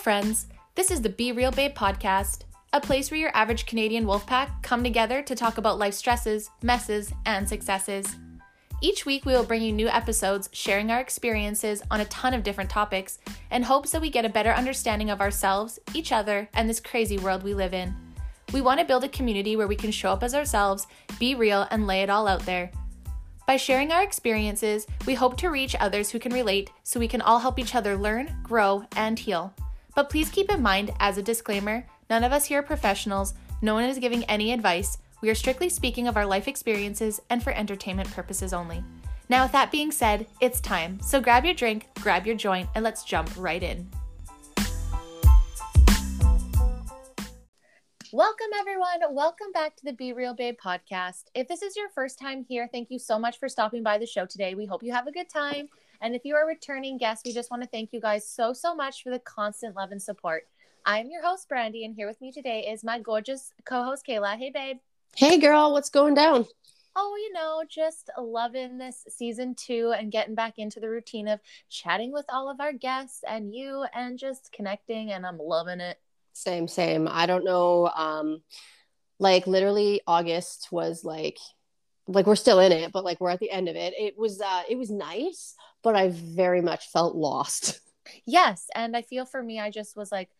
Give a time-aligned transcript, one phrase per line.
[0.00, 0.46] friends.
[0.76, 4.62] This is the Be Real Babe podcast, a place where your average Canadian wolf pack
[4.62, 8.16] come together to talk about life stresses, messes, and successes.
[8.80, 12.42] Each week, we will bring you new episodes sharing our experiences on a ton of
[12.42, 13.18] different topics
[13.50, 17.18] in hopes that we get a better understanding of ourselves, each other, and this crazy
[17.18, 17.94] world we live in.
[18.54, 20.86] We want to build a community where we can show up as ourselves,
[21.18, 22.70] be real, and lay it all out there.
[23.46, 27.20] By sharing our experiences, we hope to reach others who can relate so we can
[27.20, 29.52] all help each other learn, grow, and heal.
[29.94, 33.74] But please keep in mind, as a disclaimer, none of us here are professionals, no
[33.74, 34.98] one is giving any advice.
[35.20, 38.84] We are strictly speaking of our life experiences and for entertainment purposes only.
[39.28, 41.00] Now, with that being said, it's time.
[41.02, 43.88] So grab your drink, grab your joint, and let's jump right in.
[48.12, 48.98] Welcome, everyone.
[49.10, 51.24] Welcome back to the Be Real Babe podcast.
[51.34, 54.06] If this is your first time here, thank you so much for stopping by the
[54.06, 54.56] show today.
[54.56, 55.68] We hope you have a good time.
[56.02, 58.74] And if you are returning guest, we just want to thank you guys so, so
[58.74, 60.46] much for the constant love and support.
[60.86, 64.38] I'm your host, Brandy, and here with me today is my gorgeous co host, Kayla.
[64.38, 64.78] Hey, babe.
[65.14, 66.46] Hey, girl, what's going down?
[66.96, 71.40] Oh, you know, just loving this season two and getting back into the routine of
[71.68, 75.98] chatting with all of our guests and you and just connecting, and I'm loving it.
[76.32, 77.08] Same, same.
[77.10, 77.88] I don't know.
[77.88, 78.40] Um,
[79.18, 81.38] like literally August was like
[82.12, 83.94] like we're still in it, but like we're at the end of it.
[83.98, 87.80] It was uh it was nice, but I very much felt lost.
[88.26, 90.30] Yes, and I feel for me I just was like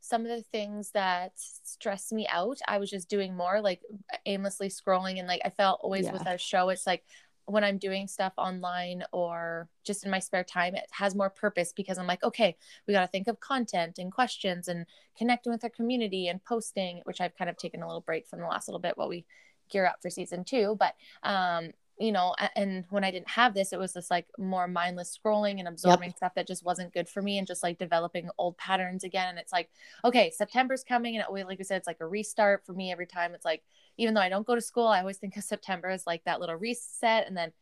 [0.00, 3.82] some of the things that stressed me out, I was just doing more like
[4.26, 6.12] aimlessly scrolling and like I felt always Yeah.
[6.12, 7.04] with our show it's like
[7.46, 11.72] when I'm doing stuff online or just in my spare time, it has more purpose
[11.72, 14.86] because I'm like, okay, we got to think of content and questions and
[15.18, 18.38] connecting with our community and posting, which I've kind of taken a little break from
[18.38, 19.24] the last little bit while we
[19.72, 20.76] gear up for season two.
[20.78, 24.66] But, um, you know, and when I didn't have this, it was just like more
[24.66, 28.28] mindless scrolling and absorbing stuff that just wasn't good for me and just like developing
[28.38, 29.28] old patterns again.
[29.28, 29.68] And it's like,
[30.04, 31.16] okay, September's coming.
[31.16, 33.34] And it, like we said, it's like a restart for me every time.
[33.34, 33.62] It's like,
[33.98, 36.40] even though I don't go to school, I always think of September as like that
[36.40, 37.28] little reset.
[37.28, 37.52] And then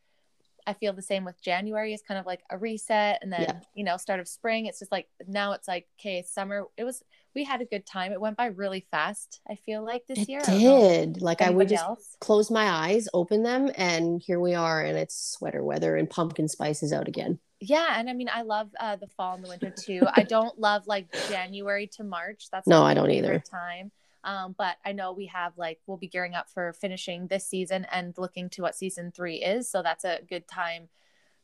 [0.71, 3.19] I feel the same with January is kind of like a reset.
[3.23, 3.61] And then, Yeah.
[3.75, 6.67] you know, start of spring, it's just like now it's like, okay, summer.
[6.77, 7.03] It was,
[7.35, 8.13] we had a good time.
[8.13, 10.41] It went by really fast, I feel like this It year.
[10.47, 11.21] I did.
[11.23, 12.17] Like I would just else.
[12.21, 16.49] close my eyes, open them, and here we are, and it's sweater weather and pumpkin
[16.49, 17.39] spice is out again.
[17.61, 17.95] Yeah.
[17.99, 20.03] And I mean, I love uh, the fall and the winter too.
[20.15, 22.49] I don't love like January to March.
[22.51, 23.43] That's No, not I don't either.
[23.51, 23.91] Time.
[24.25, 27.87] Um, but I know we have like we'll be gearing up for finishing this season
[27.91, 29.71] and looking to what season three is.
[29.71, 30.89] So that's a good time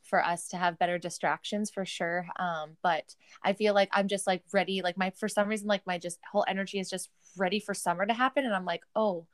[0.03, 2.27] for us to have better distractions for sure.
[2.39, 4.81] Um, but I feel like I'm just like ready.
[4.81, 8.05] Like my for some reason, like my just whole energy is just ready for summer
[8.05, 8.45] to happen.
[8.45, 9.27] And I'm like, oh,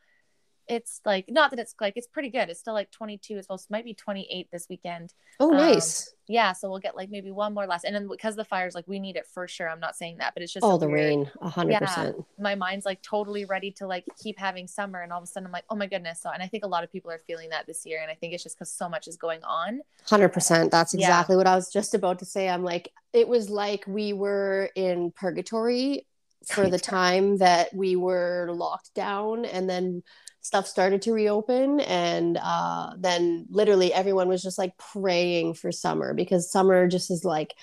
[0.68, 2.50] it's like not that it's like it's pretty good.
[2.50, 3.38] It's still like 22.
[3.38, 5.14] It's supposed might be 28 this weekend.
[5.40, 6.14] Oh, Um, nice.
[6.28, 8.88] Yeah, so we'll get like maybe one more last, and then because the fires, like
[8.88, 9.70] we need it for sure.
[9.70, 11.80] I'm not saying that, but it's just oh, the weird- rain, a hundred Yeah.
[11.80, 12.26] percent.
[12.40, 15.48] My mind's like totally ready to like keep having summer, and all of a sudden
[15.48, 16.22] I'm like, oh my goodness.
[16.22, 18.16] So, and I think a lot of people are feeling that this year, and I
[18.16, 19.82] think it's just because so much is going on.
[20.08, 20.72] Hundred percent.
[20.72, 21.08] That's Yeah.
[21.08, 22.48] exactly what I was just about to say.
[22.48, 26.08] I'm like, it was like we were in purgatory
[26.48, 30.04] for the time that we were locked down, and then
[30.44, 36.14] stuff started to reopen, and uh, then literally everyone was just like praying for summer
[36.14, 37.56] because summer just is like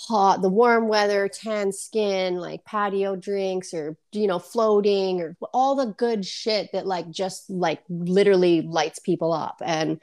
[0.00, 5.76] hot, the warm weather, tan skin, like patio drinks, or you know, floating, or all
[5.76, 10.00] the good shit that like just like literally lights people up, and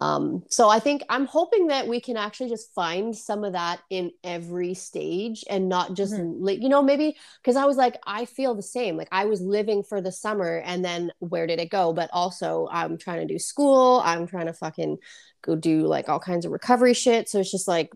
[0.00, 3.80] um, so I think I'm hoping that we can actually just find some of that
[3.90, 8.24] in every stage and not just li- you know maybe because I was like I
[8.24, 8.96] feel the same.
[8.96, 11.92] Like I was living for the summer and then where did it go?
[11.92, 14.00] But also I'm trying to do school.
[14.02, 14.96] I'm trying to fucking
[15.42, 17.28] go do like all kinds of recovery shit.
[17.28, 17.92] So it's just like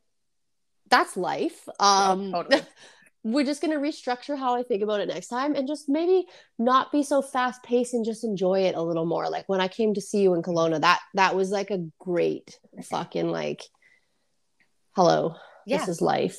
[0.91, 1.67] that's life.
[1.81, 2.63] Um totally.
[3.25, 6.27] we're just going to restructure how I think about it next time and just maybe
[6.59, 9.31] not be so fast paced and just enjoy it a little more.
[9.31, 12.59] Like when I came to see you in Kelowna, that that was like a great
[12.85, 13.63] fucking like
[14.93, 15.37] hello.
[15.67, 16.39] Yeah, This is life.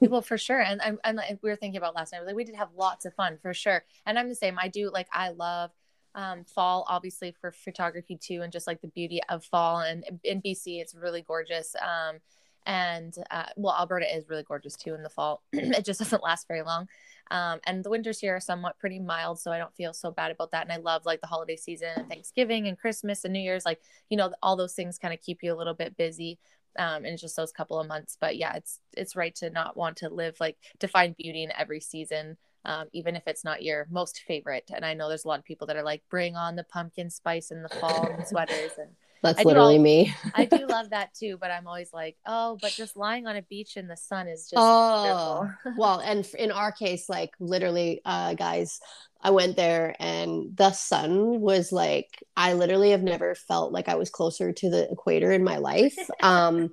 [0.00, 2.54] well for sure and I'm, and we were thinking about last night like we did
[2.54, 5.72] have lots of fun for sure and i'm the same i do like i love
[6.14, 10.40] um fall obviously for photography too and just like the beauty of fall and in
[10.40, 12.18] bc it's really gorgeous um
[12.66, 16.46] and uh, well alberta is really gorgeous too in the fall it just doesn't last
[16.48, 16.88] very long
[17.30, 20.30] um and the winters here are somewhat pretty mild so i don't feel so bad
[20.30, 23.40] about that and i love like the holiday season and thanksgiving and christmas and new
[23.40, 26.38] year's like you know all those things kind of keep you a little bit busy
[26.78, 28.16] um, just those couple of months.
[28.20, 31.52] But yeah, it's it's right to not want to live like to find beauty in
[31.58, 34.70] every season, um, even if it's not your most favorite.
[34.74, 37.10] And I know there's a lot of people that are like, bring on the pumpkin
[37.10, 38.90] spice in the fall and sweaters, and
[39.22, 40.14] That's I literally all- me.
[40.34, 43.42] I do love that too, but I'm always like, oh, but just lying on a
[43.42, 48.34] beach in the sun is just Oh, well, and in our case, like literally, uh,
[48.34, 48.80] guys,
[49.20, 53.96] I went there and the sun was like, I literally have never felt like I
[53.96, 55.96] was closer to the equator in my life.
[56.22, 56.70] Um,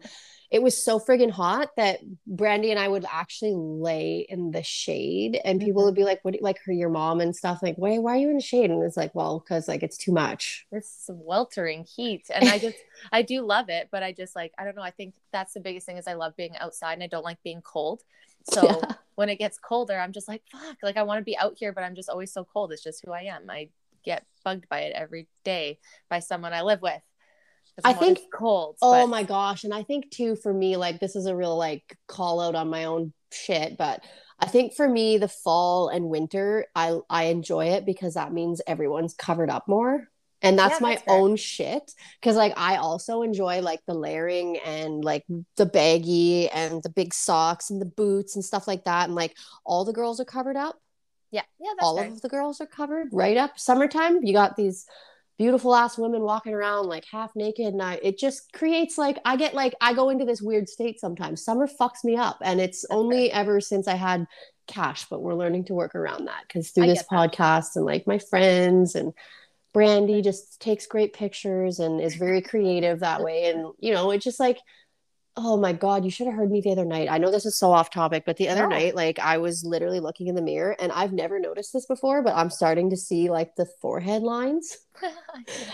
[0.55, 5.33] it was so friggin' hot that Brandy and I would actually lay in the shade,
[5.43, 5.85] and people Mhm.
[5.87, 6.31] would be like, "What?
[6.31, 7.59] do you- Like her, your mom and stuff?
[7.61, 7.97] Like, why?
[7.97, 10.65] Why are you in the shade?" And it's like, well, because like it's too much.
[10.71, 12.77] this sweltering heat and i just
[13.11, 15.59] i do love it but i just like i don't know i think that's the
[15.59, 18.01] biggest thing is i love being outside and i don't like being cold
[18.49, 18.93] so Yeah.
[19.15, 21.71] when it gets colder i'm just like fuck like i want to be out here
[21.73, 23.69] but i'm just always so cold it's just who i am i
[24.03, 25.79] get bugged by it every day
[26.09, 27.14] by someone i live with 'Cause
[27.83, 29.63] I think- cold Oh but- my gosh.
[29.63, 32.69] And I think too for me, like this is a real like call out on
[32.69, 34.03] my own shit, but
[34.39, 38.61] I think for me the fall and winter, I I enjoy it because that means
[38.67, 40.07] everyone's covered up more.
[40.41, 41.91] And that's Yeah, my that's own shit.
[42.21, 45.25] Cause like I also enjoy like the layering and like
[45.57, 49.05] the baggy and the big socks and the boots and stuff like that.
[49.05, 49.35] And like
[49.65, 50.75] all the girls are covered up
[51.31, 52.07] yeah yeah all fair.
[52.07, 54.85] of the girls are covered right up summertime you got these
[55.37, 59.35] beautiful ass women walking around like half naked and I, it just creates like i
[59.35, 61.43] get like i go into this weird state sometimes.
[61.43, 64.27] Summer fucks me up and it's only ever since i had
[64.67, 67.33] cash but we're learning to work around that because through I this get that.
[67.33, 69.13] podcast and like my friends and
[69.73, 73.49] brandy just takes great pictures and is very creative that way.
[73.49, 74.57] And you know it just like
[75.37, 77.09] Oh my God, you should have heard me the other night.
[77.11, 78.67] I know this is so off topic, but the other No.
[78.67, 82.21] night, like I was literally looking in the mirror and I've never noticed this before,
[82.23, 84.77] but I'm starting to see like the forehead lines.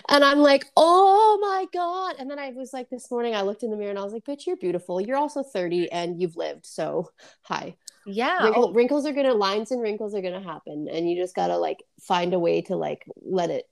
[0.09, 2.15] And I'm like, oh my God.
[2.19, 4.13] And then I was like, this morning, I looked in the mirror and I was
[4.13, 4.99] like, bitch, you're beautiful.
[5.01, 6.65] You're also 30 and you've lived.
[6.65, 7.09] So,
[7.43, 7.77] hi.
[8.05, 10.87] yeah Wrinkle, oh, wrinkles are going to, lines and wrinkles are going to happen.
[10.91, 13.65] And you just got to like find a way to like let it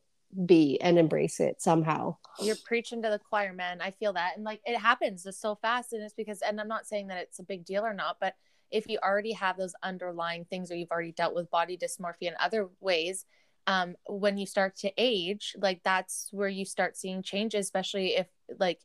[0.46, 2.16] be and embrace it somehow.
[2.42, 3.82] you're preaching to the choir man.
[3.82, 4.34] I feel that.
[4.36, 5.24] And like it happens.
[5.24, 7.86] Just so fast and it's because and i'm not saying that it's a big deal
[7.86, 8.36] or not but
[8.72, 12.34] if you already have those underlying things or you've already dealt with body dysmorphia in
[12.40, 13.26] other ways
[13.68, 18.28] um when you start to age like that's where you start seeing changes especially if
[18.60, 18.80] like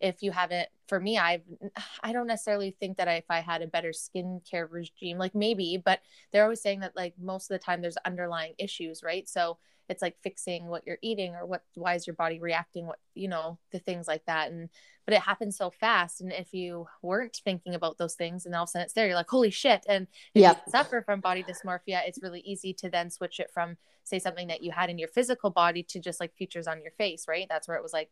[0.00, 1.42] if you haven't for me i've
[2.02, 5.80] i don't necessarily think that I, if i had a better skincare regime like maybe
[5.82, 6.00] but
[6.32, 9.28] they're always saying that like most of the time there's underlying issues right?
[9.28, 9.58] So
[9.90, 13.28] it's like fixing what you're eating or what why is your body reacting what you
[13.28, 14.70] know the things like that and
[15.04, 18.62] but it happens so fast and if you weren't thinking about those things and all
[18.62, 20.62] of a sudden it's there you're like holy shit and if Yep.
[20.64, 24.46] you suffer from body dysmorphia it's really easy to then switch it from say something
[24.46, 27.46] that you had in your physical body to just like features on your face right?
[27.50, 28.10] That's where it was like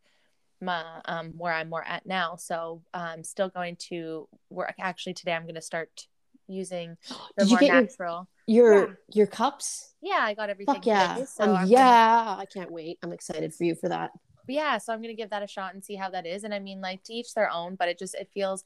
[0.61, 2.35] my um where i'm more at now.
[2.35, 4.75] So i'm still going to work.
[4.81, 6.09] Actually today i'm going to start
[6.49, 6.97] using
[7.37, 8.93] the Did you more get your- natural Your, Yeah.
[9.15, 9.95] your cups?
[10.03, 11.15] yeah i got everything Fuck yeah.
[11.15, 12.37] today, so Um, I'm gonna- yeah.
[12.39, 12.99] I can't wait.
[13.03, 14.11] I'm excited for you for that.
[14.49, 16.59] yeah so i'm gonna give that a shot and see how that is and i
[16.59, 18.65] mean like to each their own but it just it feels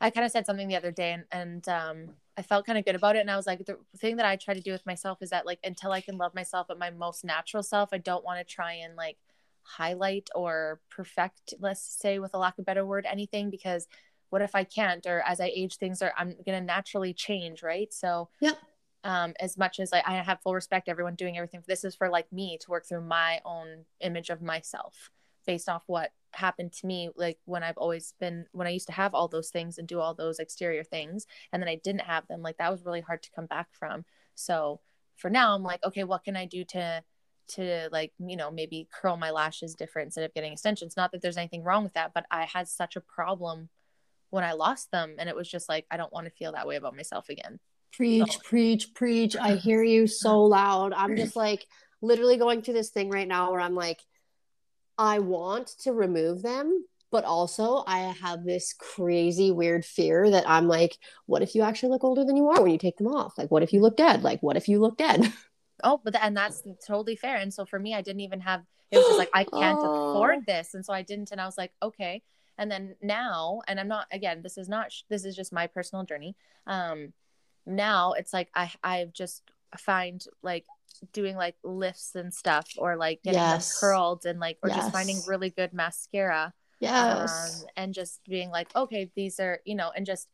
[0.00, 2.84] i kind of said something the other day and, and um i felt kind of
[2.84, 4.86] good about it and i was like the thing that i try to do with
[4.86, 7.98] myself is that like until i can love myself at my most natural self i
[7.98, 9.16] don't want to try and like
[9.62, 13.86] highlight or perfect let's say with a lack of better word anything because
[14.30, 17.92] what if i can't or as i age things are i'm gonna naturally change right
[17.92, 18.58] so Yep.
[19.04, 21.62] um, as much as like I have full respect, everyone doing everything.
[21.66, 25.10] This is for like me to work through my own image of myself
[25.46, 27.08] based off what happened to me.
[27.16, 30.00] Like when I've always been, when I used to have all those things and do
[30.00, 32.42] all those exterior things, and then I didn't have them.
[32.42, 34.04] Like that was really hard to come back from.
[34.34, 34.80] So
[35.16, 37.02] for now, I'm like, okay, what can I do to
[37.48, 41.20] to like you know maybe curl my lashes different instead of getting extensions not that
[41.20, 43.68] there's anything wrong with that but i had such a problem
[44.30, 46.66] when i lost them and it was just like i don't want to feel that
[46.66, 47.58] way about myself again
[47.92, 49.36] Preach, preach, preach.
[49.36, 50.92] I hear you so loud.
[50.92, 51.66] I'm just like
[52.00, 53.98] literally going through this thing right now where I'm like,
[54.96, 60.68] I want to remove them, but also I have this crazy weird fear that I'm
[60.68, 60.96] like,
[61.26, 63.36] what if you actually look older than you are when you take them off?
[63.36, 64.22] Like, what if you look dead?
[64.22, 65.30] Like, what if you look dead?
[65.82, 67.36] Oh, but th- and that's totally fair.
[67.36, 68.62] And so for me, I didn't even have.
[68.90, 70.10] It was just like I can't Oh.
[70.10, 71.30] afford this, and so I didn't.
[71.32, 72.22] And I was like, okay.
[72.60, 74.06] And then now, and I'm not.
[74.12, 74.92] Again, this is not.
[74.92, 76.36] sh- This is just my personal journey.
[76.66, 77.14] Um,
[77.64, 79.42] now it's like I I've just
[79.78, 80.66] find like
[81.12, 83.78] doing like lifts and stuff, or like getting Yes.
[83.80, 86.52] curled, and like or just finding really good mascara.
[86.80, 87.62] Yes.
[87.62, 90.28] Um, and just being like, okay, these are you know, and just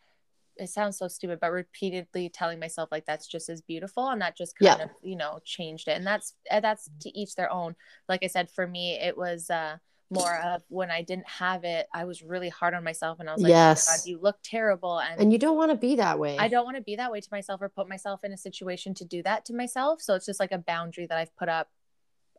[0.57, 4.37] it sounds so stupid, but repeatedly telling myself like that's just as beautiful, and that
[4.37, 4.85] just kind Yeah.
[4.87, 7.77] of you know changed it, and that's that's to each their own.
[8.09, 9.77] Like I said, for me, it was uh
[10.11, 13.33] more of when I didn't have it, I was really hard on myself, and I
[13.33, 13.87] was like, Yes.
[13.89, 16.37] oh God, you look terrible, and, and you don't want to be that way.
[16.39, 18.95] I don't want to be that way to myself or put myself in a situation
[18.95, 20.01] to do that to myself.
[20.01, 21.69] So it's just like a boundary that I've put up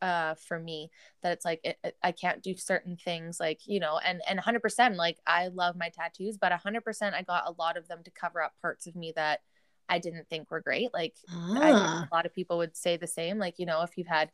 [0.01, 0.91] uh for me
[1.23, 4.39] that it's like it, it, i can't do certain things like you know and and
[4.39, 8.11] 100% like i love my tattoos but 100% i got a lot of them to
[8.11, 9.41] cover up parts of me that
[9.89, 11.57] i didn't think were great like Ah.
[11.59, 14.31] I, a lot of people would say the same like you know if you've had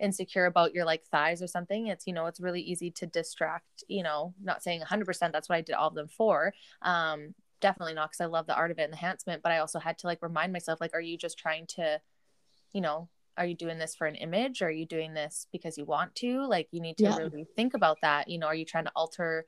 [0.00, 3.82] insecure about your like thighs or something it's you know it's really easy to distract
[3.88, 7.94] you know not saying 100% that's what i did all of them for um definitely
[7.94, 10.22] not because i love the art of it enhancement but i also had to like
[10.22, 11.98] remind myself like are you just trying to
[12.72, 15.76] you know are you doing this for an image or are you doing this because
[15.76, 17.16] you want to like you need to Yeah.
[17.16, 19.46] really think about that you know are you trying to alter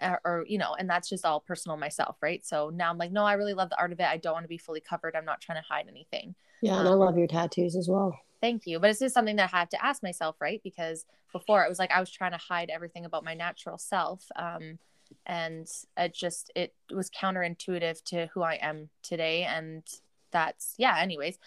[0.00, 3.12] or, or you know and that's just all personal myself right so now i'm like
[3.12, 5.16] no i really love the art of it i don't want to be fully covered
[5.16, 8.18] i'm not trying to hide anything Yeah, and I Um, love your tattoos as well.
[8.46, 11.64] Thank you but it's just something that i had to ask myself right because before
[11.64, 14.78] it was like i was trying to hide everything about my natural self um
[15.26, 19.82] and it just it was counterintuitive to who i am today and
[20.30, 21.38] that's yeah anyways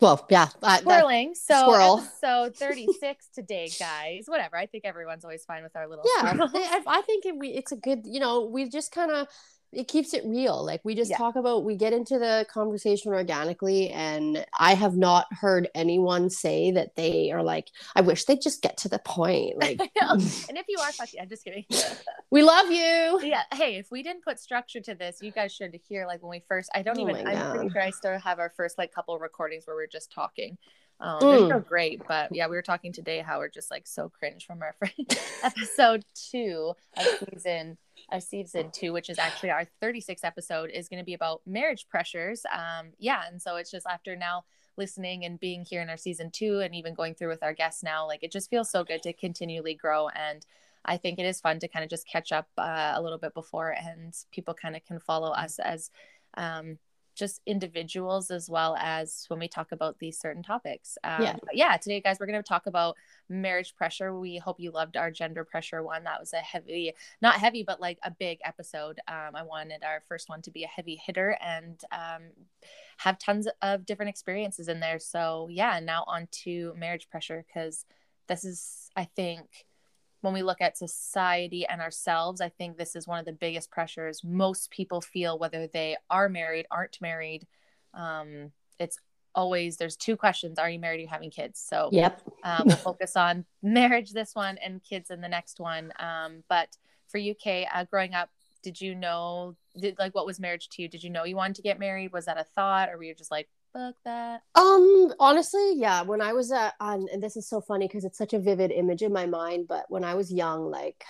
[0.00, 1.98] Well, yeah, that, swirling so Squirrel.
[1.98, 6.36] episode 36 today guys whatever i think everyone's always fine with our little yeah.
[6.54, 8.02] I, I think it, we, it's a good.
[8.04, 9.28] You know, we just kind of
[9.76, 10.64] it keeps it real.
[10.64, 11.18] Like we just Yeah.
[11.18, 16.70] talk about, we get into the conversation organically, and I have not heard anyone say
[16.72, 19.56] that they are like, I wish they'd just get to the point.
[19.58, 21.64] Like, and if you are fucking i'm just kidding
[22.30, 23.20] we love you.
[23.22, 26.30] yeah hey if we didn't put structure to this you guys should hear like when
[26.30, 28.92] we first i don't Oh even i'm pretty sure i still have our first like
[28.92, 30.56] couple recordings where we're just talking
[31.00, 31.30] um Mm.
[31.48, 34.46] they're so great but yeah we were talking today how we're just like so cringe
[34.46, 34.94] from our first
[35.42, 37.76] episode two of season
[38.12, 41.86] of season two which is actually our 36th episode is going to be about marriage
[41.88, 42.42] pressures.
[42.52, 44.44] Um yeah and so it's just after now
[44.76, 47.82] listening and being here in our season two and even going through with our guests
[47.82, 50.08] now like it just feels so good to continually grow.
[50.08, 50.44] And
[50.84, 53.34] I think it is fun to kind of just catch up uh, a little bit
[53.34, 55.90] before, and people kind of can follow us as
[56.36, 56.78] um,
[57.14, 60.98] just individuals as well as when we talk about these certain topics.
[61.04, 61.36] Um, Yeah.
[61.52, 61.76] yeah.
[61.76, 62.96] Today, guys, we're going to talk about
[63.28, 64.18] marriage pressure.
[64.18, 66.04] We hope you loved our gender pressure one.
[66.04, 66.92] That was a heavy,
[67.22, 69.00] not heavy, but like a big episode.
[69.06, 72.22] Um, I wanted our first one to be a heavy hitter and um,
[72.98, 74.98] have tons of different experiences in there.
[74.98, 77.84] So yeah, now on to marriage pressure because
[78.26, 79.66] this is, I think
[80.24, 83.70] when we look at society and ourselves, I think this is one of the biggest
[83.70, 87.46] pressures most people feel, whether they are married, aren't married.
[87.92, 88.98] Um, it's
[89.34, 91.00] always there's two questions: Are you married?
[91.00, 91.60] Are you having kids?
[91.60, 92.22] So Yep.
[92.42, 95.92] um, we'll focus on marriage this one and kids in the next one.
[95.98, 96.74] Um, but
[97.08, 98.30] for UK, uh, growing up,
[98.62, 100.88] did you know did like what was marriage to you?
[100.88, 102.12] Did you know you wanted to get married?
[102.12, 104.42] Was that a thought, or were you just like fuck that?
[104.54, 106.02] Um, honestly, yeah.
[106.02, 108.70] When I was uh, on, and this is so funny because it's such a vivid
[108.70, 109.66] image in my mind.
[109.68, 111.04] But when I was young, like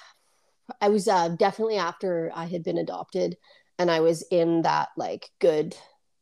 [0.81, 3.37] I was uh, definitely after I had been adopted,
[3.79, 5.77] and I was in that like good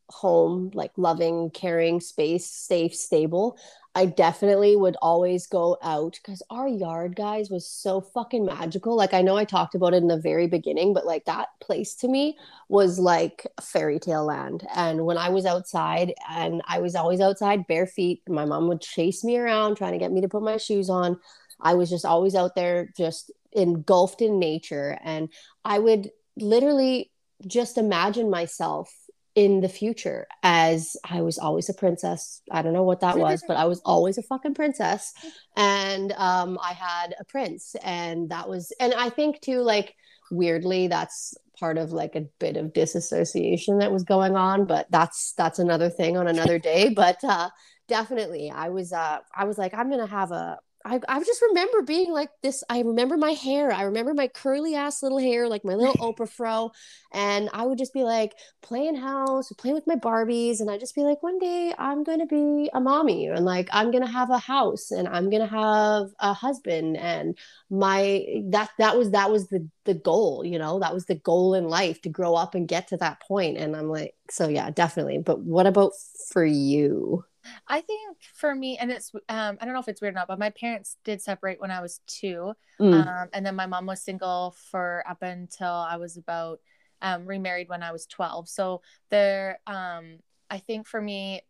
[0.09, 3.57] home, like loving, caring space, safe, stable.
[3.95, 8.95] I definitely would always go out because our yard, guys, was so fucking magical.
[8.95, 11.93] Like I know I talked about it in the very beginning, but like that place
[11.97, 12.35] to me
[12.69, 14.65] was like fairy tale land.
[14.75, 18.81] And when I was outside, and I was always outside bare feet, my mom would
[18.81, 21.19] chase me around trying to get me to put my shoes on.
[21.61, 24.97] I was just always out there, just engulfed in nature.
[25.03, 25.29] And
[25.63, 27.11] I would literally
[27.45, 28.91] just imagine myself
[29.35, 32.41] in the future as I was always a princess.
[32.51, 35.13] I don't know what that was, but I was always a fucking princess.
[35.55, 37.75] And um, I had a prince.
[37.83, 39.95] And that was, and I think too, like,
[40.29, 45.33] weirdly, that's part of like a bit of disassociation that was going on but that's
[45.37, 47.47] that's another thing on another day but uh
[47.87, 51.81] definitely i was uh i was like i'm gonna have a I, I just remember
[51.81, 52.61] being like this.
[52.69, 53.71] I remember my hair.
[53.71, 56.71] I remember my curly ass little hair, like my little Oprah fro.
[57.13, 60.59] And I would just be like playing house, playing with my Barbies.
[60.59, 63.69] And I'd just be like, one day I'm going to be a mommy and like
[63.71, 66.97] I'm going to have a house and I'm going to have a husband.
[66.97, 67.37] And
[67.69, 71.53] my, that, that was, that was the, the goal, you know, that was the goal
[71.53, 73.57] in life to grow up and get to that point.
[73.57, 75.19] And I'm like, so yeah, definitely.
[75.19, 75.93] But what about
[76.31, 77.23] for you?
[77.67, 80.27] I think for me, and it's um, I don't know if it's weird or not,
[80.27, 83.07] but my parents did separate when I was two, Mm.
[83.07, 86.59] um, and then my mom was single for up until I was about
[87.01, 88.47] um, remarried when I was twelve.
[88.49, 90.19] So there, um,
[90.49, 91.41] I think for me,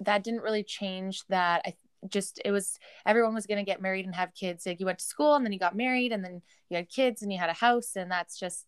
[0.00, 1.26] that didn't really change.
[1.28, 1.74] That I
[2.08, 4.66] just it was everyone was going to get married and have kids.
[4.66, 7.22] Like you went to school and then you got married and then you had kids
[7.22, 8.66] and you had a house, and that's just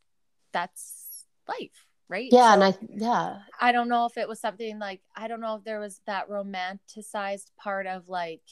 [0.53, 2.29] that's life, right?
[2.33, 2.55] yeah.
[2.55, 3.39] So- and I, yeah.
[3.61, 6.29] I don't know if it was something like I don't know if there was that
[6.29, 8.43] romanticized part of like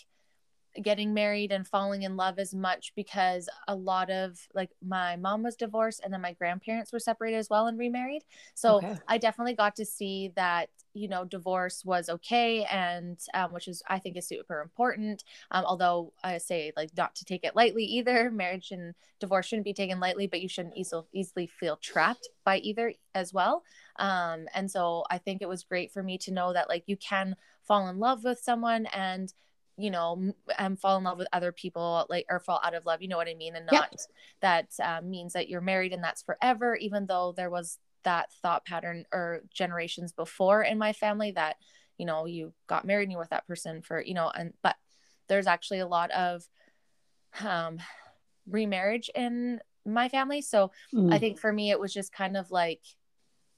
[0.82, 5.42] getting married and falling in love as much because a lot of like my mom
[5.42, 8.22] was divorced and then my grandparents were separated as well and remarried.
[8.54, 8.96] So okay.
[9.08, 13.82] I definitely got to see that you know divorce was okay and um, which is
[13.88, 15.24] I think is super important.
[15.50, 18.30] Um, although I say like not to take it lightly either.
[18.36, 22.58] Marriage and divorce shouldn't be taken lightly, but you shouldn't easily easily feel trapped by
[22.58, 23.62] either as well.
[23.96, 26.96] Um, and so I think it was great for me to know that like you
[26.96, 29.32] can fall in love with someone and
[29.76, 33.02] you know um, fall in love with other people like or fall out of love
[33.02, 34.00] you know what i mean and not yep.
[34.40, 38.64] that um, means that you're married and that's forever even though there was that thought
[38.64, 41.56] pattern or generations before in my family that
[41.98, 44.54] you know you got married and you were with that person for you know and
[44.62, 44.76] but
[45.28, 46.44] there's actually a lot of
[47.44, 47.78] um
[48.48, 50.40] remarriage in my family.
[50.40, 51.12] So mm.
[51.12, 52.80] i think for me it was just kind of like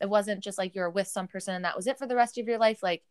[0.00, 2.38] it wasn't just like you're with some person and that was it for the rest
[2.38, 2.83] of your life.
[2.83, 3.02] Like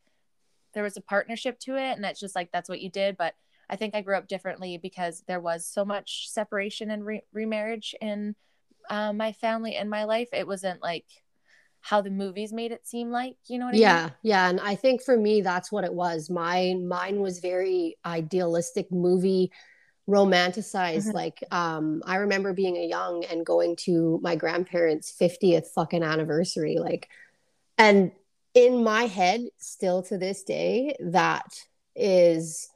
[0.73, 3.15] there was a partnership to it and it's just like that's what you did.
[3.15, 3.35] But
[3.69, 7.93] i think i grew up differently because there was so much separation and re- remarriage
[7.99, 8.33] in
[8.89, 10.29] uh, my family and my life.
[10.33, 11.05] It wasn't like
[11.81, 14.13] how the movies made it seem like you know what yeah I mean?
[14.23, 16.29] yeah yeah, and i think for me that's what it was.
[16.29, 19.51] My mine was very idealistic movie
[20.09, 21.15] romanticized mm-hmm.
[21.15, 26.77] like um i remember being a young and going to my grandparents 50th fucking anniversary
[26.79, 27.09] like
[27.77, 28.11] and
[28.53, 31.65] in my head still to this day that
[31.95, 32.69] is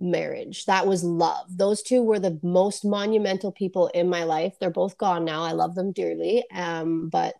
[0.00, 0.66] marriage.
[0.66, 1.46] That was love.
[1.50, 4.54] Those two were the most monumental people in my life.
[4.58, 5.42] They're both gone now.
[5.42, 7.34] I love them dearly um, but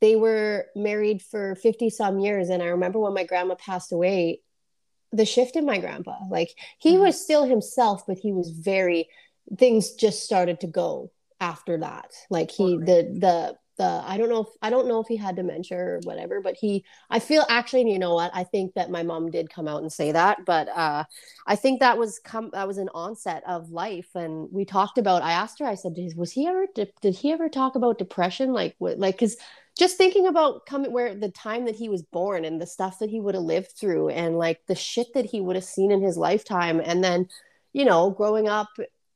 [0.00, 4.40] they were married for 50 some years and i remember when my grandma passed away
[5.12, 7.02] the shift in my grandpa like he mm-hmm.
[7.02, 9.08] was still himself but he was very
[9.58, 14.42] things just started to go after that like he the the the I don't know
[14.42, 17.90] if I don't know if he had dementia or whatever, but he I feel actually
[17.90, 20.68] you know what I think that my mom did come out and say that, but
[20.68, 21.04] uh,
[21.46, 25.22] I think that was come that was an onset of life, and we talked about.
[25.22, 28.52] I asked her, I said, was he ever did, did he ever talk about depression
[28.52, 29.38] like what like because
[29.80, 33.08] just thinking about coming where the time that he was born and the stuff that
[33.08, 36.02] he would have lived through and like the shit that he would have seen in
[36.02, 37.26] his lifetime and then
[37.72, 38.68] you know growing up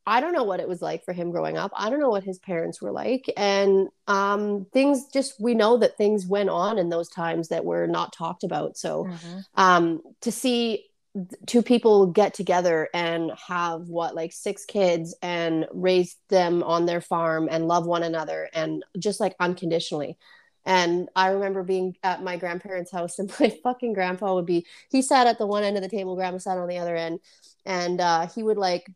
[0.07, 1.71] I don't know what it was like for him growing up.
[1.75, 3.31] I don't know what his parents were like.
[3.35, 7.87] And um, things just, we know that things went on in those times that were
[7.87, 8.77] not talked about.
[8.77, 9.39] So mm-hmm.
[9.55, 10.85] um, to see
[11.47, 17.01] two people get together and have what, like six kids and raise them on their
[17.01, 20.19] farm and love one another and just like unconditionally.
[20.65, 25.01] And I remember being at my grandparents' house, and my fucking grandpa would be, he
[25.01, 27.19] sat at the one end of the table, grandma sat on the other end.
[27.65, 28.91] And uh, he would like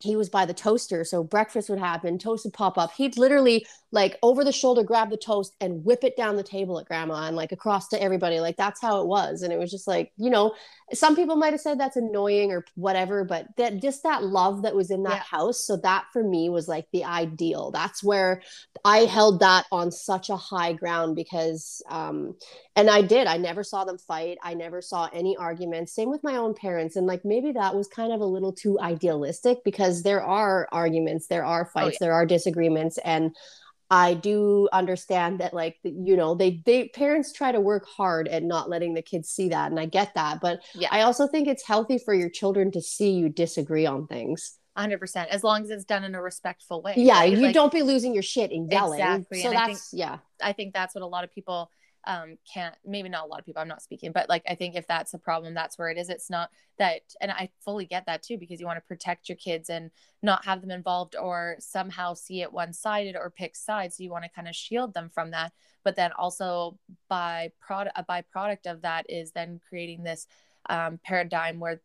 [0.00, 3.66] he was by the toaster so breakfast would happen toast would pop up he'd literally
[3.94, 7.26] like over the shoulder grab the toast and whip it down the table at grandma
[7.26, 8.40] and like across to everybody.
[8.40, 9.42] Like that's how it was.
[9.42, 10.54] And it was just like you know
[10.92, 14.74] some people might have said that's annoying or whatever but that just that love that
[14.74, 15.38] was in that yeah.
[15.38, 15.64] house.
[15.64, 17.70] So that for me was like the ideal.
[17.70, 18.42] That's where
[18.84, 22.34] i held that on such a high ground because um
[22.74, 23.28] and i did.
[23.28, 24.38] I never saw them fight.
[24.42, 25.94] I never saw any arguments.
[25.94, 26.96] Same with my own parents.
[26.96, 31.28] And like maybe that was kind of a little too idealistic because there are arguments
[31.28, 31.96] there are fights oh, yeah.
[32.00, 32.98] there are disagreements.
[33.04, 33.36] And
[33.94, 38.42] I do understand that like you know they they parents try to work hard at
[38.42, 40.88] not letting the kids see that and I get that but yeah.
[40.90, 44.58] I also think it's healthy for your children to see you disagree on things.
[44.76, 46.94] 100% as long as it's done in a respectful way.
[46.96, 47.30] Yeah, right?
[47.30, 48.98] you like, don't be losing your shit and yelling.
[48.98, 49.42] Exactly.
[49.42, 50.18] So and that's I think, yeah.
[50.42, 51.70] I think that's what a lot of people
[52.06, 54.74] um can't maybe not a lot of people i'm not speaking but like i think
[54.74, 56.08] if that's a problem that's where it is.
[56.08, 59.36] It's not that and i fully get that too because you want to protect your
[59.36, 59.90] kids and
[60.24, 63.96] not have them involved or somehow see it one-sided or pick sides.
[63.96, 65.52] So you want to kind of shield them from that.
[65.84, 70.26] But then also by product a byproduct of that is then creating this
[70.70, 71.82] um, paradigm where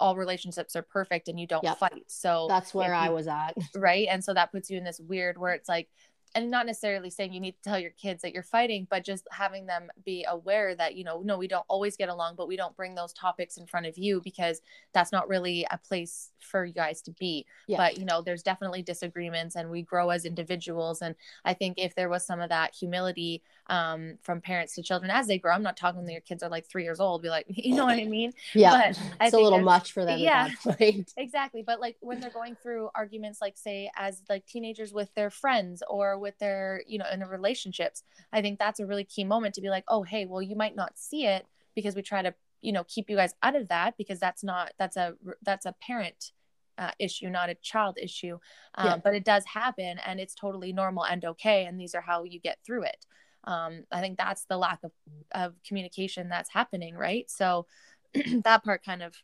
[0.00, 1.78] all relationships are perfect and you don't yep.
[1.78, 2.04] fight.
[2.06, 3.54] So that's where you, i was at.
[3.76, 4.06] Right?
[4.10, 5.88] And so that puts you in this weird where it's like
[6.34, 9.26] and not necessarily saying you need to tell your kids that you're fighting but just
[9.30, 12.56] having them be aware that you know no we don't always get along but we
[12.56, 14.60] don't bring those topics in front of you because
[14.92, 17.76] that's not really a place for you guys to be yeah.
[17.76, 21.94] but you know there's definitely disagreements and we grow as individuals and i think if
[21.94, 25.10] there was some of that humility um, from parents to children.
[25.10, 27.28] As they grow i'm not talking when your kids are like three years old be
[27.28, 28.32] like you know what i mean?
[28.54, 30.50] Yeah but it's a little much for them yeah
[31.16, 35.30] exactly but like when they're going through arguments like say as like teenagers with their
[35.30, 39.24] friends or with their you know in the relationships i think that's a really key
[39.24, 42.22] moment to be like oh hey well you might not see it because we try
[42.22, 45.66] to you know keep you guys out of that because that's not that's a that's
[45.66, 46.32] a parent
[46.76, 48.36] uh, issue not a child issue.
[48.74, 48.96] Um, yeah.
[48.96, 52.40] but it does happen and it's totally normal and okay and these are how you
[52.40, 53.06] get through it
[53.46, 54.92] um, i think that's the lack of,
[55.32, 57.30] of communication that's happening right?
[57.30, 57.66] So
[58.44, 59.14] that part kind of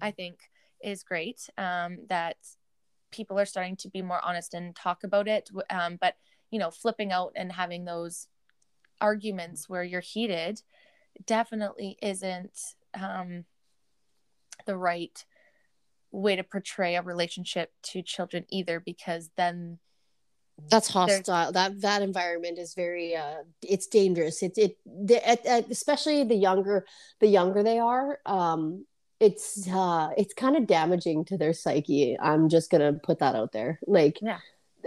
[0.00, 0.38] i think
[0.82, 2.36] is great um, that
[3.10, 5.48] people are starting to be more honest and talk about it.
[5.70, 6.16] Um, but
[6.50, 8.28] you know flipping out and having those
[9.00, 10.62] arguments where you're heated
[11.26, 12.58] definitely isn't
[12.94, 13.44] um,
[14.66, 15.24] the right
[16.12, 19.78] way to portray a relationship to children either because then
[20.70, 21.52] that's hostile.
[21.52, 24.42] That that environment is very uh it's dangerous.
[24.42, 26.86] It it the, at, at, especially the younger
[27.20, 28.84] the younger they are um
[29.20, 32.16] it's uh it's kind of damaging to their psyche.
[32.20, 33.78] I'm just gonna put that out there.
[33.86, 34.38] Like yeah.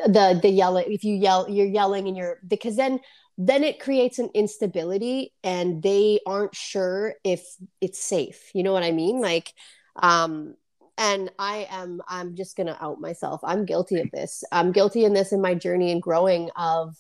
[0.06, 3.00] the the yelling if you yell you're yelling and you're because then
[3.38, 7.46] then it creates an instability and they aren't sure if
[7.80, 8.52] it's safe.
[8.54, 9.22] You know what i mean?
[9.22, 9.54] Like
[9.96, 10.56] um
[11.00, 13.42] and i am i'm just to out myself.
[13.44, 14.44] I'm guilty of this.
[14.52, 16.96] I'm guilty in this in my journey and growing of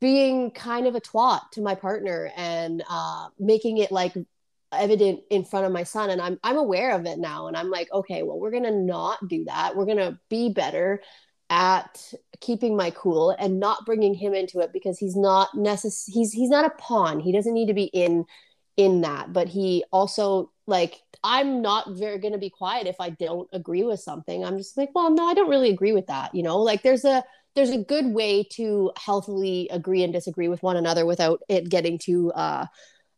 [0.00, 4.14] being kind of a twat to my partner and uh, making it like
[4.72, 6.10] evident in front of my son.
[6.10, 7.46] And I'm I'm aware of it now.
[7.46, 9.76] And I'm like okay well we're going to not do that.
[9.76, 11.02] We're going to be better
[11.50, 16.32] at keeping my cool and not bringing him into it because he's not necess- he's
[16.32, 17.20] he's not a pawn.
[17.20, 18.24] He doesn't need to be in
[18.76, 19.32] in that.
[19.32, 23.82] But he also like i'm not very going to be quiet if i don't agree
[23.82, 24.44] with something.
[24.44, 26.58] I'm just like well no i don't really agree with that you know?
[26.58, 31.04] Like there's a there's a good way to healthily agree and disagree with one another
[31.04, 32.66] without it getting to uh,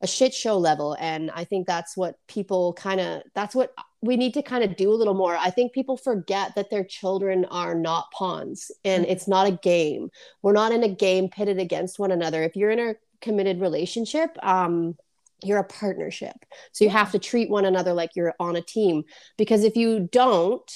[0.00, 0.96] a shit show level.
[0.98, 4.76] And i think that's what people kind of that's what we need to kind of
[4.76, 5.34] do a little more.
[5.34, 9.12] I think people forget that their children are not pawns and mm-hmm.
[9.12, 10.10] it's not a game.
[10.42, 12.42] We're not in a game pitted against one another.
[12.42, 14.96] If you're in a committed relationship um
[15.42, 16.36] you're a partnership.
[16.72, 19.04] So you have to treat one another like you're on a team
[19.36, 20.70] because if you don't,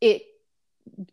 [0.00, 0.22] it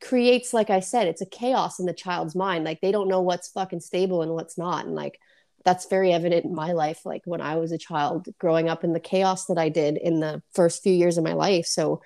[0.01, 2.65] creates like I said, it's a chaos in the child's mind.
[2.65, 5.19] Like they don't know what's fucking stable and what's not and like
[5.65, 8.93] that's very evident in my life like when I was a child growing up in
[8.93, 11.65] the chaos that I did in the first few years of my life.
[11.65, 12.01] So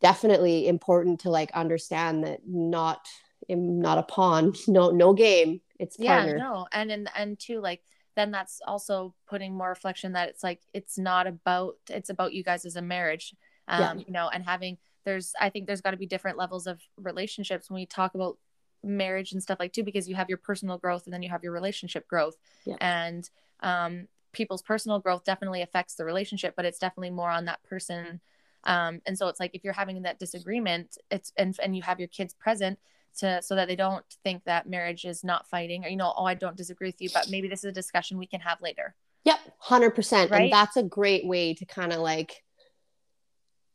[0.00, 3.06] definitely important to like understand that not
[3.48, 5.60] not a pawn, no no game.
[5.78, 6.36] It's partner.
[6.36, 6.66] Yeah, no.
[6.72, 7.82] And and and too like
[8.16, 12.42] then that's also putting more reflection that it's like it's not about it's about you
[12.42, 13.34] guys as a marriage
[13.68, 14.04] um yeah.
[14.06, 17.70] you know and having there's i think there's got to be different levels of relationships
[17.70, 18.38] when we talk about
[18.82, 21.42] marriage and stuff like too because you have your personal growth and then you have
[21.42, 22.76] your relationship growth yeah.
[22.80, 27.62] and um people's personal growth definitely affects the relationship but it's definitely more on that
[27.62, 28.20] person
[28.64, 31.98] um and so it's like if you're having that disagreement it's and and you have
[31.98, 32.78] your kids present
[33.14, 36.24] to so that they don't think that marriage is not fighting or you know oh
[36.24, 38.94] i don't disagree with you but maybe this is a discussion we can have later.
[39.24, 40.42] Yep 100% right?
[40.42, 42.42] and that's a great way to kind of like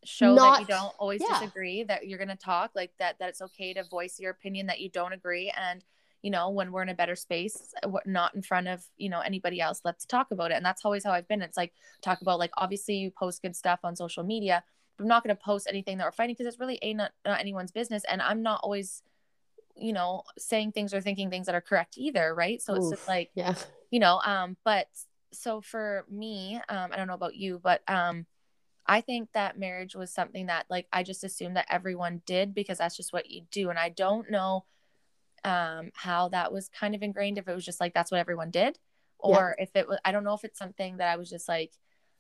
[0.04, 1.40] show not, that you don't always yeah.
[1.40, 4.68] disagree that you're going to talk like that that it's okay to voice your opinion
[4.68, 5.52] that you don't agree.
[5.56, 5.84] And
[6.22, 9.22] you know when we're in a better space uh, not in front of you know
[9.22, 10.56] anybody else let's talk about it.
[10.56, 11.42] And that's always how i've been.
[11.42, 14.64] It's like talk about like obviously you post good stuff on social media
[14.98, 17.12] but i'm not going to post anything that we're fighting because it's really a not,
[17.26, 18.04] not anyone's business.
[18.10, 19.02] And i'm not always
[19.80, 22.62] you know saying things or thinking things that are correct either right?
[22.62, 23.56] So Oof, it's just like yeah.
[23.92, 24.88] you know um but
[25.32, 28.26] so for me um i don't know about you but um
[28.86, 32.80] i think that marriage was something that like i just assumed that everyone did because
[32.80, 34.66] that's just what you do and i don't know
[35.44, 38.50] um how that was kind of ingrained if it was just like that's what everyone
[38.50, 38.78] did
[39.20, 39.64] or yeah.
[39.64, 41.72] if it was i don't know if it's something that i was just like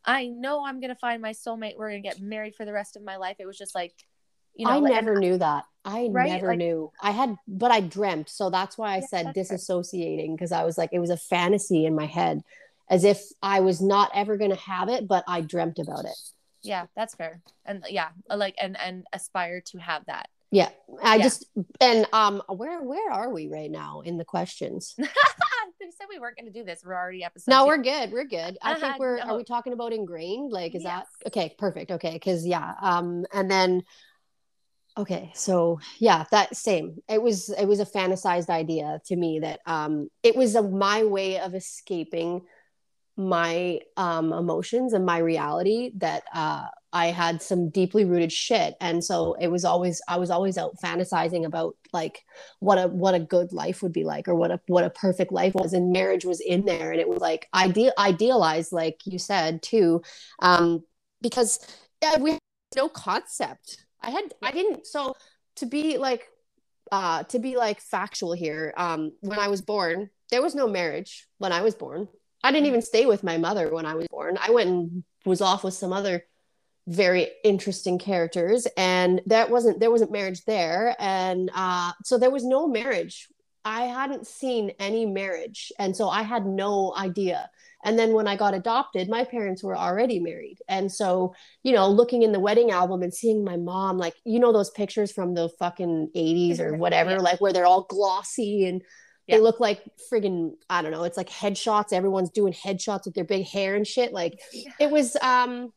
[0.05, 3.03] i know i'm gonna find my soulmate we're gonna get married for the rest of
[3.03, 3.37] my life.
[3.39, 3.93] It was just like
[4.59, 5.63] you know, I never knew that.
[5.85, 6.29] I right?
[6.29, 6.91] never like, knew.
[7.01, 8.29] I had, but I dreamt.
[8.29, 11.85] So that's why I yeah, said disassociating because I was like, it was a fantasy
[11.85, 12.41] in my head
[12.89, 16.17] as if I was not ever going to have it, but I dreamt about it.
[16.61, 17.39] Yeah, that's fair.
[17.65, 20.27] And yeah, like, and, and aspire to have that.
[20.51, 20.69] Yeah.
[21.01, 21.23] I yeah.
[21.23, 21.45] just,
[21.79, 24.95] and, um, where, where are we right now in the questions?
[24.97, 25.05] they
[25.97, 26.81] said we weren't going to do this.
[26.85, 27.51] We're already episode.
[27.51, 28.11] No, we we're good.
[28.11, 28.57] We're good.
[28.61, 29.23] I uh-huh, think we're, no.
[29.23, 30.51] are we talking about ingrained?
[30.51, 31.05] Like, is yes.
[31.23, 31.55] that okay?
[31.57, 31.91] Perfect.
[31.91, 32.19] Okay.
[32.19, 32.73] Cause yeah.
[32.81, 33.83] Um, and then,
[34.99, 36.97] okay so yeah that same.
[37.07, 41.03] It was it was a fantasized idea to me that um it was a, my
[41.03, 42.41] way of escaping
[43.15, 48.75] my um emotions and my reality that uh I had some deeply rooted shit.
[48.81, 52.25] And so it was always I was always out fantasizing about like
[52.59, 55.31] what a what a good life would be like or what a what a perfect
[55.31, 55.73] life was.
[55.73, 56.91] And marriage was in there.
[56.91, 60.01] And it was like ideal idealized like you said too
[60.39, 60.83] um
[61.21, 61.59] because
[62.01, 62.39] yeah, we
[62.75, 65.15] no concept I had I didn't so
[65.57, 66.27] to be like
[66.91, 71.27] uh to be like factual here um when I was born there was no marriage
[71.37, 72.07] when I was born.
[72.43, 74.37] I didn't even stay with my mother when I was born.
[74.39, 76.23] I went and was off with some other
[76.87, 82.43] very interesting characters and that wasn't there wasn't marriage there and uh so there was
[82.43, 83.27] no marriage
[83.69, 85.71] I hadn't seen any marriage.
[85.77, 87.51] And so I had no idea.
[87.85, 90.57] And then when I got adopted, my parents were already married.
[90.67, 94.39] And so, you know, looking in the wedding album and seeing my mom, like, you
[94.39, 97.19] know, those pictures from the fucking 80s or whatever, yeah.
[97.19, 98.81] like where they're all glossy and
[99.27, 99.35] yeah.
[99.35, 101.93] they look like friggin' I don't know, it's like headshots.
[101.93, 104.11] Everyone's doing headshots with their big hair and shit.
[104.11, 104.71] Like yeah.
[104.79, 105.71] it was um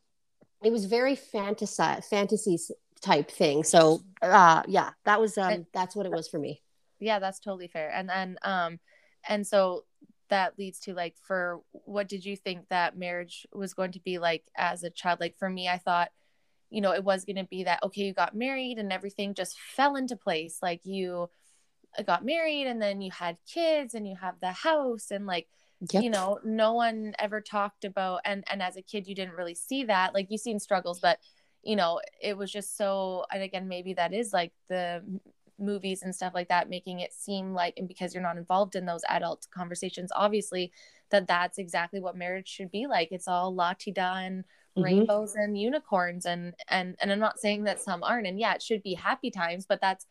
[0.63, 2.57] it was very fantasy fantasy
[3.01, 3.63] type thing.
[3.63, 6.63] So uh yeah, that was um that's what it was for me.
[7.03, 7.91] Yeah, that's totally fair.
[7.91, 8.79] And then um
[9.27, 9.85] and so
[10.29, 14.19] that leads to like for what did you think that marriage was going to be
[14.19, 15.19] like as a child?
[15.19, 16.09] Like for me, I thought
[16.73, 19.59] you know it was going to be that okay you got married and everything just
[19.59, 21.29] fell into place like you
[22.07, 25.47] got married and then you had kids and you have the house and like
[25.91, 26.01] yep.
[26.01, 29.53] you know no one ever talked about and and as a kid you didn't really
[29.53, 31.19] see that like you seen struggles but
[31.61, 35.03] you know it was just so and again maybe that is like the
[35.63, 38.85] movies and stuff like that making it seem like and because you're not involved in
[38.85, 40.71] those adult conversations obviously
[41.09, 44.83] that that's exactly what marriage should be like it's all la-ti-da and mm-hmm.
[44.83, 48.61] rainbows and unicorns and and and i'm not saying that some aren't and yeah it
[48.61, 50.05] should be happy times but that's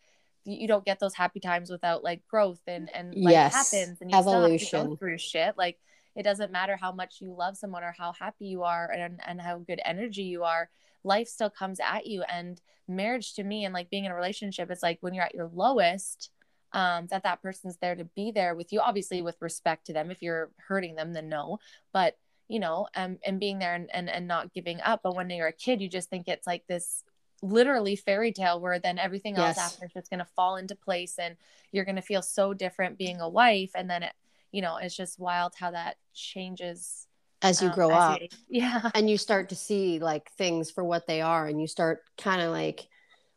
[0.45, 3.53] you don't get those happy times without like growth and and life yes.
[3.53, 5.79] happens and you evolution still have to go through shit like
[6.15, 9.41] it doesn't matter how much you love someone or how happy you are and and
[9.41, 10.69] how good energy you are
[11.05, 14.71] life still comes at you and marriage to me and like being in a relationship
[14.71, 16.31] it's like when you're at your lowest
[16.73, 20.11] um, that that person's there to be there with you obviously with respect to them.
[20.11, 21.59] If you're hurting them then no
[21.93, 22.17] but
[22.49, 25.01] you know um, and being there and, and and not giving up.
[25.03, 27.05] But when you're a kid you just think it's like this
[27.43, 29.59] literally fairy tale where then everything else yes.
[29.59, 31.37] after is just going to fall into place and
[31.73, 33.73] you're going to feel so different being a wife.
[33.75, 34.12] And then it
[34.51, 37.07] you know it's just wild how that changes
[37.43, 38.91] as you um, grow as up you, yeah.
[38.95, 42.41] and you start to see like things for what they are and you start kind
[42.41, 42.87] of like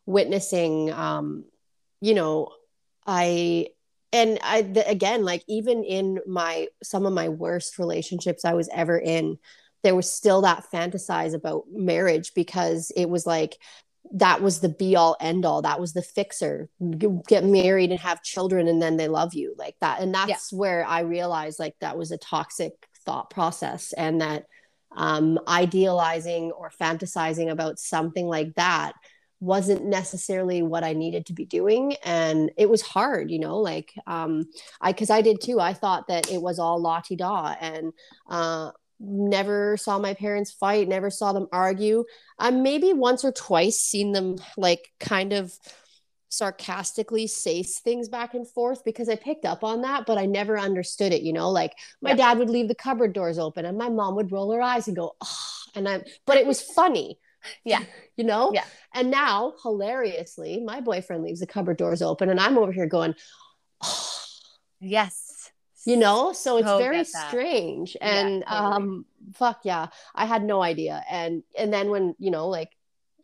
[0.05, 1.45] witnessing um
[2.01, 2.49] you know
[3.07, 3.67] i
[4.13, 8.69] and i the, again like even in my some of my worst relationships i was
[8.71, 9.37] ever in
[9.83, 13.57] there was still that fantasize about marriage because it was like
[14.13, 16.69] that was the be all end all that was the fixer.
[17.27, 19.55] Get married and have children and then they love you.
[19.57, 20.57] Like that and that's yeah.
[20.57, 22.73] where i realized like that was a toxic
[23.05, 24.45] thought process and that
[24.95, 28.93] um, idealizing or fantasizing about something like that
[29.39, 31.95] wasn't necessarily what I needed to be doing.
[32.03, 34.45] And it was hard, you know, like um,
[34.79, 35.59] I, cause I did too.
[35.59, 37.91] I thought that it was all la ti da and
[38.29, 42.05] uh, never saw my parents fight, never saw them argue.
[42.39, 45.51] I maybe once or twice seen them like kind of
[46.29, 50.57] sarcastically say things back and forth because I picked up on that, but I never
[50.59, 51.21] understood it.
[51.21, 52.15] You know, like my yeah.
[52.15, 54.95] dad would leave the cupboard doors open and my mom would roll her eyes and
[54.95, 55.37] go, oh,
[55.75, 57.19] and I'm, but it was funny.
[57.63, 57.83] Yeah.
[58.17, 58.51] You know?
[58.53, 58.63] Yeah.
[58.93, 63.13] And now, hilariously, my boyfriend leaves the cupboard doors open and I'm over here going,
[63.83, 64.15] oh.
[64.79, 65.51] Yes.
[65.85, 67.95] You know, so it's very strange.
[68.01, 68.75] And yeah, totally.
[68.75, 69.87] um fuck yeah.
[70.15, 71.03] I had no idea.
[71.09, 72.74] And and then when, you know, like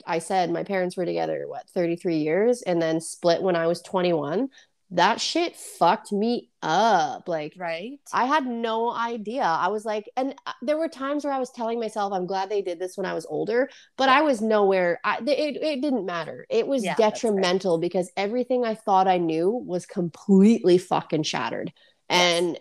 [0.05, 2.61] I said my parents were together what 33 years?
[2.61, 4.49] And then split when I was 21
[4.91, 7.27] that shit fucked me up.
[7.27, 7.99] Like right.
[8.11, 9.43] I had no idea.
[9.43, 12.49] I was like and uh, there were times where i was telling myself i'm glad
[12.49, 14.19] they did this when i was older but yeah.
[14.19, 14.99] i was nowhere.
[15.03, 16.45] I, it, it didn't matter.
[16.49, 17.81] It was yeah, detrimental right.
[17.81, 21.71] because everything i thought i knew was completely fucking shattered.
[22.09, 22.41] Yes.
[22.41, 22.59] and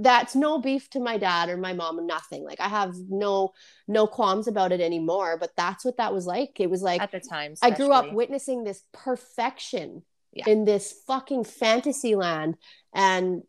[0.00, 2.44] that's no beef to my dad or my mom nothing.
[2.44, 3.52] Like i have no
[3.86, 6.60] no qualms about it anymore but that's what that was like.
[6.60, 7.74] It was like at the time especially.
[7.74, 10.44] i grew up witnessing this perfection yeah.
[10.46, 12.56] in this fucking fantasy land
[12.94, 13.42] and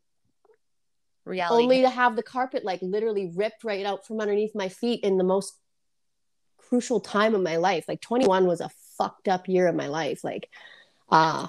[1.24, 1.64] reality.
[1.64, 5.18] only to have the carpet like literally ripped right out from underneath my feet in
[5.18, 5.54] the most
[6.58, 7.86] crucial time of my life.
[7.88, 10.24] Like 21 was a fucked up year of my life.
[10.24, 10.50] Like
[11.12, 11.48] uh,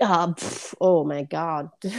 [0.00, 0.32] uh
[0.80, 1.70] oh my god.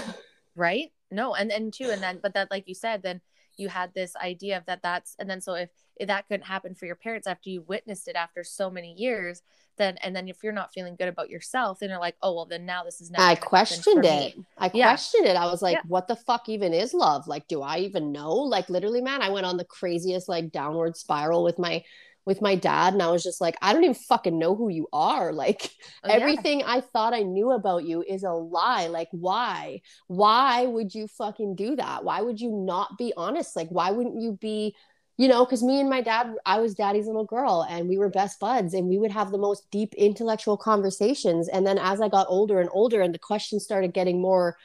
[0.56, 3.22] Right no and and too and then but that like you said then
[3.58, 6.76] you had this idea of that that's and then so if, if that couldn't happen
[6.76, 9.42] for your parents after you witnessed it after so many years
[9.78, 12.46] then and then if you're not feeling good about yourself then you're like oh well
[12.46, 14.46] then now this is i questioned it me.
[14.58, 14.90] i yeah.
[14.90, 15.82] questioned it i was like yeah.
[15.88, 19.30] what the fuck even is love like do i even know like literally man i
[19.30, 21.84] went on the craziest like downward spiral with my
[22.28, 24.88] with my dad and I was just like, I don't even fucking know who you
[24.94, 25.34] are.
[25.38, 25.70] Like
[26.04, 26.66] oh, everything yeah.
[26.68, 28.88] I thought I knew about you is a lie.
[28.88, 29.82] Like why?
[30.08, 32.04] Why would you fucking do that?
[32.04, 33.56] Why would you not be honest?
[33.56, 34.76] Like why wouldn't you be
[35.18, 38.10] you know, because me and my dad, I was daddy's little girl and we were
[38.10, 41.48] best buds and we would have the most deep intellectual conversations.
[41.48, 44.58] And then as I got older and older and the questions started getting more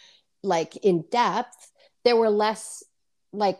[0.43, 1.71] like in depth,
[2.05, 2.83] there were less
[3.33, 3.59] like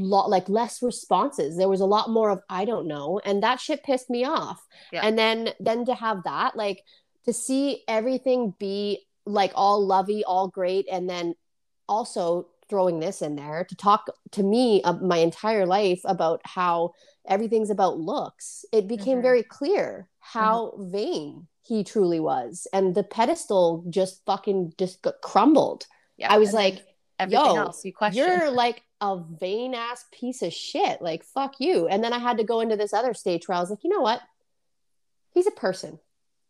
[0.00, 3.60] lot like less responses there was a lot more of i don't know and that
[3.60, 5.00] shit pissed me off yeah.
[5.04, 6.82] and then then to have that like
[7.24, 11.34] to see everything be like all lovey, all great, and then
[11.88, 16.92] also throwing this in there to talk to me uh, my entire life about how
[17.26, 18.64] everything's about looks.
[18.72, 19.22] It became Mhm.
[19.22, 25.86] very clear how vain he truly was, and the pedestal just fucking just got crumbled.
[26.16, 26.32] Yeah.
[26.32, 26.84] I was like,
[27.20, 28.24] everything yo, else you question.
[28.24, 31.00] you're like a vain ass piece of shit.
[31.00, 31.88] Like, fuck you.
[31.88, 33.90] And then I had to go into this other stage where I was like, you
[33.90, 34.20] know what?
[35.32, 35.98] He's a person.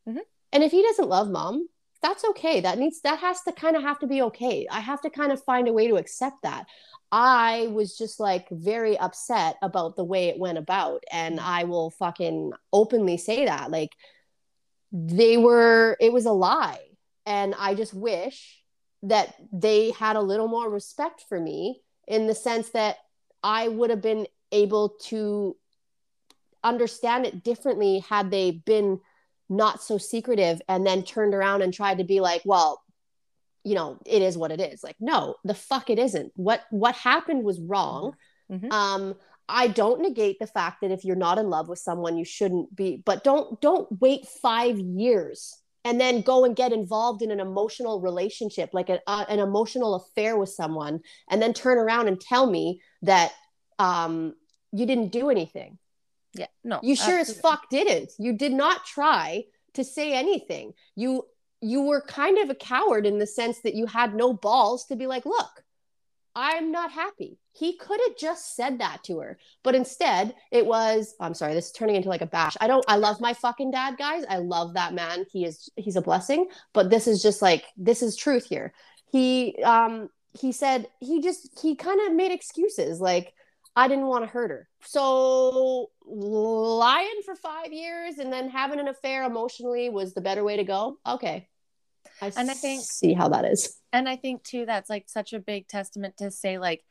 [0.09, 0.21] Mhm.
[0.53, 1.69] And if he doesn't love mom,
[2.03, 2.61] that's okay.
[2.61, 4.67] That needs, that has to kind of have to be okay.
[4.71, 6.67] I have to kind of find a way to accept that.
[7.13, 11.05] I was just like very upset about the way it went about.
[11.11, 13.71] And I will fucking openly say that.
[13.71, 13.93] Like,
[14.93, 16.81] they were, it was a lie.
[17.27, 18.60] And I just wish
[19.03, 22.97] that they had a little more respect for me in the sense that
[23.43, 25.57] I would have been able to
[26.63, 29.01] understand it differently had they been
[29.49, 32.83] not so secretive and then turned around and tried to be like, well,
[33.65, 34.83] you know, it is what it is.
[34.83, 36.33] Like, no, the fuck it isn't.
[36.37, 38.15] What what happened was wrong.
[38.51, 38.73] Mhm.
[38.73, 39.15] Um,
[39.49, 42.75] I don't negate the fact that if you're not in love with someone, you shouldn't
[42.75, 47.41] be, but don't don't wait five years and then go and get involved in an
[47.41, 52.21] emotional relationship, like a, uh, an emotional affair with someone, and then turn around and
[52.21, 53.33] tell me that
[53.79, 54.35] um,
[54.73, 55.79] you didn't do anything.
[56.35, 56.47] yeah.
[56.63, 56.81] No.
[56.83, 58.13] You sure as fuck didn't.
[58.19, 60.73] You did not try to say anything.
[60.97, 61.25] You
[61.63, 64.97] you were kind of a coward in the sense that you had no balls to
[64.97, 65.51] be like, look,
[66.35, 67.39] I'm not happy.
[67.53, 71.15] He could have just said that to her, but instead it was.
[71.21, 72.57] I'm sorry, this is turning into like a bash.
[72.61, 72.85] I don't.
[72.89, 74.25] I love my fucking dad, guys.
[74.29, 75.27] I love that man.
[75.33, 75.69] He is.
[75.77, 76.47] He's a blessing.
[76.73, 78.73] But this is just like this is truth here.
[79.11, 80.09] He um
[80.39, 83.35] he said he just he kind of made excuses like
[83.75, 84.69] I didn't want to hurt her.
[84.85, 90.57] So lying for five years and then having an affair emotionally was the better way
[90.57, 90.99] to go.
[91.07, 91.49] Okay.
[92.23, 93.77] I And I think- see how that is.
[93.93, 96.85] and i think too that's like such a big testament to say like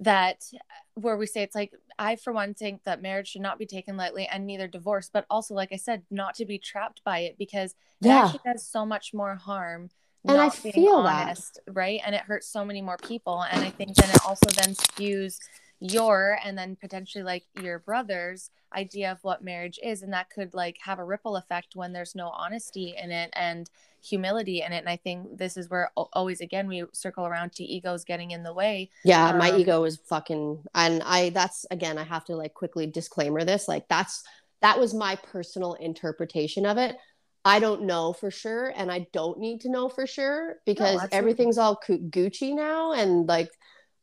[0.00, 0.58] that uh,
[0.94, 3.96] where we say it's like i for one think that marriage should not be taken
[3.96, 7.36] lightly and neither divorce but also like i said not to be trapped by it
[7.38, 8.24] because it Yeah.
[8.24, 9.90] actually does so much more harm
[10.26, 11.38] And I feel that.
[11.68, 14.74] right and it hurts so many more people and i think then it also then
[14.74, 15.38] skews
[15.80, 20.54] your and then potentially like your brother's idea of what marriage is and that could
[20.54, 23.70] like have a ripple effect when there's no honesty in it and
[24.02, 27.64] humility in it and i think this is where always again we circle around to
[27.64, 31.98] egos getting in the way Yeah, my Um, ego is fucking and I that's again
[31.98, 34.22] I have to like quickly disclaimer this like that's
[34.62, 36.96] that was my personal interpretation of it.
[37.44, 41.18] I don't know for sure and I don't need to know for sure because absolutely.
[41.18, 43.50] everything's all Gucci now and like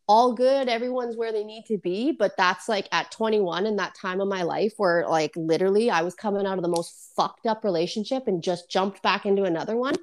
[0.07, 3.93] all good everyone's where they need to be but that's like at 21 in that
[3.93, 7.45] time of my life where like literally I was coming out of the most fucked
[7.45, 9.95] up relationship and just jumped back into another one.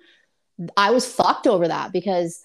[0.77, 2.41] I was fucked over that because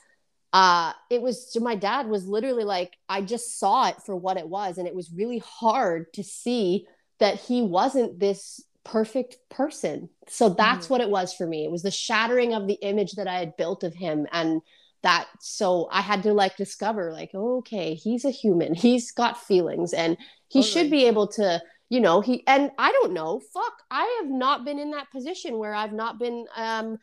[0.54, 4.50] uh it was my dad was literally like i just saw it for what it
[4.50, 6.88] was and it was really hard to see
[7.20, 10.10] that he wasn't this perfect person.
[10.28, 11.64] So that's what it was for me.
[11.64, 14.62] It was the shattering of the image that i had built of him and
[15.04, 19.94] that so i had to like discover like okay he's a human he's got feelings
[19.94, 24.20] and he should be able to you know he and i don't know fuck i
[24.22, 26.98] have not been in that position where i've not been um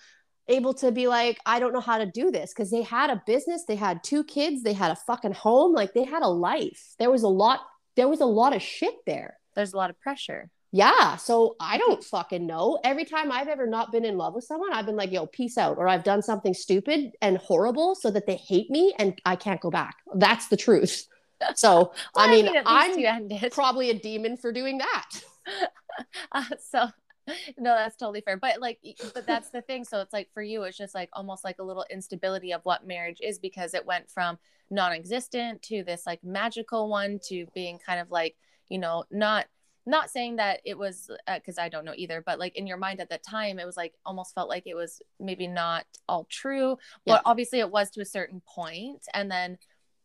[0.49, 3.23] able to be like, I don't know how to do this because they had a
[3.27, 6.95] business, they had two kids, they had a fucking home, like they had a life.
[6.99, 7.61] There was a lot,
[7.97, 9.39] there was a lot of shit there.
[9.55, 11.17] there's a lot of pressure Yeah.
[11.17, 12.79] So I don't fucking know.
[12.85, 15.57] Every time I've ever not been in love with someone, I've been like, yo, peace
[15.57, 15.79] out.
[15.79, 19.61] Or I've done something stupid and horrible so that they hate me and I can't
[19.61, 19.97] go back.
[20.15, 21.07] That's the truth.
[21.55, 25.11] So, I mean, I'm you probably a demon for doing that.
[26.33, 26.87] uh, so
[27.59, 28.79] no that's totally fair but like
[29.13, 31.63] but that's the thing so it's like for you it's just like almost like a
[31.63, 34.39] little instability of what marriage is because it went from
[34.71, 38.37] non-existent to this like magical one to being kind of like
[38.69, 39.47] you know not
[39.87, 43.01] not saying that it was because i don't know either but like in your mind
[43.01, 46.77] at that time it was like almost felt like it was maybe not all true
[47.05, 47.15] Yeah.
[47.15, 49.59] but obviously it was to a certain point and then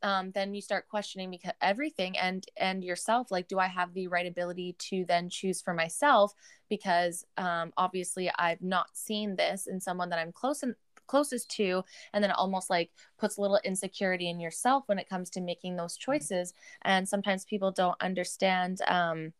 [0.03, 4.07] um, then you start questioning because everything and and yourself like do i have the
[4.07, 6.33] right ability to then choose for myself
[6.69, 10.73] because um, obviously i've not seen this in someone that i'm close and
[11.07, 12.89] closest to and then it almost like
[13.19, 17.43] puts a little insecurity in yourself when it comes to making those choices and sometimes
[17.43, 19.33] people don't understand um,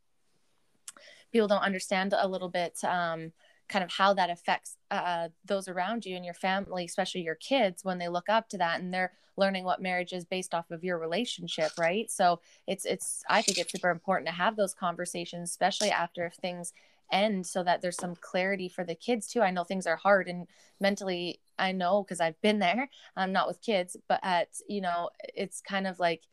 [1.32, 3.32] people don't understand a little bit um,
[3.70, 7.86] kind of how that affects uh, those around you and your family, especially your kids,
[7.86, 10.84] when they look up to that and they're learning what marriage is based off of
[10.84, 12.12] your relationship, right?
[12.12, 16.34] So it's it's I think it's super important to have those conversations, especially after if
[16.36, 16.74] things
[17.12, 20.28] end so that there's some clarity for the kids too i know things are hard
[20.28, 20.48] and
[20.80, 25.10] mentally i know because i've been there i'm not with kids but at you know
[25.36, 26.24] it's kind of like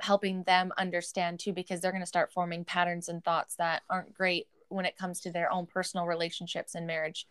[0.00, 4.14] helping them understand too because they're going to start forming patterns and thoughts that aren't
[4.14, 7.26] great when it comes to their own personal relationships and marriage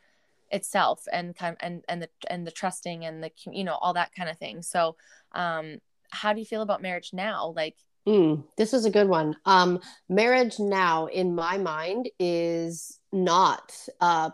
[0.51, 4.13] itself and kind and and the and the trusting and the you know all that
[4.16, 4.61] kind of thing.
[4.61, 4.95] So
[5.34, 5.80] um
[6.11, 7.53] how do you feel about marriage now?
[7.55, 7.76] Like
[8.07, 9.36] mm, this is a good one.
[9.45, 14.34] Um marriage now in my mind is not a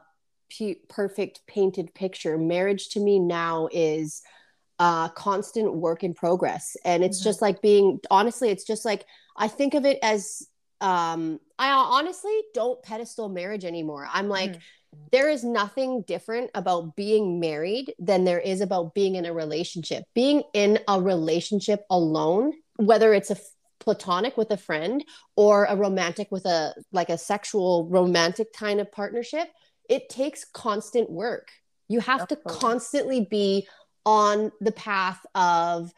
[0.50, 2.38] p- perfect painted picture.
[2.38, 4.22] Marriage to me now is
[4.82, 6.76] a constant work in progress.
[6.84, 7.30] And it's mm-hmm.
[7.30, 9.06] just like being honestly it's just like
[9.38, 10.48] i think of it as
[10.82, 14.08] um i honestly don't pedestal marriage anymore.
[14.12, 15.00] I'm like mm-hmm.
[15.12, 20.04] there is nothing different about being married than there is about being in a relationship.
[20.16, 23.38] Being in a relationship alone whether it's a
[23.80, 25.04] platonic with a friend
[25.36, 29.48] or a romantic with a like a sexual romantic kind of partnership
[29.90, 31.50] it takes constant work.
[31.90, 33.68] You have to constantly be
[34.06, 35.94] on the path of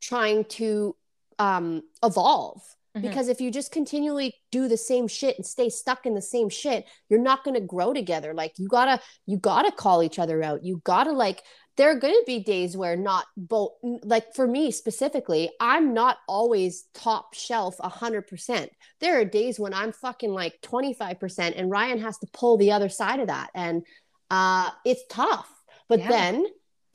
[0.00, 0.96] trying to
[1.38, 2.62] um, evolve.
[2.96, 3.06] Mm-hmm.
[3.06, 6.48] Because if you just continually do the same shit and stay stuck in the same
[6.48, 8.32] shit, you're not going to grow together.
[8.32, 10.64] Like you gotta, you gotta call each other out.
[10.64, 11.42] You gotta like.
[11.76, 13.72] There are going to be days where not both.
[13.82, 18.70] Like for me specifically, I'm not always top shelf hundred percent.
[19.00, 22.56] There are days when I'm fucking like twenty five percent, and Ryan has to pull
[22.56, 23.82] the other side of that, and
[24.30, 25.52] uh, it's tough.
[25.86, 26.08] But yeah.
[26.08, 26.46] then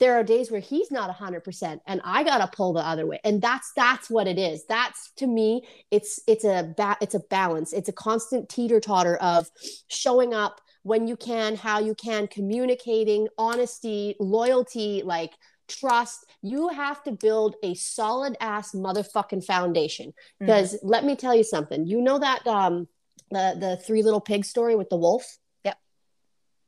[0.02, 3.20] there are days where he's not 100% and i gotta pull the other way.
[3.22, 4.64] And that's that's what it is.
[4.66, 7.72] That's to me it's it's a ba- it's a balance.
[7.72, 9.48] It's a constant teeter totter of
[9.86, 15.34] showing up when you can how you can communicating honesty loyalty like
[15.68, 16.26] trust.
[16.42, 20.14] You have to build a solid ass motherfucking foundation.
[20.40, 20.88] Because mm-hmm.
[20.88, 21.86] let me tell you something.
[21.86, 22.88] You know that um
[23.30, 25.38] the the three little pig story with the wolf?
[25.64, 25.78] Yep.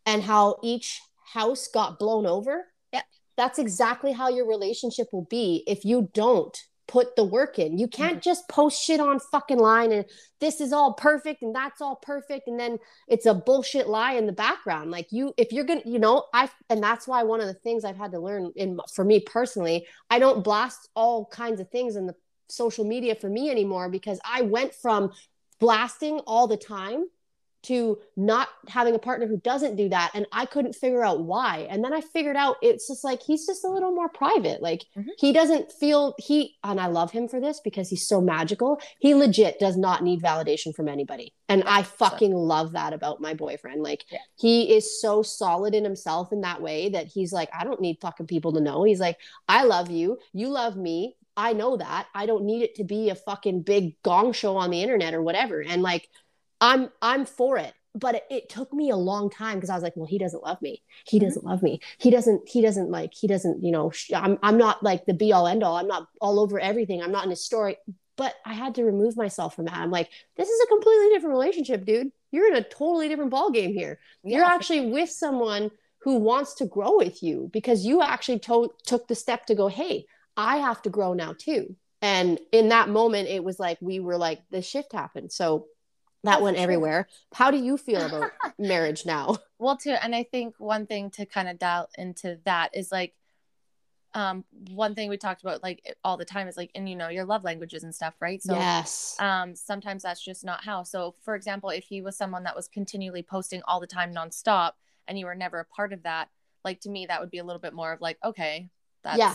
[0.07, 1.01] And how each
[1.33, 2.67] house got blown over
[3.37, 6.57] that's exactly how your relationship will be if you don't
[6.87, 7.79] put the work in.
[7.79, 8.21] You can't mm-hmm.
[8.21, 10.05] just post shit on fucking line and
[10.41, 12.79] this is all perfect and that's all perfect and then
[13.09, 14.91] it's a bullshit lie in the background.
[14.91, 17.55] Like you if you're going to you know, I and that's why one of the
[17.55, 21.71] things I've had to learn in for me personally, I don't blast all kinds of
[21.71, 22.15] things in the
[22.49, 25.11] social media for me anymore because I went from
[25.61, 27.07] blasting all the time
[27.65, 31.67] to not having a partner who doesn't do that and i couldn't figure out why
[31.71, 34.85] and then i figured out it's just like he's just a little more private like
[34.97, 35.09] mm-hmm.
[35.19, 39.15] he doesn't feel he and i love him for this because he's so magical he
[39.15, 42.39] legit does not need validation from anybody and i fucking so.
[42.39, 44.19] love that about my boyfriend like yeah.
[44.37, 47.99] he is so solid in himself in that way that he's like i don't need
[48.01, 52.07] fucking people to know he's like i love you you love me I know that.
[52.15, 55.23] I don't need it to be a fucking big gong show on the internet or
[55.23, 55.63] whatever.
[55.63, 56.09] And like
[56.61, 57.75] I'm I'm for it.
[57.97, 60.43] But it, it took me a long time because I was like, well, he doesn't
[60.43, 60.83] love me.
[61.07, 61.27] He mm-hmm.
[61.27, 61.81] doesn't love me.
[61.99, 62.49] He doesn't.
[62.49, 63.15] He doesn't like.
[63.15, 63.63] He doesn't.
[63.63, 63.91] You know.
[63.91, 64.39] Sh- I'm.
[64.43, 65.77] I'm not like the be all end all.
[65.77, 67.03] I'm not all over everything.
[67.03, 67.77] I'm not in his story.
[68.17, 69.77] But I had to remove myself from that.
[69.77, 72.13] I'm like, this is a completely different relationship, dude.
[72.31, 73.99] You're in a totally different ball game here.
[74.23, 74.37] Yeah.
[74.37, 79.09] You're actually with someone who wants to grow with you because you actually to- took
[79.09, 81.75] the step to go, hey, I have to grow now too.
[82.03, 85.33] And in that moment, it was like we were like the shift happened.
[85.33, 85.67] So
[86.25, 87.09] that went everywhere.
[87.33, 89.37] How do you feel about marriage now?
[89.59, 93.15] Well, too, and I think one thing to kind of dial into that is like,
[94.15, 97.09] um, one thing we talked about like all the time is like, and you know,
[97.09, 98.43] your love languages and stuff, right?
[98.43, 99.17] So, yes.
[99.19, 100.85] Um, sometimes that's just not how.
[100.85, 104.73] So, for example, if he was someone that was continually posting all the time nonstop,
[105.09, 106.29] and you were never a part of that,
[106.65, 108.71] like to me, that would be a little bit more of like, okay,
[109.03, 109.35] that's yeah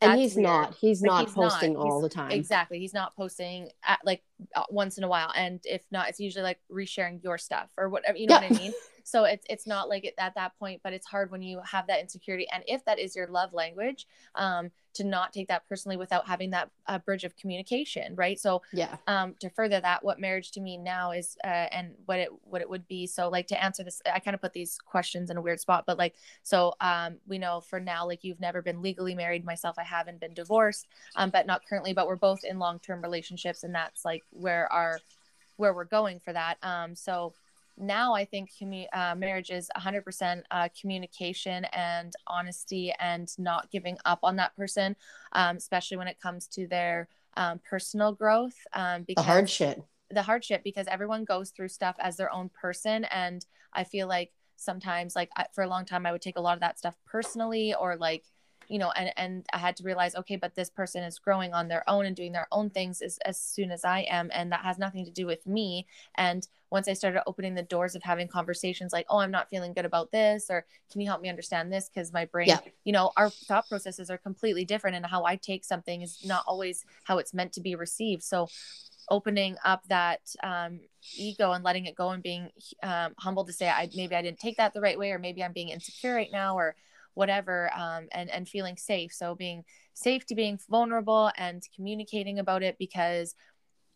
[0.00, 0.44] and he's weird.
[0.44, 1.80] not he's like, not he's posting not.
[1.80, 4.22] all he's, the time exactly he's not posting at like
[4.54, 7.88] uh, once in a while and if not it's usually like resharing your stuff or
[7.88, 8.48] whatever you know yeah.
[8.48, 8.72] what i mean
[9.04, 11.86] so it's it's not like it, at that point but it's hard when you have
[11.86, 12.46] that insecurity.
[12.52, 16.50] And if that is your love language um to not take that personally without having
[16.50, 18.38] that uh, bridge of communication right?
[18.38, 18.96] So yeah.
[19.06, 22.60] um to further that what marriage to me now is uh, and what it what
[22.62, 23.06] it would be.
[23.06, 25.84] So like to answer this i kind of put these questions in a weird spot
[25.86, 29.44] but like so um we know for now like you've never been legally married.
[29.44, 30.86] Myself i haven't been divorced
[31.16, 34.98] um but not currently but we're both in long-term relationships and that's like where our
[35.56, 36.56] where we're going for that.
[36.62, 37.34] Um so
[37.76, 43.98] now I think commu- uh, marriage is 100% uh, communication and honesty and not giving
[44.04, 44.96] up on that person,
[45.32, 48.56] um, especially when it comes to their um, personal growth.
[48.72, 49.84] Um, because the hardship.
[50.10, 53.04] The hardship, because everyone goes through stuff as their own person.
[53.04, 56.40] And I feel like sometimes, like I, for a long time, I would take a
[56.40, 58.24] lot of that stuff personally or like,
[58.70, 61.66] you know and and i had to realize okay but this person is growing on
[61.66, 64.60] their own and doing their own things as, as soon as i am and that
[64.60, 65.86] has nothing to do with me.
[66.14, 69.72] And once i started opening the doors of having conversations like oh i'm not feeling
[69.72, 71.88] good about this or can you help me understand this?
[71.88, 72.60] Because my brain yeah.
[72.84, 76.44] you know our thought processes are completely different and how i take something is not
[76.46, 78.22] always how it's meant to be received.
[78.22, 78.48] So
[79.10, 80.78] opening up that um,
[81.16, 82.48] ego and letting it go and being
[82.84, 85.42] um, humble to say I maybe I didn't take that the right way or maybe
[85.42, 86.76] I'm being insecure right now or
[87.14, 92.62] whatever um, and and feeling safe so being safe to being vulnerable and communicating about
[92.62, 93.34] it because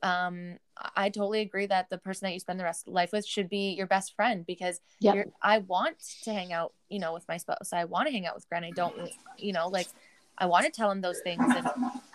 [0.05, 0.59] um,
[0.97, 3.49] I totally agree that the person that you spend the rest of life with should
[3.49, 5.31] be your best friend because yep.
[5.43, 7.73] I want to hang out, you know, with my spouse.
[7.73, 8.67] I want to hang out with Grant.
[8.67, 8.95] I don't,
[9.39, 9.89] you know, like
[10.37, 11.43] I want to tell him those things.
[11.43, 11.67] And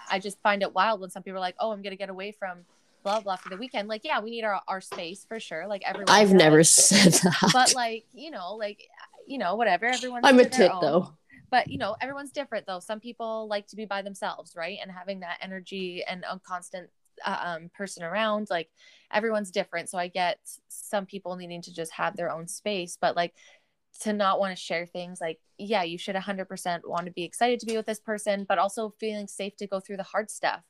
[0.09, 2.09] I just find it wild when some people are like, oh, I'm going to get
[2.09, 2.59] away from
[3.03, 3.87] blah, blah for the weekend.
[3.87, 5.65] Like, yeah, we need our, our space for sure.
[5.65, 6.13] Like everyone.
[6.13, 7.49] I've never said that.
[7.53, 8.87] But like, you know, like
[9.29, 9.85] you know, whatever.
[9.85, 11.13] Everyone's I'm a tit though.
[11.51, 12.79] But you know, everyone's different though.
[12.79, 14.79] Some people like to be by themselves, right?
[14.81, 16.89] And having that energy and a constant
[17.25, 18.69] uh, um, person around, like
[19.13, 19.89] everyone's different.
[19.89, 23.33] So I get some people needing to just have their own space, but like
[24.01, 27.59] to not want to share things like yeah you should 100% want to be excited
[27.59, 30.61] to be with this person but also feeling safe to go through the hard stuff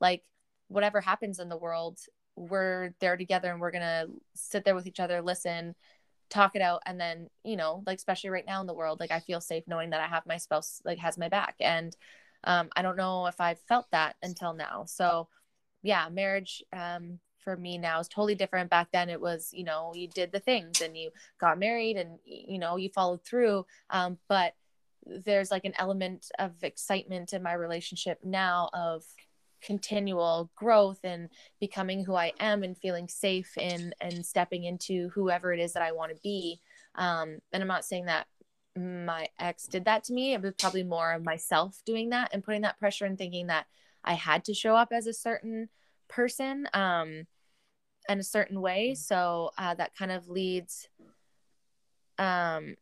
[0.00, 0.22] like
[0.68, 1.98] whatever happens in the world
[2.36, 5.74] we're there together and we're going to sit there with each other listen
[6.30, 6.82] talk it out.
[6.86, 9.64] And then you know like especially right now in the world like i feel safe
[9.66, 11.56] knowing that i have my spouse like has my back.
[11.60, 11.96] And
[12.44, 14.84] um, i don't know if i've felt that until now.
[14.86, 15.28] So
[15.82, 18.70] yeah marriage um, for me now is totally different.
[18.70, 21.10] Back then it was you know you did the things and you
[21.40, 23.66] got married and you know you followed through.
[23.90, 24.54] Um, but
[25.06, 29.04] there's like an element of excitement in my relationship now of
[29.62, 31.28] continual growth and
[31.60, 35.82] becoming who I am and feeling safe in and stepping into whoever it is that
[35.82, 36.60] I want to be.
[36.94, 38.26] Um, and I'm not saying that
[38.76, 40.34] my ex did that to me.
[40.34, 43.66] It was probably more of myself doing that and putting that pressure and thinking that
[44.04, 45.68] I had to show up as a certain
[46.08, 47.26] person um,
[48.08, 48.94] in a certain way.
[48.94, 50.88] So uh, that kind of leads
[52.18, 52.76] um,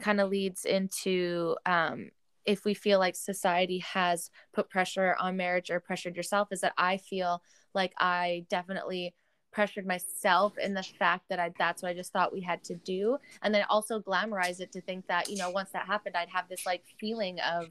[0.00, 2.10] kind of leads into um,
[2.46, 6.72] if we feel like society has put pressure on marriage or pressured yourself is that
[6.78, 7.42] I feel
[7.74, 9.14] like I definitely
[9.52, 12.74] pressured myself in the fact that I that's what I just thought we had to
[12.74, 13.18] do.
[13.42, 16.48] And then also glamorize it to think that you know once that happened I'd have
[16.48, 17.68] this like feeling of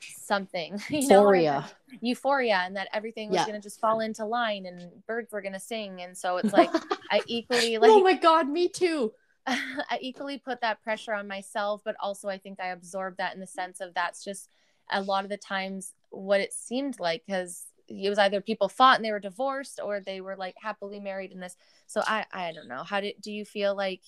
[0.00, 2.62] something euphoria know, euphoria.
[2.64, 3.46] and that everything was yeah.
[3.46, 6.02] going to just fall into line and birds were going to sing.
[6.02, 6.70] And so it's like
[7.10, 9.12] I equally oh like oh my god me too
[9.90, 13.40] I equally put that pressure on myself, but also I think I absorbed that in
[13.40, 14.48] the sense of that's just
[14.90, 18.96] a lot of the times what it seemed like because it was either people fought
[18.96, 21.56] and they were divorced or they were like happily married in this.
[21.86, 22.82] So I I don't know.
[22.82, 24.02] How did do you feel like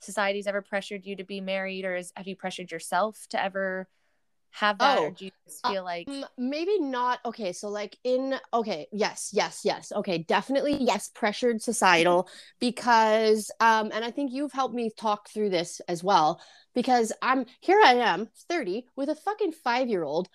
[0.00, 3.88] society's ever pressured you to be married or is, have you pressured yourself to ever
[4.54, 5.30] have that oh, or do you
[5.64, 10.18] uh, feel like um, maybe not okay so like in okay yes yes yes okay
[10.18, 12.28] definitely yes pressured societal
[12.60, 16.40] because um and i think you've helped me talk through this as well
[16.72, 20.28] because i'm here i am 30 with a fucking 5 year old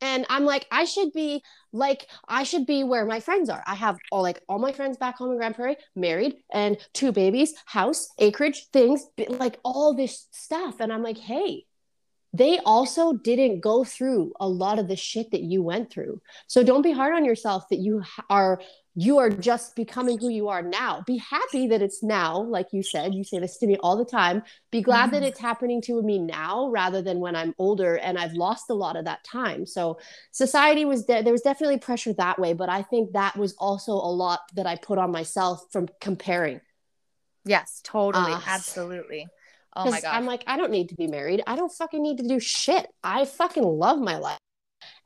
[0.00, 1.42] and i'm like i should be
[1.72, 3.62] like i should be where my friends are.
[3.66, 7.10] I have all like all my friends back home in grand prairie married and two
[7.10, 11.64] babies house acreage things like all this stuff and i'm like hey
[12.32, 16.20] they also didn't go through a lot of the shit that you went through.
[16.46, 18.60] So don't be hard on yourself that you are
[19.00, 21.04] you are just becoming who you are now.
[21.06, 23.14] Be happy that it's now, like you said.
[23.14, 24.42] You say this to me all the time.
[24.72, 25.20] Be glad mm-hmm.
[25.20, 28.74] that it's happening to me now rather than when I'm older and I've lost a
[28.74, 29.66] lot of that time.
[29.66, 30.00] So
[30.32, 33.92] society was de- there was definitely pressure that way, but I think that was also
[33.92, 36.60] a lot that I put on myself from comparing.
[37.44, 39.28] Yes, totally, uh, absolutely.
[39.76, 40.14] Oh my god.
[40.14, 41.42] I'm like, I don't need to be married.
[41.46, 42.86] I don't fucking need to do shit.
[43.02, 44.38] I fucking love my life.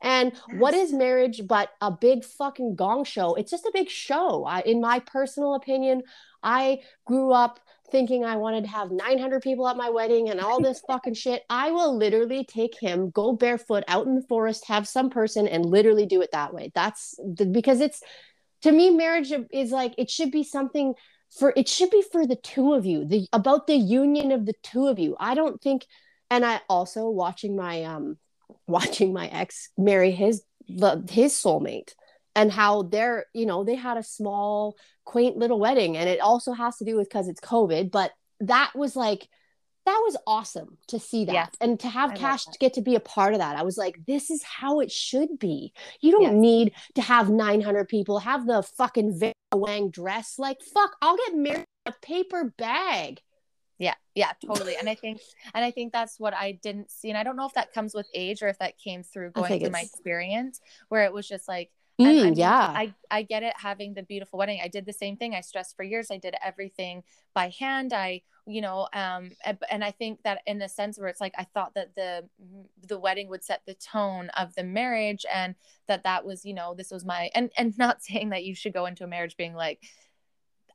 [0.01, 0.59] And yes.
[0.59, 3.35] what is marriage but a big fucking gong show?
[3.35, 4.45] It's just a big show.
[4.45, 6.03] I, in my personal opinion,
[6.41, 7.59] I grew up
[7.89, 11.43] thinking I wanted to have 900 people at my wedding and all this fucking shit.
[11.49, 15.65] I will literally take him, go barefoot out in the forest, have some person, and
[15.65, 16.71] literally do it that way.
[16.73, 18.01] That's the, because it's
[18.63, 20.95] to me, marriage is like it should be something
[21.37, 24.53] for it should be for the two of you the about the union of the
[24.63, 25.15] two of you.
[25.19, 25.85] I don't think
[26.33, 28.17] and i also watching my um
[28.67, 31.93] watching my ex marry his his soulmate
[32.35, 34.75] and how they're you know they had a small
[35.05, 38.71] quaint little wedding and it also has to do with because it's covid but that
[38.75, 39.27] was like
[39.85, 41.49] that was awesome to see that yes.
[41.61, 43.77] and to have I cash to get to be a part of that i was
[43.77, 46.33] like this is how it should be you don't yes.
[46.33, 51.35] need to have 900 people have the fucking Vera wang dress like fuck i'll get
[51.35, 53.21] married in a paper bag
[53.79, 54.75] Yeah, yeah, totally.
[54.77, 55.19] And I think
[55.53, 57.09] and I think that's what I didn't see.
[57.09, 59.59] And I don't know if that comes with age or if that came through going
[59.59, 62.73] through my experience where it was just like Mm, I mean, yeah.
[62.75, 64.59] I, I get it having the beautiful wedding.
[64.63, 65.35] I did the same thing.
[65.35, 66.09] I stressed for years.
[66.11, 67.03] I did everything
[67.35, 67.93] by hand.
[67.93, 69.31] I, you know, um,
[69.69, 72.27] and I think that in a sense where it's like, I thought that the,
[72.87, 75.55] the wedding would set the tone of the marriage and
[75.87, 78.73] that that was, you know, this was my, and, and not saying that you should
[78.73, 79.79] go into a marriage being like,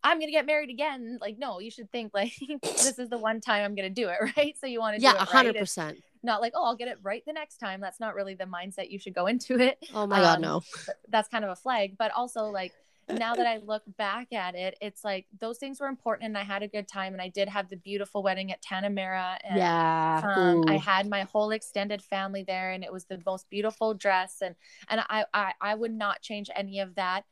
[0.02, 1.18] I'm gonna get married again.
[1.20, 4.16] Like, no, you should think like this is the one time I'm gonna do it,
[4.36, 4.56] right?
[4.58, 5.96] So you want to yeah, hundred right.
[6.22, 7.80] Not like, oh, I'll get it right the next time.
[7.80, 9.78] That's not really the mindset you should go into it.
[9.94, 10.62] Oh my um, god, no.
[11.08, 11.96] That's kind of a flag.
[11.98, 12.72] But also like
[13.10, 16.42] now that I look back at it, it's like those things were important and I
[16.42, 20.22] had a good time and I did have the beautiful wedding at Tanamera and yeah.
[20.24, 24.42] Um, I had my whole extended family there and it was the most beautiful dress
[24.42, 24.54] and
[24.88, 27.24] and I, I I would not change any of that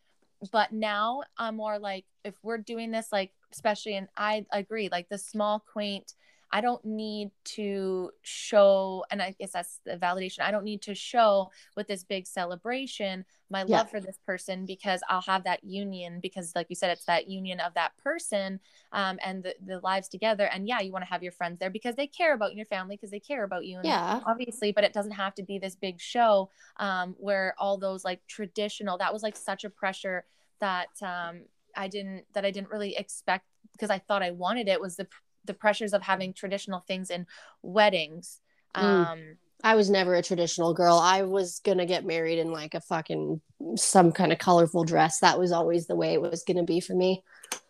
[0.53, 5.09] but now I'm more like if we're doing this like especially and I agree like
[5.09, 6.15] the small quaint
[6.51, 10.95] I don't need to show and I guess that's the validation I don't need to
[10.95, 13.79] show with this big celebration my yeah.
[13.79, 17.29] love for this person because I'll have that union because like you said it's that
[17.29, 18.61] union of that person
[18.93, 21.71] um, and the, the lives together and yeah you want to have your friends there
[21.71, 24.85] because they care about your family because they care about you and yeah obviously but
[24.85, 29.13] it doesn't have to be this big show um, where all those like traditional that
[29.13, 30.25] was like such a pressure
[30.61, 31.43] that um,
[31.77, 35.07] I didn't that I didn't really expect because I thought I wanted it was the
[35.47, 37.27] the pressures of having traditional things in
[37.63, 38.41] weddings
[38.75, 38.83] mm.
[38.83, 40.97] um, I was never a traditional girl.
[40.97, 43.41] I was gonna get married in like a fucking
[43.77, 45.21] some kind of colorful dress.
[45.21, 47.25] That was always the way it was gonna be for me.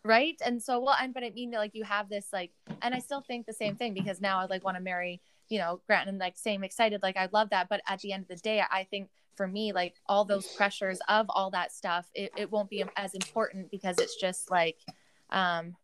[0.05, 0.37] Right.
[0.45, 2.53] And so well, and but I mean like you have this like
[2.83, 5.59] and I still think the same thing because now I like want to marry, you
[5.59, 7.69] know, Grant and like same excited, like I love that.
[7.69, 10.99] But at the end of the day, I think for me, like all those pressures
[11.09, 14.79] of all that stuff, it, it won't be as important because it's just like
[15.31, 15.77] um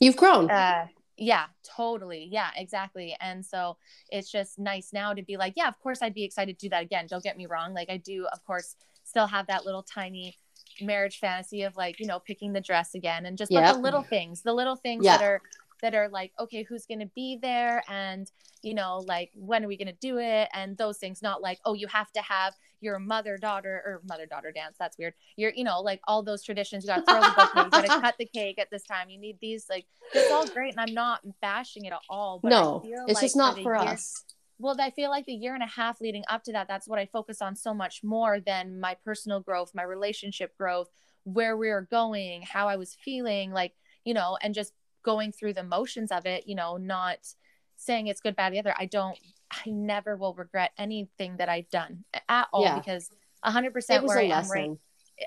[0.00, 0.50] you've grown.
[0.50, 0.86] Uh
[1.20, 3.76] yeah totally yeah exactly and so
[4.10, 6.70] it's just nice now to be like yeah of course i'd be excited to do
[6.70, 9.82] that again don't get me wrong like i do of course still have that little
[9.82, 10.34] tiny
[10.80, 13.74] marriage fantasy of like you know picking the dress again and just yep.
[13.74, 15.18] the little things the little things yeah.
[15.18, 15.42] that are
[15.82, 17.82] that are like okay who's going to be there?
[17.88, 18.30] And
[18.62, 20.48] you know like when are we going to do it?
[20.52, 24.26] And those things not like oh you have to have your mother daughter or mother
[24.26, 25.14] daughter dance that's weird.
[25.36, 27.94] You're you know like all those traditions you got to throw the bouquet you got
[27.94, 29.10] to cut the cake at this time.
[29.10, 32.82] You need these like it's all great and i'm not bashing it at all no
[33.06, 34.24] it's like just not for, for us.
[34.58, 36.98] Well i feel like the year and a half leading up to that that's what
[36.98, 40.88] i focus on so much more than my personal growth my relationship growth
[41.24, 43.72] where we are going how i was feeling like
[44.04, 44.72] you know and just
[45.02, 47.18] going through the motions of it you know not
[47.76, 49.18] saying it's good bad the other i don't
[49.50, 52.78] i never will regret anything that i've done at all yeah.
[52.78, 53.10] because
[53.44, 54.70] 100% where i am right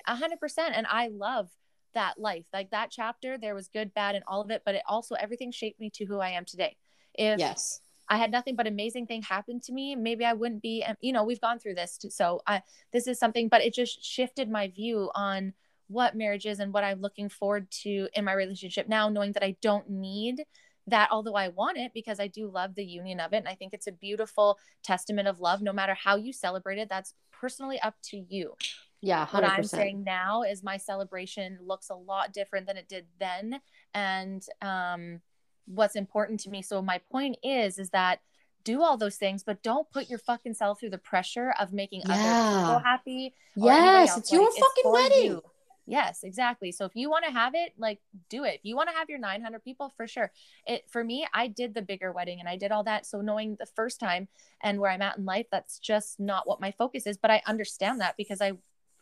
[0.07, 1.49] 100% and i love
[1.93, 4.81] that life like that chapter there was good bad and all of it but it
[4.87, 6.75] also everything shaped me to who i am today
[7.13, 10.85] if yes I had nothing but amazing thing happen to me, maybe I wouldn't be.
[10.99, 12.61] You know, we've gone through this, too, so I
[12.91, 15.53] this is something, but it just shifted my view on
[15.87, 19.43] what marriage is and what I'm looking forward to in my relationship now, knowing that
[19.43, 20.43] I don't need
[20.87, 23.37] that, although I want it because I do love the union of it.
[23.37, 26.89] And I think it's a beautiful testament of love, no matter how you celebrate it.
[26.89, 28.55] That's personally up to you.
[29.01, 29.33] Yeah, 100%.
[29.33, 33.59] what I'm saying now is my celebration looks a lot different than it did then.
[33.93, 35.21] And um,
[35.65, 36.61] what's important to me.
[36.61, 38.19] So my point is, is that
[38.63, 42.03] do all those things, but don't put your fucking self through the pressure of making
[42.05, 42.13] yeah.
[42.13, 43.33] other people happy.
[43.55, 45.25] Yes, it's like, your fucking wedding.
[45.25, 45.43] You.
[45.85, 46.71] Yes, exactly.
[46.71, 48.55] So if you want to have it, like do it.
[48.55, 50.31] If you want to have your 900 people, for sure.
[50.65, 53.05] It for me, I did the bigger wedding and I did all that.
[53.05, 54.27] So knowing the first time
[54.61, 57.17] and where I'm at in life, that's just not what my focus is.
[57.17, 58.53] But I understand that because I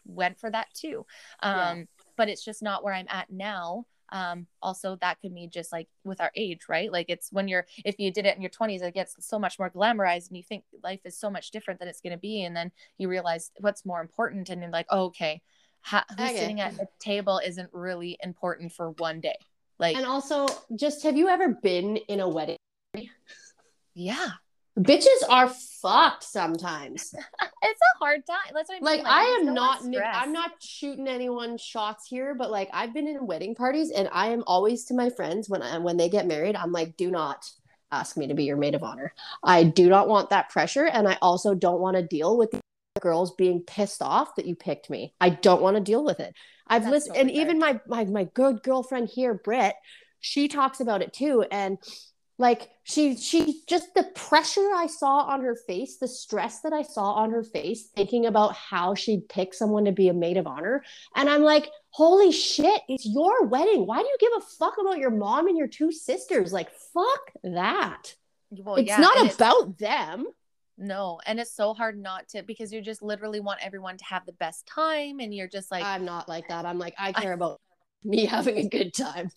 [0.05, 1.05] went for that too.
[1.41, 1.83] Um, yeah.
[2.17, 3.85] But it's just not where I'm at now.
[4.13, 6.91] Um, also, that could mean just like with our age, right?
[6.91, 9.57] Like it's when you're if you did it in your 20s, it gets so much
[9.57, 12.43] more glamorized, and you think life is so much different than it's going to be,
[12.43, 15.41] and then you realize what's more important, and you're like, oh, okay
[15.81, 16.37] ha- who's okay.
[16.37, 19.35] sitting at the table isn't really important for one day.
[19.79, 22.57] Like, and also, just have you ever been in a wedding?
[23.93, 24.29] Yeah.
[24.79, 27.13] Bitches are fucked sometimes.
[27.63, 28.53] it's a hard time.
[28.53, 28.83] That's what I mean.
[28.83, 29.81] Like, like I am not.
[30.13, 34.27] I'm not shooting anyone shots here, but like I've been in wedding parties, and I
[34.27, 36.55] am always to my friends when I, when they get married.
[36.55, 37.49] I'm like, do not
[37.91, 39.13] ask me to be your maid of honor.
[39.43, 42.61] I do not want that pressure, and I also don't want to deal with the
[43.01, 45.13] girls being pissed off that you picked me.
[45.19, 46.33] I don't want to deal with it.
[46.67, 49.75] I've That's listened, so and even my, my my good girlfriend here, Britt,
[50.19, 51.45] she talks about it too.
[51.51, 51.77] And
[52.41, 56.81] like she she just the pressure i saw on her face the stress that i
[56.81, 60.47] saw on her face thinking about how she'd pick someone to be a maid of
[60.47, 60.83] honor
[61.15, 64.97] and i'm like holy shit it's your wedding why do you give a fuck about
[64.97, 68.15] your mom and your two sisters like fuck that
[68.49, 70.25] well, it's yeah, not about them
[70.81, 74.25] no and it's so hard not to because you just literally want everyone to have
[74.25, 77.33] the best time and you're just like i'm not like that i'm like i care
[77.33, 77.61] about
[78.03, 79.29] me having a good time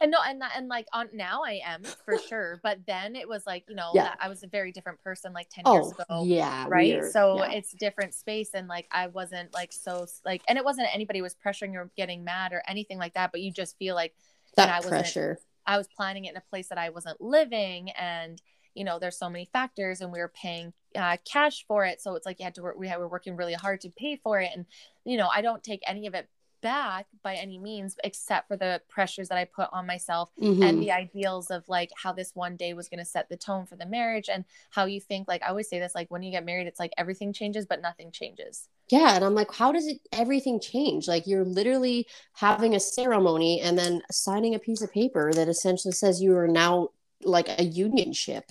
[0.00, 3.28] and no and that and like on now i am for sure but then it
[3.28, 4.14] was like you know yeah.
[4.20, 7.12] i was a very different person like 10 oh, years ago yeah right weird.
[7.12, 7.52] so yeah.
[7.52, 11.36] it's different space and like i wasn't like so like and it wasn't anybody was
[11.44, 14.14] pressuring or getting mad or anything like that but you just feel like
[14.56, 18.42] that I pressure i was planning it in a place that i wasn't living and
[18.74, 22.00] you know there's so many factors and we were paying uh, cash for it.
[22.00, 24.16] So it's like you had to work we had, were working really hard to pay
[24.16, 24.50] for it.
[24.54, 24.66] And
[25.04, 26.28] you know i don't take any of it
[26.62, 30.62] back by any means except for the pressures that i put on myself mm-hmm.
[30.62, 33.64] and the ideals of like how this one day was going to set the tone
[33.64, 36.30] for the marriage and how you think like i always say this like when you
[36.30, 38.68] get married it's like everything changes but nothing changes.
[38.90, 41.08] Yeah and i'm like how does it everything change?
[41.08, 45.92] Like you're literally having a ceremony and then signing a piece of paper that essentially
[45.92, 46.88] says you are now
[47.22, 48.50] like a union ship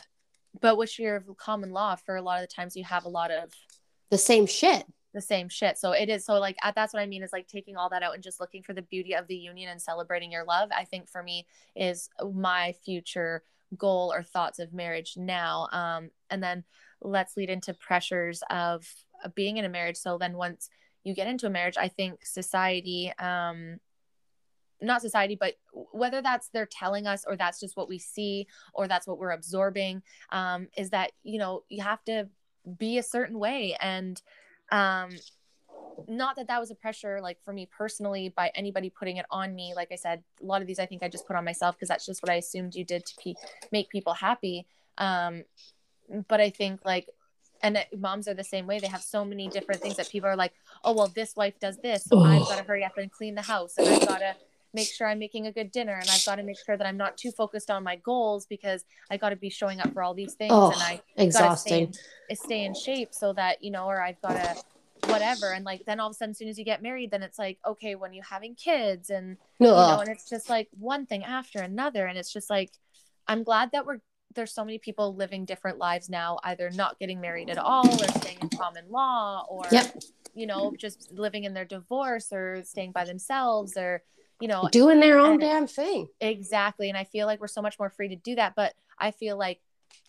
[0.61, 3.31] but which your common law for a lot of the times you have a lot
[3.31, 3.53] of
[4.09, 5.77] the same shit the same shit.
[5.77, 8.13] So it is so like that's what I mean is like taking all that out
[8.13, 10.69] and just looking for the beauty of the union and celebrating your love.
[10.75, 13.43] I think for me is my future
[13.77, 15.67] goal or thoughts of marriage now.
[15.71, 16.63] Um, and then
[17.01, 18.87] let's lead into pressures of,
[19.23, 19.97] of being in a marriage.
[19.97, 20.69] So then once
[21.03, 23.79] you get into a marriage, I think society, um,
[24.82, 25.55] not society, but
[25.91, 29.32] whether that's they're telling us or that's just what we see or that's what we're
[29.32, 30.01] absorbing,
[30.32, 32.27] um, is that you know you have to
[32.77, 33.75] be a certain way.
[33.80, 34.21] And
[34.71, 35.09] um
[36.07, 39.55] not that that was a pressure like for me personally by anybody putting it on
[39.55, 39.73] me.
[39.75, 41.89] Like i said a lot of these i think i just put on myself because
[41.89, 43.34] that's just what i assumed you did to pe-
[43.71, 44.65] make people happy.
[44.97, 45.43] Um
[46.27, 47.09] but i think like
[47.61, 48.80] and moms are the same way.
[48.80, 50.53] They have so many different things that people are like
[50.84, 53.41] oh well this wife does this so i've got to hurry up and clean the
[53.41, 54.36] house and i've got to
[54.74, 56.97] make sure i'm making a good dinner and i've got to make sure that i'm
[56.97, 60.13] not too focused on my goals because i got to be showing up for all
[60.13, 63.63] these things oh, and i exhausting got to stay in, stay in shape so that
[63.63, 64.63] you know or i've got to
[65.07, 67.24] whatever and like then all of a sudden as soon as you get married then
[67.24, 71.05] it's like okay when you're having kids and you know and it's just like one
[71.05, 72.72] thing after another and it's just like
[73.28, 73.99] i'm glad that we're
[74.36, 78.07] there's so many people living different lives now either not getting married at all or
[78.20, 79.95] staying in common law or yep.
[80.36, 84.03] you know just living in their divorce or staying by themselves or
[84.39, 86.07] you know doing their own damn thing.
[86.21, 89.11] Exactly and i feel like we're so much more free to do that but i
[89.11, 89.59] feel like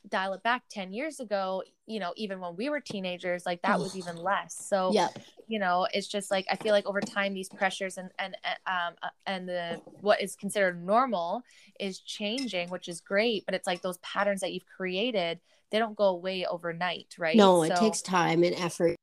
[0.08, 3.78] dial it back 10 years ago you know even when we were teenagers like that
[3.78, 4.54] was even less.
[4.54, 5.08] So yeah
[5.50, 8.94] you know it's just like i feel like over time these pressures and and um
[9.02, 11.42] uh, and the what is considered normal
[11.78, 15.96] is changing which is great but it's like those patterns that you've created they don't
[15.96, 17.36] go away overnight right?
[17.36, 18.96] No so, it takes time and effort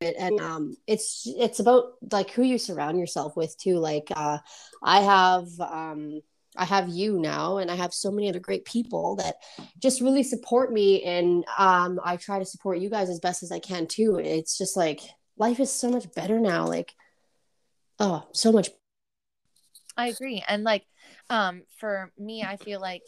[0.00, 4.38] and um it's it's about like who you surround yourself with too like uh
[4.82, 6.20] i have um
[6.56, 9.36] I have you now, and I have so many other great people that
[9.78, 11.02] just really support me.
[11.04, 14.18] And um, I try to support you guys as best as I can too.
[14.18, 15.00] It's just like
[15.38, 16.66] life is so much better now.
[16.66, 16.92] Like,
[18.00, 18.70] oh, so much.
[19.96, 20.42] I agree.
[20.48, 20.86] And like,
[21.28, 23.02] um, for me, I feel like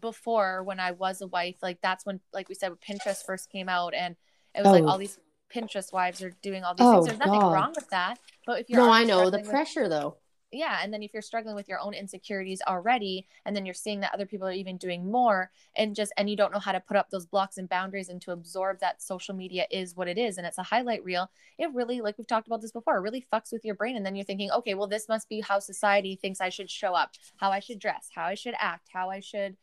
[0.00, 3.50] before when I was a wife, like that's when, like we said, when Pinterest first
[3.50, 4.14] came out, and
[4.54, 4.72] it was oh.
[4.72, 5.18] like all these
[5.54, 7.06] Pinterest wives are doing all these oh, things.
[7.06, 7.52] There's nothing God.
[7.52, 8.18] wrong with that.
[8.46, 10.16] But if you're no, I know the pressure with, though
[10.54, 14.00] yeah and then if you're struggling with your own insecurities already and then you're seeing
[14.00, 16.80] that other people are even doing more and just and you don't know how to
[16.80, 20.16] put up those blocks and boundaries and to absorb that social media is what it
[20.16, 23.26] is and it's a highlight reel it really like we've talked about this before really
[23.32, 26.16] fucks with your brain and then you're thinking okay well this must be how society
[26.16, 29.20] thinks i should show up how i should dress how i should act how i
[29.20, 29.56] should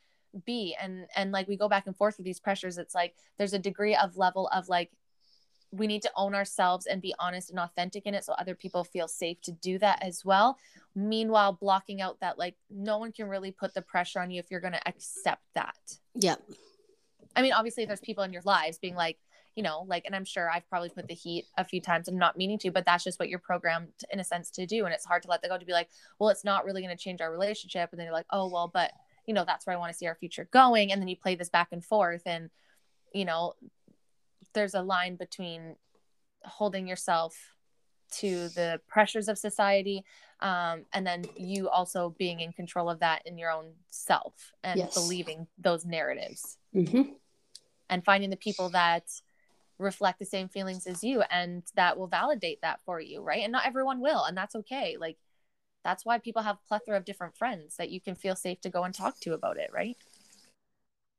[0.45, 3.53] be and and like we go back and forth with these pressures it's like there's
[3.53, 4.89] a degree of level of like
[5.72, 8.84] we need to own ourselves and be honest and authentic in it so other people
[8.84, 10.57] feel safe to do that as well.
[10.95, 14.51] Meanwhile blocking out that like no one can really put the pressure on you if
[14.51, 15.97] you're going to accept that.
[16.15, 16.41] Yep.
[17.36, 19.17] I mean obviously there's people in your lives being like
[19.55, 22.07] you know like and i'm sure i've probably put the heat a few times.
[22.07, 24.86] And not meaning to but that's just what you're programmed in a sense to do
[24.86, 26.95] and it's hard to let that go to be like well it's not really going
[26.95, 28.91] to change our relationship and then you're like oh well but
[29.26, 31.36] you know that's where i want to see our future going and then you play
[31.36, 32.49] this back and forth and
[33.13, 33.53] you know
[34.54, 35.76] there's a line between
[36.43, 37.36] holding yourself
[38.12, 40.04] to the pressures of society
[40.41, 44.80] um, and then you also being in control of that in your own self and
[44.80, 44.93] yes.
[44.93, 47.04] believing those narratives mm-hmm.
[47.89, 49.04] and finding the people that
[49.78, 53.52] reflect the same feelings as you and that will validate that for you right and
[53.52, 55.18] not everyone will and that's okay like
[55.84, 58.84] that's why people have plethora of different friends that you can feel safe to go
[58.84, 59.97] and talk to about it right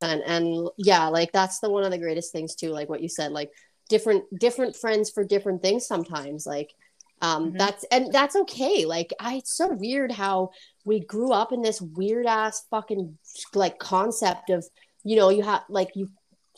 [0.02, 3.08] and and yeah like that's the one of the greatest things too like what you
[3.08, 3.50] said like
[3.88, 6.72] different different friends for different things sometimes like
[7.20, 7.58] um Mhm.
[7.58, 10.50] that's and that's okay like i it's so weird how
[10.84, 13.18] we grew up in this weird ass fucking
[13.54, 14.64] like concept of
[15.04, 16.08] you know you have like you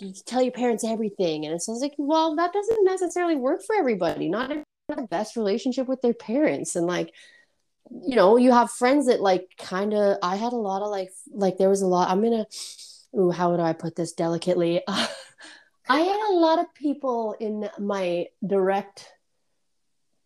[0.00, 4.28] you tell your parents everything and it's like well that doesn't necessarily work for everybody
[4.28, 4.50] not
[4.88, 7.12] the best relationship with their parents and like
[7.90, 11.10] you know you have friends that like kind of i had a lot of like
[11.32, 12.46] like there was a lot i'm gonna
[13.18, 18.26] ooh how would i put this delicately i had a lot of people in my
[18.46, 19.08] direct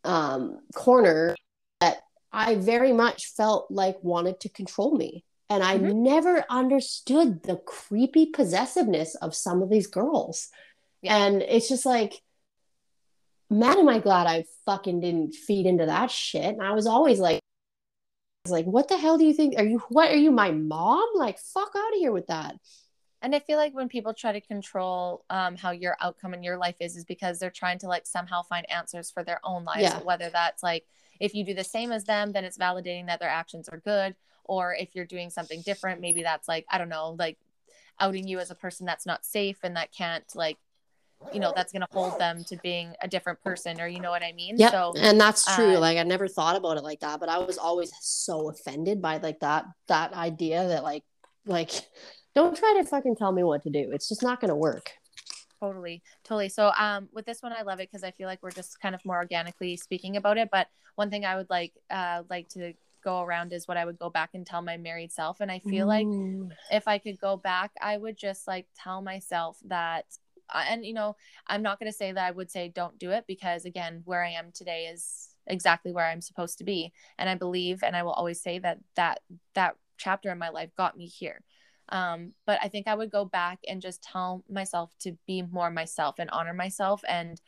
[0.05, 1.35] um corner
[1.81, 1.99] that
[2.33, 5.95] i very much felt like wanted to control me and i Mhm.
[5.97, 10.49] never understood the creepy possessiveness of some of these girls
[11.03, 11.17] Yeah.
[11.17, 12.23] and it's just like
[13.51, 17.19] man am i glad i fucking didn't feed into that shit and i was always
[17.19, 17.41] like
[18.45, 21.07] was like what the hell do you think are you what are you my mom
[21.15, 22.57] like fuck out of here with that
[23.21, 26.57] And I feel like when people try to control um, how your outcome in your
[26.57, 29.83] life is, is because they're trying to like somehow find answers for their own lives.
[29.83, 29.99] Yeah.
[30.05, 30.85] Whether that's like
[31.19, 34.15] if you do the same as them, then it's validating that their actions are good.
[34.45, 37.39] Or if you're doing something different, maybe that's like, I don't know, like
[37.99, 40.59] outing you as a person that's not safe and that can't like,
[41.33, 44.11] you know, that's going to hold them to being a different person or you know
[44.11, 44.57] what I mean?
[44.57, 47.29] yeah So and that's true uh, like i never thought about it like that but
[47.29, 51.05] i was always so offended by like that that idea that like
[51.47, 51.71] like
[52.35, 54.93] don't try to fucking tell me what to do it's just not gonna work
[55.61, 56.49] Totally, totally.
[56.49, 58.95] So, um, with this one, I love it because I feel like we're just kind
[58.95, 60.51] of more organically speaking about it.
[60.53, 63.99] But one thing I would like, uh, like to go around is what I would
[63.99, 65.41] go back and tell my married self.
[65.41, 66.07] And I feel like
[66.71, 70.05] if I could go back, I would just like tell myself that,
[70.55, 73.25] and you know, I'm not going to say that I would say don't do it
[73.27, 76.93] because again, where I am today is exactly where I'm supposed to be.
[77.19, 79.21] And I believe, and I will always say that that
[79.55, 81.43] that chapter in my life got me here.
[81.91, 85.71] Um, but I think I would go back and just tell myself to be more
[85.71, 87.41] myself and honor myself and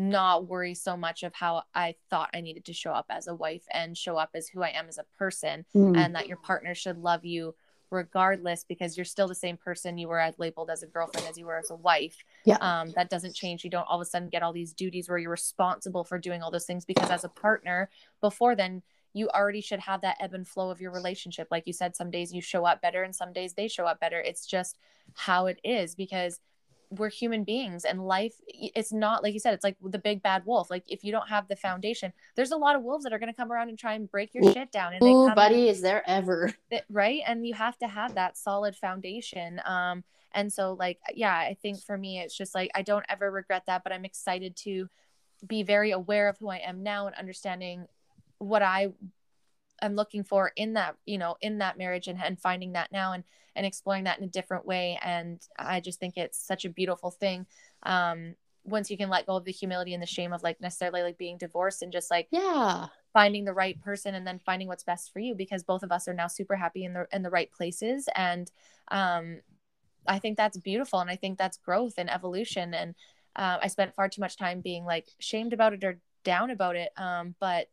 [0.00, 3.34] not worry so much of how I thought I needed to show up as a
[3.34, 5.96] wife and show up as who I am as a person Mm.
[5.96, 7.56] and that your partner should love you
[7.90, 11.38] regardless because you're still the same person you were as labeled as a girlfriend as
[11.38, 12.16] you were as a wife.
[12.44, 12.56] Yeah.
[12.60, 13.64] Um, that doesn't change.
[13.64, 16.42] You don't all of a sudden get all these duties where you're responsible for doing
[16.42, 18.82] all those things because as a partner, before then,
[19.14, 21.48] you already should have that ebb and flow of your relationship.
[21.50, 24.00] Like you said, some days you show up better and some days they show up
[24.00, 24.20] better.
[24.20, 24.78] It's just
[25.14, 26.40] how it is because
[26.90, 30.44] we're human beings and life it's not like you said it's like the big bad
[30.46, 30.70] wolf.
[30.70, 33.32] Like if you don't have the foundation there's a lot of wolves that are going
[33.32, 36.02] to come around and try and break your shit down and Ooh, buddy is there
[36.06, 36.52] ever?
[36.90, 37.22] Right?
[37.26, 41.80] And you have to have that solid foundation um and so like yeah i think
[41.82, 44.88] for me it's just like i don't ever regret that but i'm excited to
[45.46, 47.86] be very aware of who i am now and understanding
[48.38, 48.88] what i
[49.82, 53.12] am looking for in that you know in that marriage and, and finding that now
[53.12, 53.24] and
[53.56, 54.98] and exploring that in a different way.
[55.02, 57.46] And i just think it's such a beautiful thing
[57.84, 58.34] um
[58.68, 61.18] once you can let go of the humility and the shame of like necessarily like
[61.18, 62.86] being divorced and just like yeah.
[63.12, 66.08] finding the right person and then finding what's best for you because both of us
[66.08, 68.08] are now super happy in the in the right places.
[68.14, 68.50] And
[68.90, 69.40] um
[70.06, 72.72] I think that's beautiful and I think that's growth and evolution.
[72.72, 72.94] And
[73.36, 76.76] uh, I spent far too much time being like shamed about it or down about
[76.76, 76.90] it.
[76.96, 77.68] Um but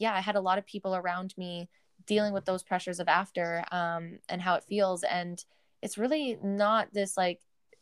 [0.00, 1.68] yeah I had a lot of people around me
[2.06, 5.04] dealing with those pressures of after um and how it feels.
[5.04, 5.42] And
[5.82, 7.40] it's really not this like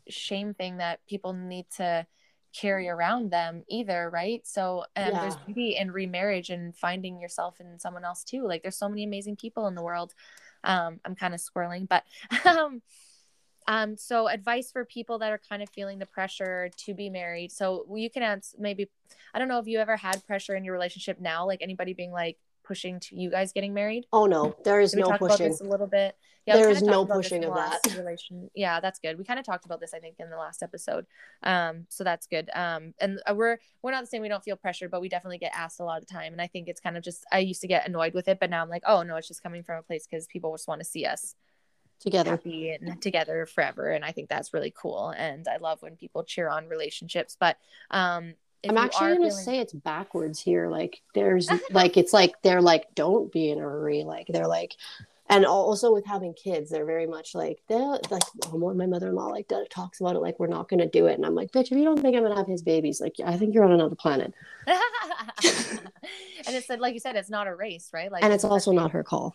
[0.08, 2.06] shame thing that people need to
[2.54, 4.46] carry around them either right?
[4.46, 8.46] So um, there's beauty in remarriage and finding yourself in someone else too.
[8.46, 10.12] Like there's so many amazing people in the world.
[10.64, 12.02] Um i'm kind of squirreling but
[12.44, 12.82] um
[13.68, 17.52] um so advice for people that are kind of feeling the pressure to be married
[17.52, 18.90] so you can answer maybe
[19.32, 22.10] i don't know if you ever had pressure in your relationship now like anybody being
[22.10, 25.64] like pushing to you guys getting married oh no there is did no pushing a
[25.64, 26.16] little bit?
[26.48, 27.96] Yeah, There is no talked about this pushing of that.
[27.98, 28.50] Relation.
[28.54, 29.18] Yeah, that's good.
[29.18, 31.04] We kind of talked about this, I think, in the last episode.
[31.42, 32.48] Um, so that's good.
[32.54, 35.52] Um, and uh, we're we're not saying we don't feel pressured, but we definitely get
[35.54, 36.32] asked a lot of the time.
[36.32, 38.48] And I think it's kind of just I used to get annoyed with it, but
[38.48, 40.80] now I'm like, oh no, it's just coming from a place because people just want
[40.80, 41.34] to see us
[42.00, 43.90] together happy and together forever.
[43.90, 45.10] And I think that's really cool.
[45.16, 47.36] And I love when people cheer on relationships.
[47.38, 47.56] But
[47.90, 48.34] um,
[48.68, 50.68] I'm actually gonna feeling- say it's backwards here.
[50.68, 54.04] Like there's like it's like they're like don't be in a hurry.
[54.04, 54.76] Like they're like,
[55.30, 57.78] and also with having kids, they're very much like they're
[58.10, 61.26] like oh, my mother-in-law like talks about it like we're not gonna do it, and
[61.26, 63.54] I'm like, bitch, if you don't think I'm gonna have his babies, like I think
[63.54, 64.32] you're on another planet,
[64.66, 64.76] and
[66.46, 68.10] it's like you said, it's not a race, right?
[68.10, 69.34] Like and it's also not her call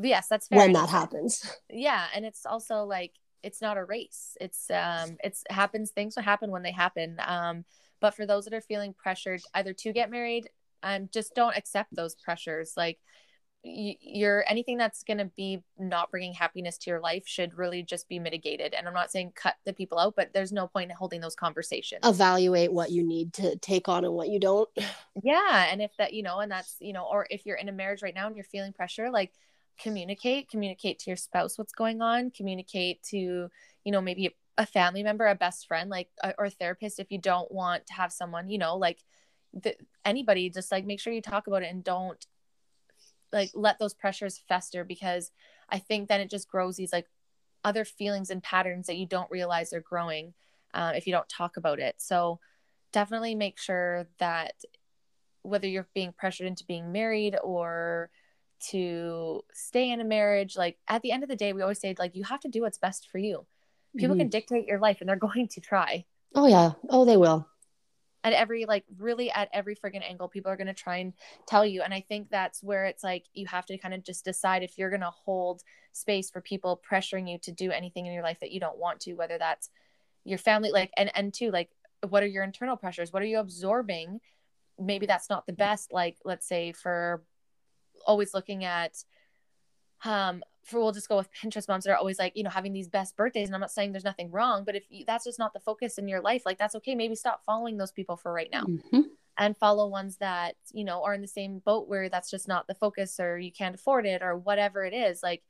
[0.00, 0.58] yes, that's fair.
[0.58, 1.48] when that happens.
[1.70, 4.36] yeah and it's also like it's not a race.
[4.40, 7.16] It's um it's happens things will happen when they happen.
[7.24, 7.64] Um
[8.00, 10.48] but for those that are feeling pressured either to get married
[10.82, 12.72] um just don't accept those pressures.
[12.76, 12.98] Like
[13.66, 18.06] you're anything that's going to be not bringing happiness to your life should really just
[18.10, 18.74] be mitigated.
[18.74, 21.34] And i'm not saying cut the people out but there's no point in holding those
[21.34, 22.00] conversations.
[22.04, 24.68] Evaluate what you need to take on and what you don't.
[25.22, 27.72] Yeah and if that you know and that's you know or if you're in a
[27.72, 29.32] marriage right now and you're feeling pressure like
[29.78, 33.16] communicate communicate to your spouse what's going on communicate to
[33.84, 36.08] you know maybe a family member a best friend like
[36.38, 39.00] or a therapist if you don't want to have someone you know like
[39.52, 42.26] the, anybody just like make sure you talk about it and don't
[43.32, 45.32] like let those pressures fester because
[45.68, 47.06] I think then it just grows these like
[47.64, 50.34] other feelings and patterns that you don't realize are growing
[50.72, 51.96] uh, if you don't talk about it.
[51.98, 52.38] So
[52.92, 54.54] definitely make sure that
[55.42, 58.10] whether you're being pressured into being married or
[58.70, 61.94] to stay in a marriage, like at the end of the day, we always say
[61.98, 63.46] like you have to do what's best for you.
[63.96, 64.20] People mm-hmm.
[64.20, 66.04] can dictate your life and they're going to try.
[66.34, 66.72] Oh yeah.
[66.88, 67.46] Oh, they will
[68.24, 71.12] at every like really at every friggin' angle people are going to try and
[71.46, 74.24] tell you and i think that's where it's like you have to kind of just
[74.24, 78.12] decide if you're going to hold space for people pressuring you to do anything in
[78.12, 79.70] your life that you don't want to whether that's
[80.24, 81.70] your family like and and two like
[82.08, 84.18] what are your internal pressures what are you absorbing
[84.78, 87.22] maybe that's not the best like let's say for
[88.06, 89.04] always looking at
[90.04, 92.72] um for we'll just go with Pinterest moms that are always like, you know, having
[92.72, 93.48] these best birthdays.
[93.48, 95.98] And I'm not saying there's nothing wrong, but if you, that's just not the focus
[95.98, 96.94] in your life, like that's okay.
[96.94, 99.00] Maybe stop following those people for right now mm-hmm.
[99.36, 102.66] and follow ones that, you know, are in the same boat where that's just not
[102.66, 105.22] the focus or you can't afford it or whatever it is.
[105.22, 105.42] Like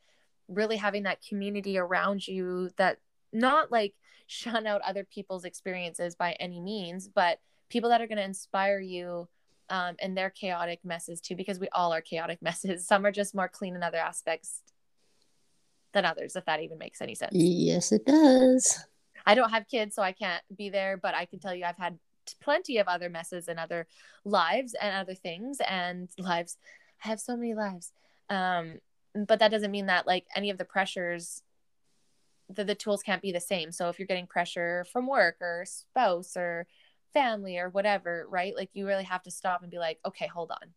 [0.49, 2.99] really having that community around you that
[3.33, 3.95] not like
[4.27, 7.39] shun out other people's experiences by any means, but
[7.69, 9.29] people that are going to inspire you
[9.71, 12.87] um, and their chaotic messes too, because we all are chaotic messes.
[12.87, 14.63] Some are just more clean in other aspects
[15.93, 17.33] than others, if that even makes any sense.
[17.35, 18.85] Yes, it does.
[19.27, 21.79] I don't have kids, so I can't be there, but I can tell you I've
[21.79, 21.99] had
[22.41, 23.87] plenty of other messes and other
[24.25, 26.59] lives and other things and lives.
[27.05, 27.93] I have so many lives.
[28.29, 28.81] Um,
[29.15, 31.43] but that doesn't mean that like any of the pressures
[32.49, 33.73] the, the tools can't be the same.
[33.73, 36.67] So if you're getting pressure from work or spouse or
[37.15, 38.55] family or whatever, right?
[38.55, 40.75] Like you really have to stop and be like, okay, hold on.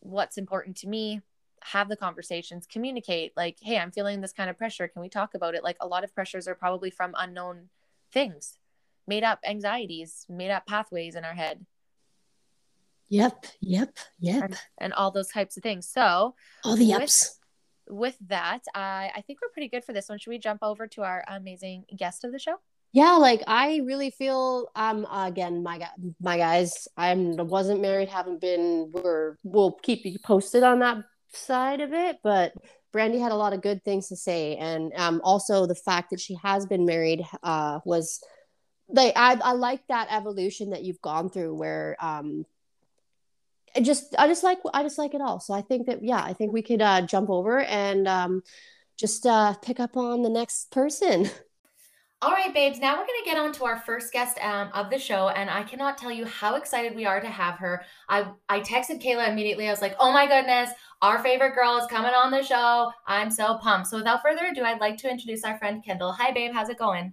[0.00, 1.22] What's important to me?
[1.64, 4.86] have the conversations, communicate like, hey, I'm feeling this kind of pressure.
[4.86, 5.64] Can we talk about it?
[5.64, 7.70] Like a lot of pressures are probably from unknown
[8.12, 8.58] things,
[9.06, 11.64] made up anxieties, made up pathways in our head.
[13.08, 14.42] Yep, yep, yep.
[14.42, 15.88] And, and all those types of things.
[15.88, 17.38] So all the ups.
[17.88, 20.18] With, with that, I I think we're pretty good for this one.
[20.18, 22.56] Should we jump over to our amazing guest of the show?
[22.94, 25.90] Yeah like i really feel um again my guy
[26.22, 31.04] my guys i'm wasn't married haven't been we're we'll keep you posted on that
[31.36, 32.52] side of it, but
[32.92, 36.20] Brandy had a lot of good things to say, and um, also the fact that
[36.20, 38.22] she has been married uh, was
[38.88, 42.46] like I, I like that evolution that you've gone through, where um,
[43.74, 45.40] it just I just like I just like it all.
[45.40, 48.42] So I think that yeah, I think we could uh, jump over and um,
[48.96, 51.28] just uh, pick up on the next person.
[52.24, 54.88] All right, babes, now we're going to get on to our first guest um, of
[54.88, 57.84] the show, and I cannot tell you how excited we are to have her.
[58.08, 59.68] I, I texted Kayla immediately.
[59.68, 60.70] I was like, oh my goodness,
[61.02, 62.90] our favorite girl is coming on the show.
[63.06, 63.88] I'm so pumped.
[63.88, 66.12] So without further ado, I'd like to introduce our friend Kendall.
[66.12, 66.52] Hi, babe.
[66.54, 67.12] How's it going?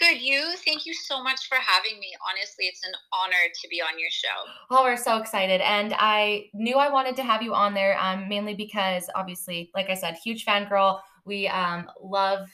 [0.00, 0.54] Good, you.
[0.64, 2.08] Thank you so much for having me.
[2.28, 4.50] Honestly, it's an honor to be on your show.
[4.72, 5.60] Oh, we're so excited.
[5.60, 9.88] And I knew I wanted to have you on there um, mainly because, obviously, like
[9.88, 11.00] I said, huge fan girl.
[11.24, 12.48] We um, love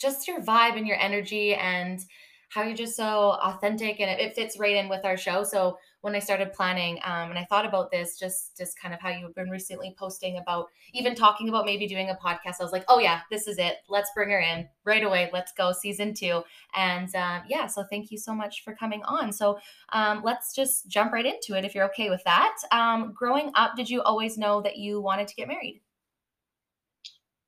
[0.00, 2.04] just your vibe and your energy and
[2.50, 5.44] how you're just so authentic and it, it fits right in with our show.
[5.44, 9.00] So when I started planning um, and I thought about this, just just kind of
[9.00, 12.72] how you've been recently posting about even talking about maybe doing a podcast, I was
[12.72, 13.76] like, oh yeah, this is it.
[13.88, 15.30] Let's bring her in right away.
[15.32, 16.42] Let's go season two.
[16.74, 19.32] And uh, yeah, so thank you so much for coming on.
[19.32, 19.58] So
[19.92, 22.56] um, let's just jump right into it if you're okay with that.
[22.72, 25.82] Um, growing up, did you always know that you wanted to get married?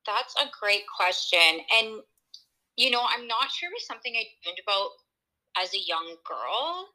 [0.06, 1.60] That's a great question.
[1.76, 2.02] And
[2.76, 4.90] you know, I'm not sure it was something I dreamed about
[5.62, 6.88] as a young girl.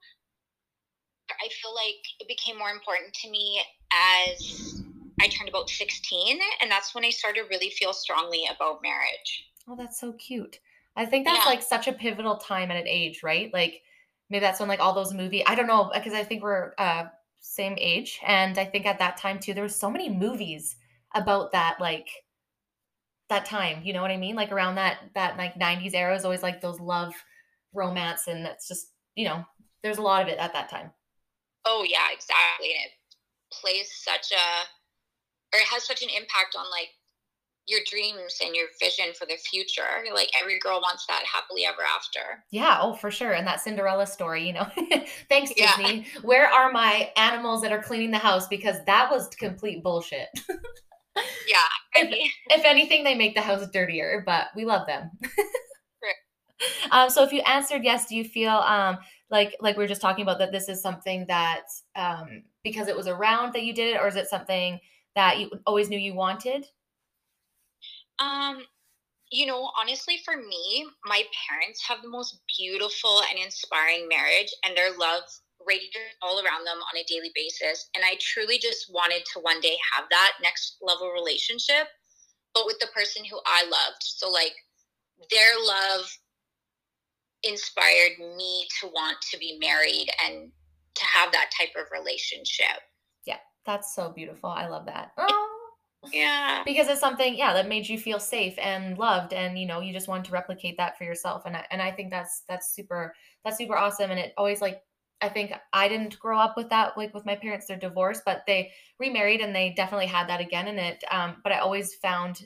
[1.30, 3.62] I feel like it became more important to me
[3.92, 4.82] as
[5.20, 9.46] I turned about 16, and that's when I started to really feel strongly about marriage.
[9.68, 10.60] Oh, that's so cute.
[10.96, 11.52] I think that's yeah.
[11.52, 13.54] like such a pivotal time at an age, right?
[13.54, 13.82] Like
[14.30, 17.06] maybe that's when like all those movie, I don't know, because I think we're uh
[17.40, 18.20] same age.
[18.26, 20.76] And I think at that time too, there was so many movies
[21.14, 22.08] about that, like
[23.30, 26.26] that time you know what i mean like around that that like 90s era is
[26.26, 27.14] always like those love
[27.74, 29.44] romance and that's just you know
[29.84, 30.92] there's a lot of it at that time
[31.66, 32.92] oh yeah exactly and it
[33.52, 36.90] plays such a or it has such an impact on like
[37.68, 39.82] your dreams and your vision for the future.
[40.14, 42.44] Like every girl wants that happily ever after.
[42.50, 43.34] Yeah, oh for sure.
[43.34, 44.68] And that Cinderella story, you know.
[45.30, 46.06] Thanks Disney.
[46.14, 46.22] Yeah.
[46.22, 50.30] Where are my animals that are cleaning the house because that was complete bullshit.
[51.48, 51.58] yeah.
[51.96, 55.12] If, if, anything they make the house dirtier, but we love them.
[56.92, 58.98] um so if you answered yes, do you feel um
[59.30, 61.64] like like we are just talking about that this is something that
[61.96, 64.80] um because it was around that you did it or is it something
[65.16, 66.66] that you always knew you wanted?
[68.20, 68.60] Um,
[69.32, 74.76] you know, honestly, for me, my parents have the most beautiful and inspiring marriage, and
[74.76, 75.24] their love
[76.22, 77.90] all around them on a daily basis.
[77.96, 81.88] And I truly just wanted to one day have that next level relationship,
[82.54, 84.02] but with the person who I loved.
[84.02, 84.54] So, like,
[85.32, 86.06] their love
[87.44, 90.52] inspired me to want to be married and
[90.96, 92.82] to have that type of relationship.
[93.26, 94.50] Yeah, that's so beautiful.
[94.50, 95.12] I love that.
[95.18, 95.48] Oh
[96.14, 99.80] yeah because it's something yeah that made you feel safe and loved and you know
[99.80, 102.74] you just want to replicate that for yourself and I, and I think that's that's
[102.74, 103.14] super
[103.44, 104.82] that's super awesome and it always like
[105.22, 108.44] I think I didn't grow up with that like with my parents they're divorced but
[108.46, 112.46] they remarried and they definitely had that again in it um but I always found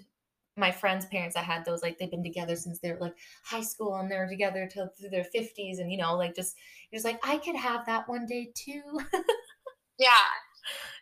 [0.57, 3.61] my friends' parents that had those like they've been together since they were like high
[3.61, 6.55] school and they're together till through their 50s and you know like just
[6.91, 8.99] you're just like I could have that one day too.
[9.99, 10.07] yeah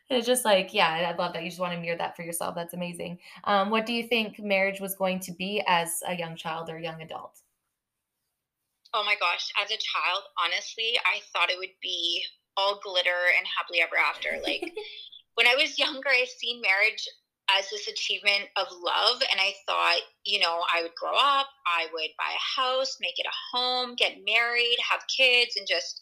[0.09, 1.43] it's just like, yeah, I love that.
[1.43, 2.55] You just want to mirror that for yourself.
[2.55, 3.19] That's amazing.
[3.43, 6.79] Um, what do you think marriage was going to be as a young child or
[6.79, 7.41] young adult?
[8.93, 12.23] Oh my gosh, as a child, honestly, I thought it would be
[12.57, 14.41] all glitter and happily ever after.
[14.43, 14.61] Like
[15.35, 17.07] when I was younger, I seen marriage
[17.57, 19.21] as this achievement of love.
[19.31, 23.17] And I thought, you know, I would grow up, I would buy a house, make
[23.17, 26.01] it a home, get married, have kids, and just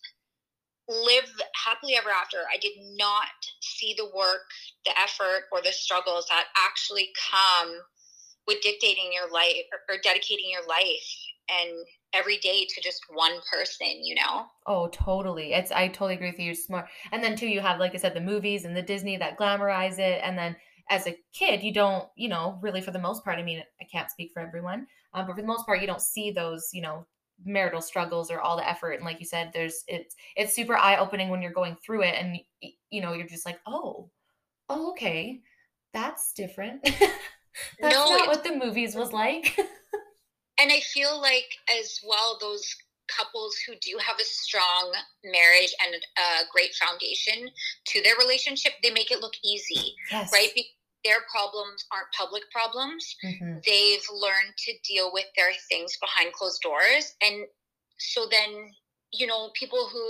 [0.90, 1.30] live
[1.66, 2.38] happily ever after.
[2.52, 3.28] I did not
[3.62, 4.48] see the work,
[4.86, 7.72] the effort, or the struggles that actually come
[8.48, 11.10] with dictating your life or, or dedicating your life
[11.50, 14.46] and every day to just one person, you know?
[14.66, 15.54] Oh, totally.
[15.54, 16.46] It's I totally agree with you.
[16.46, 16.88] You're smart.
[17.12, 20.00] And then too, you have, like I said, the movies and the Disney that glamorize
[20.00, 20.22] it.
[20.24, 20.56] And then
[20.90, 23.86] as a kid, you don't, you know, really for the most part, I mean, I
[23.86, 26.82] can't speak for everyone, um, but for the most part, you don't see those, you
[26.82, 27.06] know,
[27.46, 30.98] marital struggles or all the effort and like you said there's it's it's super eye
[30.98, 32.40] opening when you're going through it and
[32.90, 34.10] you know you're just like oh
[34.70, 35.40] oh okay
[35.94, 36.82] that's different
[37.80, 39.56] that's no, not what the movies was like
[40.60, 41.50] and i feel like
[41.80, 42.76] as well those
[43.08, 44.94] couples who do have a strong
[45.24, 47.50] marriage and a great foundation
[47.86, 50.32] to their relationship they make it look easy yes.
[50.34, 50.50] right
[51.08, 53.16] their problems aren't public problems.
[53.24, 53.60] Mm-hmm.
[53.66, 57.16] They've learned to deal with their things behind closed doors.
[57.22, 57.46] And
[57.98, 58.72] so then,
[59.14, 60.04] you know, people who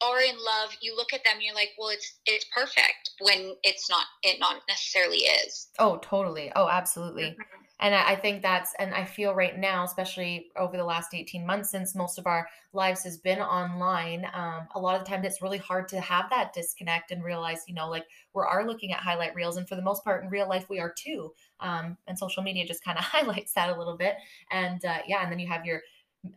[0.00, 3.88] are in love, you look at them, you're like, well, it's it's perfect when it's
[3.90, 5.68] not it not necessarily is.
[5.78, 6.52] Oh, totally.
[6.54, 7.30] Oh, absolutely.
[7.30, 11.46] Mm-hmm and I, think that's and i feel right now especially over the last 18
[11.46, 15.24] months since most of our lives has been online um, a lot of the time
[15.24, 18.92] it's really hard to have that disconnect and realize you know like we are looking
[18.92, 21.96] at highlight reels and for the most part in real life we are too um,
[22.06, 24.16] and social media just kind of highlights that a little bit
[24.50, 25.80] and uh, yeah and then you have your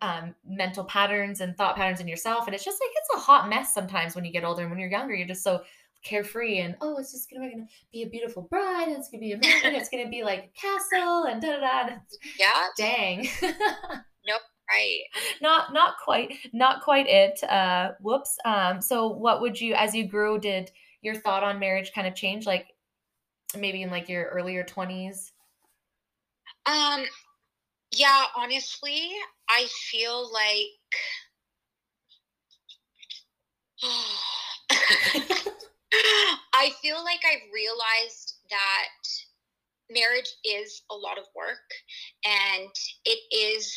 [0.01, 3.49] um, mental patterns and thought patterns in yourself and it's just like it's a hot
[3.49, 5.61] mess sometimes when you get older and when you're younger you're just so
[6.03, 9.33] carefree and oh it's just gonna, gonna be a beautiful bride and it's gonna be
[9.33, 11.95] amazing it's gonna be like a castle and da da da
[12.39, 12.67] yeah.
[12.77, 13.27] dang.
[14.27, 15.01] Nope right.
[15.41, 20.05] Not not quite not quite it uh whoops um so what would you as you
[20.07, 20.71] grew did
[21.01, 22.67] your thought on marriage kind of change like
[23.57, 25.31] maybe in like your earlier 20s
[26.65, 27.03] um
[27.91, 29.09] yeah honestly
[29.51, 30.67] i feel like
[36.53, 38.87] I feel like I've realized that
[39.89, 41.57] marriage is a lot of work
[42.25, 42.69] and
[43.05, 43.73] it is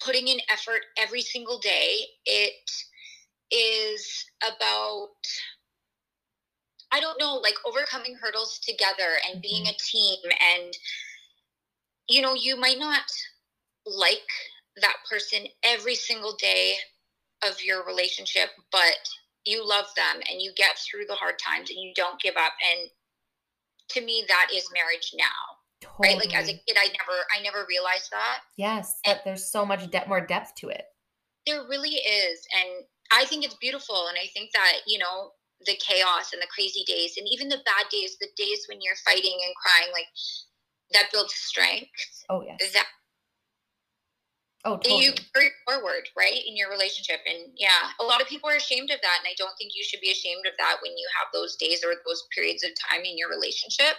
[0.00, 2.02] putting in effort every single day.
[2.24, 2.70] It
[3.50, 5.08] is about
[6.90, 9.74] I don't know, like overcoming hurdles together and being mm-hmm.
[9.74, 10.18] a team.
[10.54, 10.72] And,
[12.08, 13.02] you know, you might not
[13.84, 14.30] like
[14.80, 16.74] that person every single day
[17.44, 18.98] of your relationship, but
[19.44, 22.52] you love them and you get through the hard times and you don't give up.
[22.72, 22.90] And
[23.90, 26.08] to me that is marriage now totally.
[26.08, 26.18] right?
[26.18, 28.40] Like as a kid i never i never realized that.
[28.56, 30.84] Yes but there's so much de- more depth to it.
[31.46, 32.40] There really is.
[32.54, 34.06] And i think it's beautiful.
[34.08, 35.32] And i think that you know
[35.66, 38.94] the chaos and the crazy days and even the bad days the days when you're
[39.04, 40.06] fighting and crying like
[40.92, 41.90] that builds strength.
[42.30, 42.72] Oh yes.
[42.72, 42.86] That
[44.68, 45.04] Oh, totally.
[45.04, 47.20] You carry forward, right, in your relationship.
[47.26, 49.18] And yeah, a lot of people are ashamed of that.
[49.20, 51.82] And I don't think you should be ashamed of that when you have those days
[51.82, 53.96] or those periods of time in your relationship.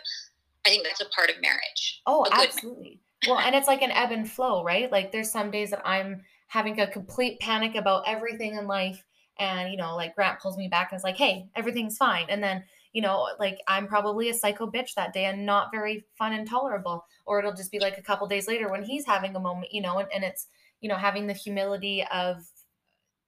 [0.68, 2.02] I think that's a part of marriage.
[2.06, 3.00] Oh, absolutely.
[3.28, 4.92] well, and it's like an ebb and flow, right?
[4.92, 9.04] Like there's some days that I'm having a complete panic about everything in life.
[9.40, 12.26] And, you know, like Grant pulls me back and is like, hey, everything's fine.
[12.30, 12.64] And then,
[12.94, 16.48] you know, like I'm probably a psycho bitch that day and not very fun and
[16.48, 17.06] tolerable.
[17.26, 19.82] Or it'll just be like a couple days later when he's having a moment, you
[19.82, 20.48] know, and, and it's,
[20.82, 22.46] you know, having the humility of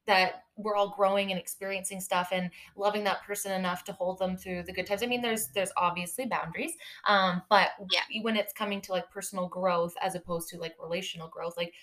[0.07, 4.35] that we're all growing and experiencing stuff and loving that person enough to hold them
[4.35, 5.03] through the good times.
[5.03, 6.73] I mean, there's there's obviously boundaries,
[7.07, 8.21] um, but yeah.
[8.21, 11.73] when it's coming to like personal growth as opposed to like relational growth, like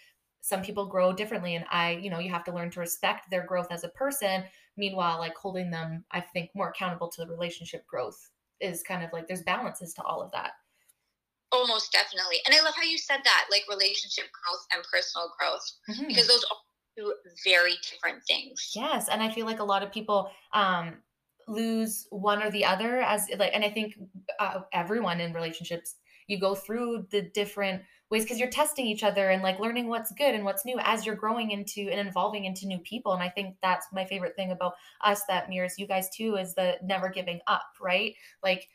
[0.41, 3.45] some people grow differently, and I, you know, you have to learn to respect their
[3.45, 4.45] growth as a person.
[4.77, 8.31] Meanwhile, like holding them, I think, more accountable to the relationship growth
[8.61, 10.53] is kind of like there's balances to all of that.
[11.51, 15.73] Almost definitely, and I love how you said that, like relationship growth and personal growth,
[15.89, 16.09] mm-hmm.
[16.09, 16.57] because those are
[16.99, 17.15] two
[17.45, 18.73] very different things.
[18.75, 20.97] Yes, and I feel like a lot of people um,
[21.47, 23.95] lose one or the other as like, and I think
[24.39, 25.95] uh, everyone in relationships
[26.27, 30.13] you go through the different ways because you're testing each other and like learning what's
[30.13, 33.29] good and what's new as you're growing into and evolving into new people and i
[33.29, 37.09] think that's my favorite thing about us that mirrors you guys too is the never
[37.09, 38.69] giving up right like.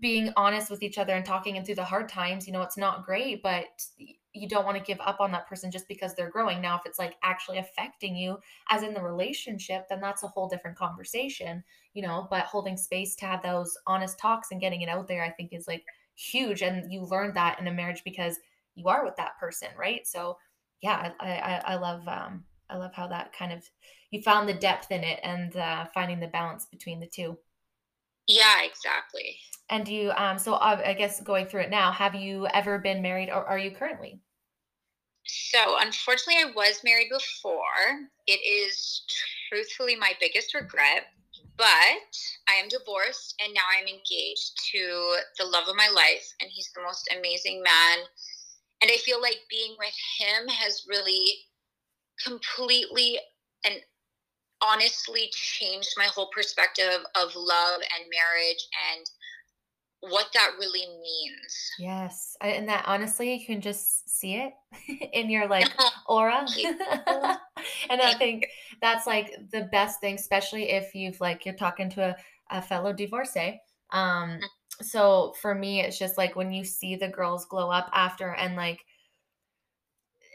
[0.00, 2.76] Being honest with each other and talking and through the hard times you know it's
[2.76, 3.66] not great but
[4.34, 6.60] you don't want to give up on that person just because they're growing.
[6.60, 8.38] Now, if it's like actually affecting you,
[8.68, 11.62] as in the relationship, then that's a whole different conversation,
[11.94, 12.26] you know.
[12.28, 15.52] But holding space to have those honest talks and getting it out there, I think,
[15.52, 15.84] is like
[16.16, 16.62] huge.
[16.62, 18.36] And you learn that in a marriage because
[18.74, 20.04] you are with that person, right?
[20.04, 20.36] So,
[20.82, 23.62] yeah, I I, I love um I love how that kind of
[24.10, 27.38] you found the depth in it and uh, finding the balance between the two.
[28.26, 29.38] Yeah, exactly.
[29.70, 33.02] And you, um, so uh, I guess going through it now, have you ever been
[33.02, 34.20] married or are you currently?
[35.26, 38.10] So, unfortunately, I was married before.
[38.26, 39.02] It is
[39.48, 41.06] truthfully my biggest regret,
[41.56, 46.50] but I am divorced and now I'm engaged to the love of my life, and
[46.52, 48.04] he's the most amazing man.
[48.82, 51.26] And I feel like being with him has really
[52.22, 53.18] completely
[53.64, 53.76] and
[54.64, 59.06] honestly changed my whole perspective of love and marriage and
[60.10, 61.70] what that really means.
[61.78, 62.36] Yes.
[62.40, 64.52] And that honestly, you can just see it
[65.12, 65.70] in your like
[66.06, 66.46] aura.
[67.90, 68.46] and I think
[68.80, 72.16] that's like the best thing, especially if you've like, you're talking to a,
[72.50, 73.60] a fellow divorcee.
[73.90, 74.40] Um, mm.
[74.82, 78.56] so for me, it's just like when you see the girls glow up after and
[78.56, 78.80] like,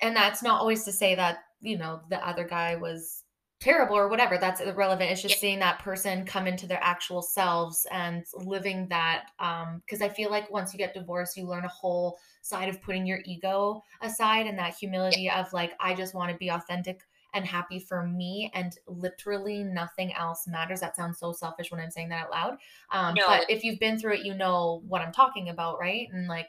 [0.02, 3.24] and that's not always to say that, you know, the other guy was
[3.60, 5.40] terrible or whatever that's irrelevant it's just yeah.
[5.40, 10.30] seeing that person come into their actual selves and living that um because i feel
[10.30, 14.48] like once you get divorced you learn a whole side of putting your ego aside
[14.48, 15.42] and that humility yeah.
[15.42, 17.02] of like i just want to be authentic
[17.34, 21.92] and happy for me and literally nothing else matters that sounds so selfish when i'm
[21.92, 22.58] saying that out loud
[22.92, 23.24] um no.
[23.28, 26.48] but if you've been through it you know what i'm talking about right and like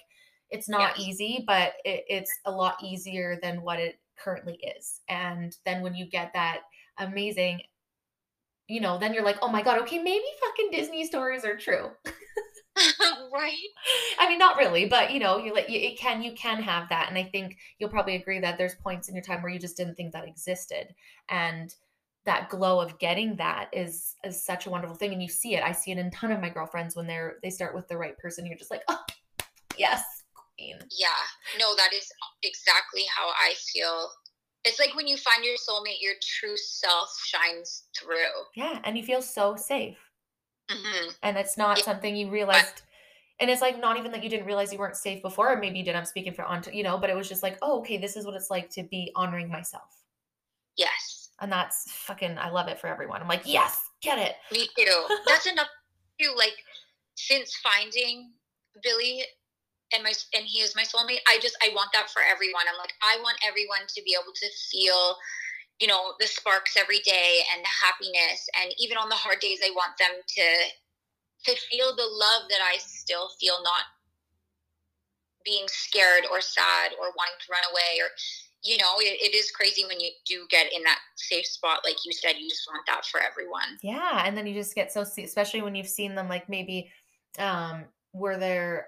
[0.48, 1.08] it's not yes.
[1.08, 5.94] easy but it, it's a lot easier than what it currently is and then when
[5.94, 6.60] you get that
[7.00, 7.60] amazing
[8.68, 11.90] you know then you're like oh my god okay maybe fucking disney stories are true.
[13.32, 13.54] Right.
[14.18, 16.88] I mean not really but you know you like you it can you can have
[16.88, 19.58] that and i think you'll probably agree that there's points in your time where you
[19.58, 20.94] just didn't think that existed
[21.28, 21.74] and
[22.24, 25.62] that glow of getting that is is such a wonderful thing and you see it
[25.62, 27.96] i see it in a ton of my girlfriends when they're they start with the
[27.96, 29.02] right person you're just like oh
[29.76, 30.02] yes
[30.56, 30.76] queen.
[30.98, 31.08] Yeah.
[31.58, 32.10] No that is
[32.42, 34.10] exactly how i feel
[34.64, 38.16] it's like when you find your soulmate, your true self shines through.
[38.54, 39.96] Yeah, and you feel so safe.
[40.70, 41.10] Mm-hmm.
[41.22, 41.84] And it's not yeah.
[41.84, 42.82] something you realized.
[43.40, 45.52] And it's like not even that you didn't realize you weren't safe before.
[45.52, 45.96] or Maybe you did.
[45.96, 48.26] I'm speaking for on, you know, but it was just like, oh, okay, this is
[48.26, 50.04] what it's like to be honoring myself.
[50.76, 51.30] Yes.
[51.40, 52.36] And that's fucking.
[52.36, 53.22] I love it for everyone.
[53.22, 54.34] I'm like, yes, get it.
[54.52, 55.06] Me too.
[55.26, 55.68] That's enough.
[56.20, 56.34] Too.
[56.36, 56.52] Like
[57.14, 58.32] since finding
[58.82, 59.24] Billy
[59.92, 62.62] and my and he is my soulmate i just i want that for everyone.
[62.70, 65.16] I'm like i want everyone to be able to feel
[65.80, 68.48] you know the sparks every day and the happiness.
[68.60, 70.48] And even on the hard days i want them to
[71.50, 73.88] to feel the love that i still feel not
[75.44, 78.12] being scared or sad or wanting to run away or
[78.62, 81.96] you know it, it is crazy when you do get in that safe spot like
[82.04, 83.78] you said you just want that for everyone.
[83.82, 86.90] Yeah and then you just get so especially when you've seen them like maybe
[87.38, 88.86] um where they're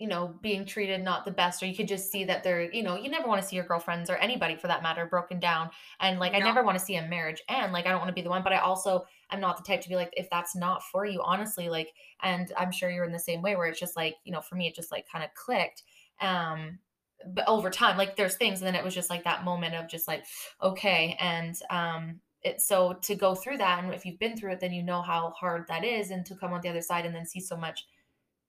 [0.00, 2.82] you know, being treated not the best, or you could just see that they're, you
[2.82, 5.68] know, you never want to see your girlfriends or anybody for that matter broken down.
[6.00, 6.38] And like, no.
[6.38, 8.30] I never want to see a marriage and like, I don't want to be the
[8.30, 11.04] one, but I also am not the type to be like, if that's not for
[11.04, 14.14] you, honestly, like, and I'm sure you're in the same way where it's just like,
[14.24, 15.82] you know, for me, it just like kind of clicked.
[16.22, 16.78] Um,
[17.26, 19.86] but over time, like there's things, and then it was just like that moment of
[19.86, 20.24] just like,
[20.62, 21.14] okay.
[21.20, 24.72] And, um, it, so to go through that, and if you've been through it, then
[24.72, 27.26] you know how hard that is, and to come on the other side and then
[27.26, 27.84] see so much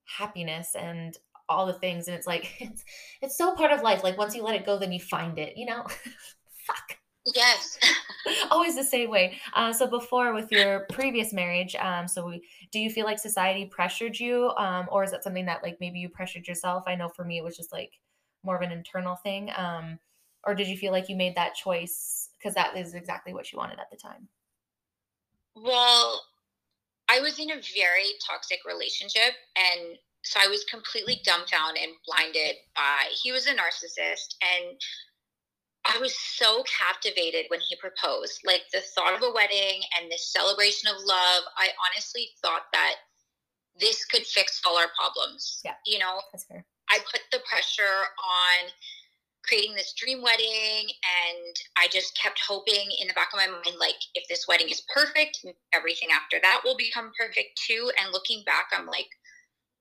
[0.05, 1.17] happiness and
[1.51, 2.83] all the things and it's like it's
[3.21, 4.03] it's so part of life.
[4.03, 5.83] Like once you let it go then you find it you know?
[6.67, 6.97] Fuck.
[7.35, 7.77] Yes.
[8.51, 9.37] Always the same way.
[9.53, 13.65] Uh, so before with your previous marriage um so we, do you feel like society
[13.65, 16.83] pressured you um or is that something that like maybe you pressured yourself?
[16.87, 17.93] I know for me it was just like
[18.43, 19.99] more of an internal thing um
[20.43, 23.57] or did you feel like you made that choice because that is exactly what you
[23.59, 24.27] wanted at the time?
[25.55, 26.23] Well
[27.11, 32.55] i was in a very toxic relationship and so I was completely dumbfounded and blinded
[32.75, 34.79] by he was a narcissist and
[35.85, 38.41] I was so captivated when he proposed.
[38.45, 42.95] Like the thought of a wedding and this celebration of love, I honestly thought that
[43.79, 45.59] this could fix all our problems.
[45.65, 45.73] Yeah.
[45.85, 46.65] You know, that's fair.
[46.89, 48.69] I put the pressure on
[49.43, 53.77] creating this dream wedding and I just kept hoping in the back of my mind
[53.79, 55.43] like if this wedding is perfect,
[55.73, 59.09] everything after that will become perfect too and looking back I'm like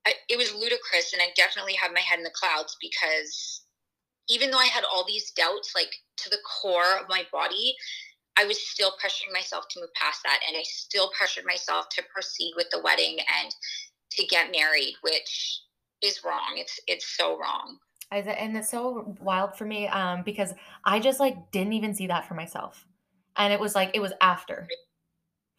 [0.07, 3.63] I, it was ludicrous and I definitely had my head in the clouds because
[4.29, 7.75] even though I had all these doubts, like to the core of my body,
[8.39, 10.41] I was still pressuring myself to move past that.
[10.47, 13.55] And I still pressured myself to proceed with the wedding and
[14.13, 15.61] to get married, which
[16.03, 16.55] is wrong.
[16.55, 17.79] It's, it's so wrong.
[18.13, 20.55] And it's so wild for me um, because
[20.85, 22.87] I just like didn't even see that for myself.
[23.37, 24.67] And it was like, it was after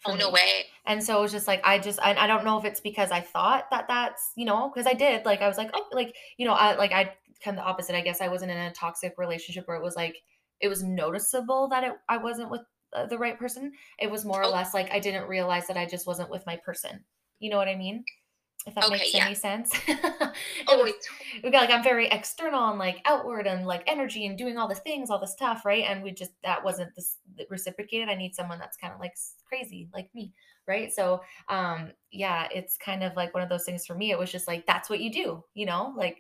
[0.06, 0.66] oh no way.
[0.86, 3.12] And so it was just like i just I, I don't know if it's because
[3.12, 6.16] i thought that that's you know because i did like i was like oh like
[6.38, 7.14] you know i like i
[7.44, 8.22] kind of the opposite i guess.
[8.22, 10.18] I wasn't in a toxic relationship where it was like
[10.60, 12.62] it was noticeable that it, i wasn't with
[12.94, 13.72] uh, the right person.
[14.00, 14.52] It was more or oh.
[14.52, 17.04] less like i didn't realize that i just wasn't with my person.
[17.40, 18.04] You know what i mean
[18.68, 19.26] if that okay, makes yeah.
[19.26, 19.72] any sense.
[20.68, 20.94] oh, was,
[21.44, 24.68] we got like I'm very external and like outward and like energy and doing all
[24.68, 25.84] the things, all the stuff, right?
[25.88, 27.18] And we just that wasn't this
[27.50, 28.10] reciprocated.
[28.10, 29.16] I need someone that's kind of like
[29.48, 30.34] crazy, like me,
[30.68, 30.94] right?
[30.94, 34.12] So, um, yeah, it's kind of like one of those things for me.
[34.12, 36.18] It was just like that's what you do, you know, like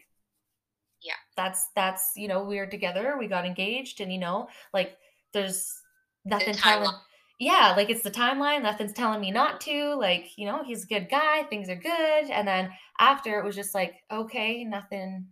[1.04, 4.98] yeah, that's that's you know we are together, we got engaged, and you know, like
[5.34, 5.80] there's
[6.26, 6.90] nothing telling
[7.42, 8.62] yeah, like it's the timeline.
[8.62, 9.96] Nothing's telling me not to.
[9.96, 11.42] Like, you know, he's a good guy.
[11.42, 12.30] Things are good.
[12.30, 12.70] And then
[13.00, 15.26] after it was just like, okay, nothing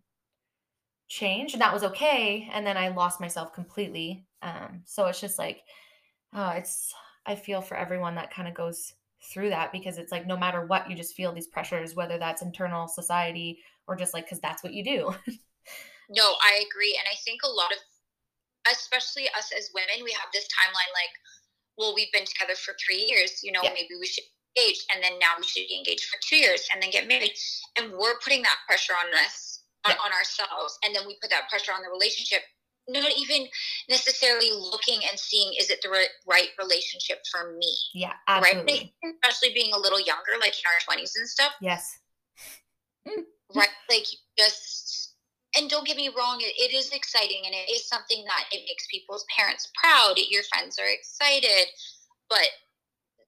[1.07, 1.53] changed.
[1.53, 2.49] And that was okay.
[2.51, 4.25] And then I lost myself completely.
[4.41, 5.61] Um, so it's just like,
[6.33, 6.95] oh, it's,
[7.27, 8.91] I feel for everyone that kind of goes
[9.31, 12.41] through that because it's like no matter what, you just feel these pressures, whether that's
[12.41, 15.13] internal society or just like, because that's what you do.
[16.09, 16.97] no, I agree.
[16.99, 17.77] And I think a lot of,
[18.71, 21.13] especially us as women, we have this timeline like,
[21.79, 23.71] well, we've been together for three years, you know, yeah.
[23.73, 26.83] maybe we should engage and then now we should be engaged for two years and
[26.83, 27.31] then get married.
[27.77, 29.93] And we're putting that pressure on us, yeah.
[29.93, 30.77] on, on ourselves.
[30.83, 32.43] And then we put that pressure on the relationship,
[32.89, 33.47] not even
[33.87, 37.71] necessarily looking and seeing, is it the right, right relationship for me?
[37.95, 38.91] Yeah, absolutely.
[39.01, 39.15] Right?
[39.23, 41.53] Especially being a little younger, like in our 20s and stuff.
[41.61, 41.97] Yes.
[43.07, 43.23] Mm.
[43.55, 43.69] right?
[43.89, 44.05] Like
[44.37, 44.78] just
[45.57, 48.63] and don't get me wrong, it, it is exciting and it is something that it
[48.67, 50.15] makes people's parents proud.
[50.29, 51.67] Your friends are excited,
[52.29, 52.47] but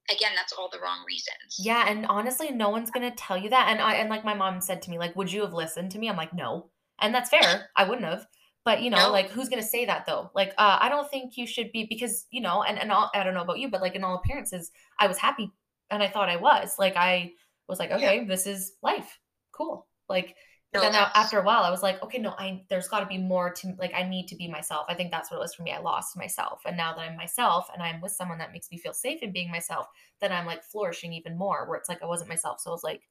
[0.09, 1.57] again, that's all the wrong reasons.
[1.57, 3.69] Yeah, and honestly, no one's gonna tell you that.
[3.69, 5.99] And I and like my mom said to me, like, would you have listened to
[5.99, 6.09] me?
[6.09, 6.69] I'm like, no,
[6.99, 7.69] and that's fair.
[7.75, 8.25] I wouldn't have.
[8.63, 9.11] But you know, no.
[9.11, 10.29] like, who's gonna say that though?
[10.35, 13.23] Like, uh, I don't think you should be because you know, and and all, I
[13.23, 15.51] don't know about you, but like in all appearances, I was happy,
[15.89, 16.75] and I thought I was.
[16.77, 17.31] Like, I
[17.67, 18.27] was like, okay, yeah.
[18.27, 19.19] this is life,
[19.51, 19.87] cool.
[20.07, 20.35] Like
[20.73, 23.17] but then after a while, I was like, okay, no, I there's got to be
[23.17, 23.91] more to like.
[23.93, 24.85] I need to be myself.
[24.87, 25.71] I think that's what it was for me.
[25.71, 28.77] I lost myself, and now that I'm myself, and I'm with someone that makes me
[28.77, 29.87] feel safe in being myself,
[30.21, 31.67] then I'm like flourishing even more.
[31.67, 33.01] Where it's like I wasn't myself, so I was like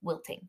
[0.00, 0.48] wilting.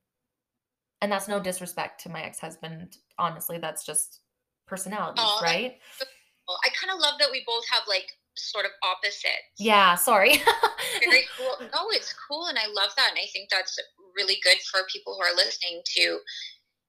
[1.02, 2.98] And that's no disrespect to my ex husband.
[3.18, 4.20] Honestly, that's just
[4.68, 5.76] personality, oh, right?
[6.64, 9.58] I kind of love that we both have like sort of opposites.
[9.58, 10.38] Yeah, sorry.
[11.00, 11.56] Very cool.
[11.62, 13.80] No, it's cool, and I love that, and I think that's
[14.16, 16.20] really good for people who are listening to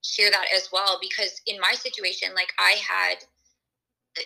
[0.02, 3.18] share that as well because in my situation like i had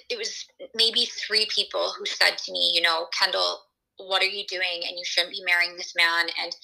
[0.08, 3.64] it was maybe three people who said to me you know kendall
[3.98, 4.82] what are you doing?
[4.86, 6.26] And you shouldn't be marrying this man.
[6.42, 6.54] And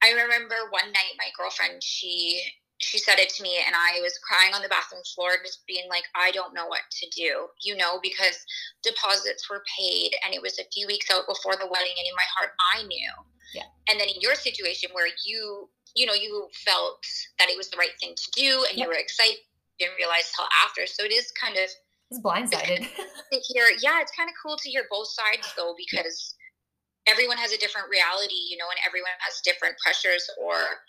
[0.00, 2.40] i remember one night my girlfriend she
[2.78, 5.90] she said it to me and i was crying on the bathroom floor just being
[5.90, 8.38] like i don't know what to do you know because
[8.84, 12.14] deposits were paid and it was a few weeks out before the wedding and in
[12.14, 13.10] my heart i knew.
[13.54, 13.66] Yeah.
[13.90, 15.68] And then in your situation where you
[15.98, 17.02] you know, you felt
[17.40, 18.86] that it was the right thing to do and yep.
[18.86, 19.42] you were excited,
[19.82, 20.86] didn't realize till after.
[20.86, 21.66] So it is kind of
[22.10, 22.86] it's blindsided.
[23.32, 26.38] to hear, yeah, it's kind of cool to hear both sides though, because
[27.10, 30.86] everyone has a different reality, you know, and everyone has different pressures or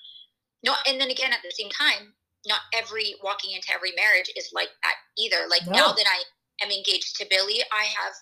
[0.64, 2.14] no, and then again at the same time,
[2.46, 5.50] not every walking into every marriage is like that either.
[5.50, 5.74] Like no.
[5.74, 6.22] now that I
[6.64, 8.14] am engaged to Billy, I have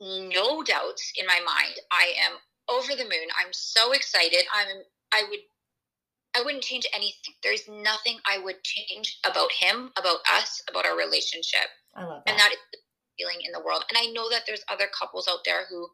[0.00, 1.76] no doubts in my mind.
[1.90, 2.38] I am
[2.70, 3.28] over the moon.
[3.36, 4.46] I'm so excited.
[4.54, 5.40] I'm I would
[6.36, 7.34] I wouldn't change anything.
[7.42, 11.68] There's nothing I would change about him, about us, about our relationship.
[11.94, 12.30] I love that.
[12.30, 12.78] And that is the
[13.18, 13.84] feeling in the world.
[13.88, 15.88] And I know that there's other couples out there who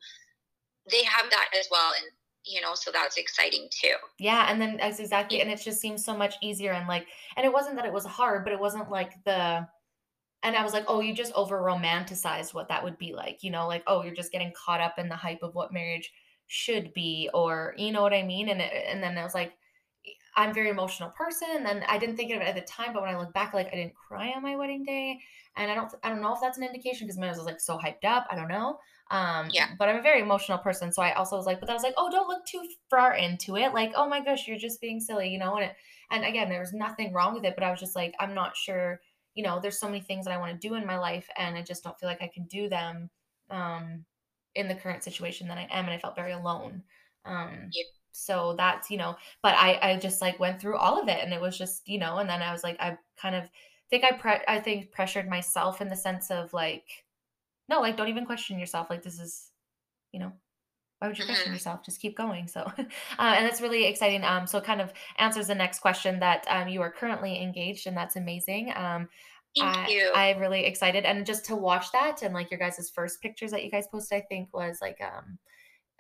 [0.90, 1.92] they have that as well.
[1.96, 2.10] And
[2.46, 3.94] you know, so that's exciting too.
[4.18, 6.72] Yeah, and then that's exactly, and it just seems so much easier.
[6.72, 7.06] And like,
[7.36, 9.66] and it wasn't that it was hard, but it wasn't like the,
[10.42, 13.50] and I was like, oh, you just over romanticized what that would be like, you
[13.50, 16.12] know, like, oh, you're just getting caught up in the hype of what marriage
[16.46, 18.48] should be, or you know what I mean?
[18.48, 19.52] And it, and then I was like,
[20.36, 23.02] I'm a very emotional person, and I didn't think of it at the time, but
[23.02, 25.20] when I look back, like I didn't cry on my wedding day,
[25.56, 27.78] and I don't, I don't know if that's an indication because mine was like so
[27.78, 28.26] hyped up.
[28.30, 28.78] I don't know.
[29.10, 29.68] Um, Yeah.
[29.78, 31.94] But I'm a very emotional person, so I also was like, but I was like,
[31.96, 33.72] oh, don't look too far into it.
[33.72, 35.56] Like, oh my gosh, you're just being silly, you know.
[35.56, 35.76] And it,
[36.10, 38.56] and again, there was nothing wrong with it, but I was just like, I'm not
[38.56, 39.00] sure.
[39.34, 41.56] You know, there's so many things that I want to do in my life, and
[41.56, 43.10] I just don't feel like I can do them
[43.50, 44.04] um,
[44.54, 46.82] in the current situation that I am, and I felt very alone.
[47.24, 47.84] Um, Yeah.
[48.16, 51.32] So that's you know, but I I just like went through all of it, and
[51.32, 53.50] it was just you know, and then I was like, I kind of
[53.90, 57.06] think I pre- I think pressured myself in the sense of like,
[57.68, 58.90] no, like don't even question yourself.
[58.90, 59.52] Like this is,
[60.12, 60.32] you know,
[60.98, 61.54] why would you question Mhm.
[61.54, 61.84] yourself?
[61.84, 62.48] Just keep going.
[62.48, 62.84] So, uh,
[63.18, 64.24] and that's really exciting.
[64.24, 67.86] Um, so it kind of answers the next question that um, you are currently engaged,
[67.86, 68.72] and that's amazing.
[68.74, 69.08] Um,
[69.56, 70.14] Thank I you.
[70.14, 73.64] I'm really excited, and just to watch that and like your guys' first pictures that
[73.64, 75.38] you guys posted, I think was like um,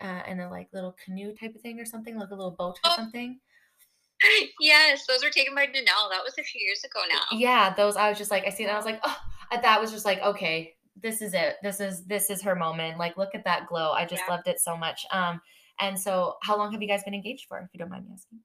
[0.00, 2.78] uh, in a like little canoe type of thing or something, like a little boat
[2.84, 2.96] or Oh.
[2.96, 3.38] something.
[4.60, 6.10] yes, those were taken by Danelle.
[6.10, 7.36] That was a few years ago now.
[7.36, 9.16] Yeah, those I was just like I see that I was like, oh,
[9.50, 11.56] that was just like okay, this is it.
[11.62, 12.98] This is this is her moment.
[12.98, 13.92] Like look at that glow.
[13.92, 14.34] I just Yeah.
[14.34, 15.04] loved it so much.
[15.12, 15.40] Um,
[15.80, 18.12] and so how long have you guys been engaged for, if you don't mind me
[18.14, 18.40] asking?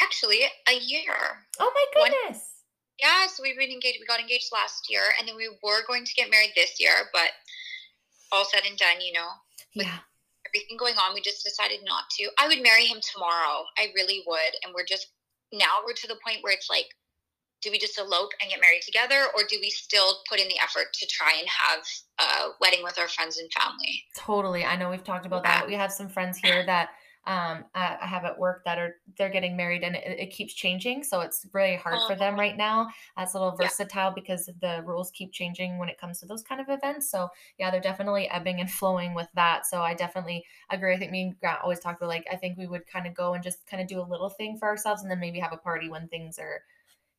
[0.00, 1.14] Actually, a year.
[1.58, 2.52] Oh my One- goodness.
[2.98, 3.98] Yeah, so we've been engaged.
[4.00, 6.92] We got engaged last year, and then we were going to get married this year,
[7.12, 7.28] but
[8.32, 9.28] all said and done, you know,
[9.74, 9.98] with Yeah.
[10.46, 12.30] everything going on, we just decided not to.
[12.38, 13.66] I would marry him tomorrow.
[13.78, 14.54] I really would.
[14.62, 15.08] And we're just
[15.52, 16.88] now we're to the point where it's like,
[17.62, 20.58] do we just elope and get married together, or do we still put in the
[20.58, 21.84] effort to try and have
[22.18, 24.04] a wedding with our friends and family?
[24.16, 24.64] Totally.
[24.64, 25.60] I know we've talked about Yeah.
[25.60, 25.66] that.
[25.66, 26.90] We have some friends here that
[27.26, 30.54] um I I have at work that are they're getting married and it, it keeps
[30.54, 31.02] changing.
[31.04, 32.88] So it's really hard for them right now.
[33.16, 33.68] That's a little Yeah.
[33.68, 37.10] versatile because the rules keep changing when it comes to those kind of events.
[37.10, 37.28] So
[37.58, 39.66] yeah, they're definitely ebbing and flowing with that.
[39.66, 40.94] So I definitely agree.
[40.94, 43.14] I think me and Grant always talk about like I think we would kind of
[43.14, 45.52] go and just kind of do a little thing for ourselves and then maybe have
[45.52, 46.62] a party when things are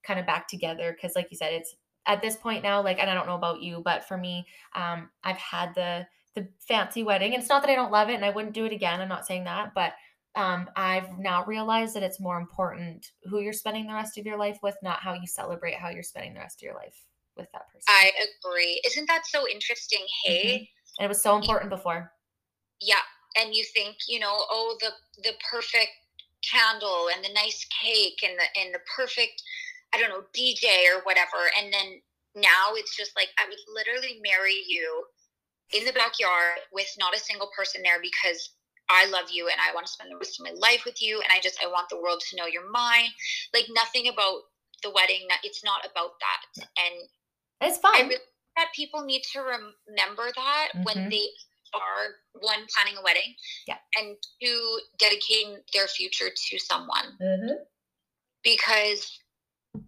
[0.03, 0.95] kind of back together.
[1.01, 1.75] Cause like you said, it's
[2.05, 5.09] at this point now, like, and I don't know about you, but for me, um,
[5.23, 7.33] I've had the the fancy wedding.
[7.33, 9.01] And it's not that I don't love it and I wouldn't do it again.
[9.01, 9.93] I'm not saying that, but
[10.35, 14.37] um, I've now realized that it's more important who you're spending the rest of your
[14.37, 16.95] life with, not how you celebrate how you're spending the rest of your life
[17.35, 17.85] with that person.
[17.89, 18.11] I
[18.45, 18.79] agree.
[18.85, 20.05] Isn't that so interesting?
[20.23, 20.69] Hey,
[20.99, 22.11] and it was so important before.
[22.81, 23.01] yeah.
[23.39, 24.89] And you think, you know, oh, the
[25.21, 25.91] the perfect
[26.43, 29.41] candle and the nice cake and the and the perfect,
[29.93, 31.49] I don't know, DJ or whatever.
[31.59, 32.01] And then
[32.35, 35.03] now it's just like I would literally marry you
[35.73, 38.51] in the backyard with not a single person there because
[38.89, 41.19] I love you and I want to spend the rest of my life with you
[41.21, 43.09] and I just I want the world to know you're mine.
[43.53, 44.41] Like nothing about
[44.83, 45.27] the wedding.
[45.43, 46.67] It's not about that.
[46.77, 47.09] And
[47.59, 47.91] It's fine.
[47.95, 48.21] I really think
[48.55, 50.85] that people need to remember that Mhm.
[50.85, 51.29] when they
[51.73, 53.35] are one planning a wedding,
[53.67, 53.79] Yeah.
[53.95, 57.65] and two dedicating their future to someone Mhm.
[58.43, 59.19] because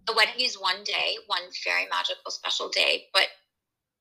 [0.06, 3.28] the wedding is one day, one very magical, special day, but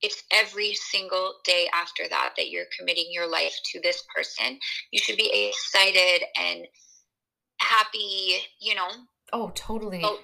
[0.01, 4.57] it's every single day after that that you're committing your life to this person.
[4.91, 6.65] You should be excited and
[7.59, 8.89] happy, you know,
[9.33, 9.99] Oh, totally.
[9.99, 10.19] not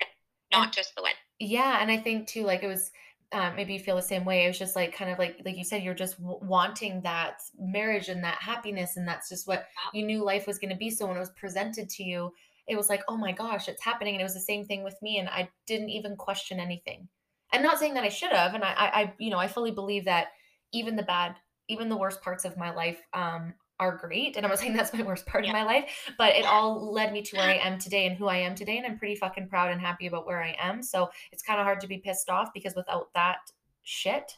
[0.52, 1.18] And- just the wedding.
[1.40, 2.92] Yeah, and I think too, like it was,
[3.34, 4.46] um, maybe you feel the same way.
[4.46, 7.42] It was just like kind of like like you said, you're just w- wanting that
[7.58, 10.00] marriage and that happiness, and that's just what Yeah.
[10.00, 10.90] you knew life was going to be.
[10.90, 12.34] So when it was presented to you,
[12.68, 15.00] it was like, oh my gosh, it's happening, and it was the same thing with
[15.02, 17.10] me, and I didn't even question anything.
[17.54, 19.72] I'm not saying that I should have, and I, I, I, you know, I fully
[19.72, 20.28] believe that
[20.74, 21.36] even the bad,
[21.70, 24.36] even the worst parts of my life, um, are great.
[24.38, 25.50] And I'm not saying that's my worst part Yeah.
[25.52, 28.28] of my life, but it all led me to where I am today and who
[28.28, 28.78] I am today.
[28.78, 30.82] And I'm pretty fucking proud and happy about where I am.
[30.82, 33.38] So it's kind of hard to be pissed off because without that
[33.84, 34.38] shit,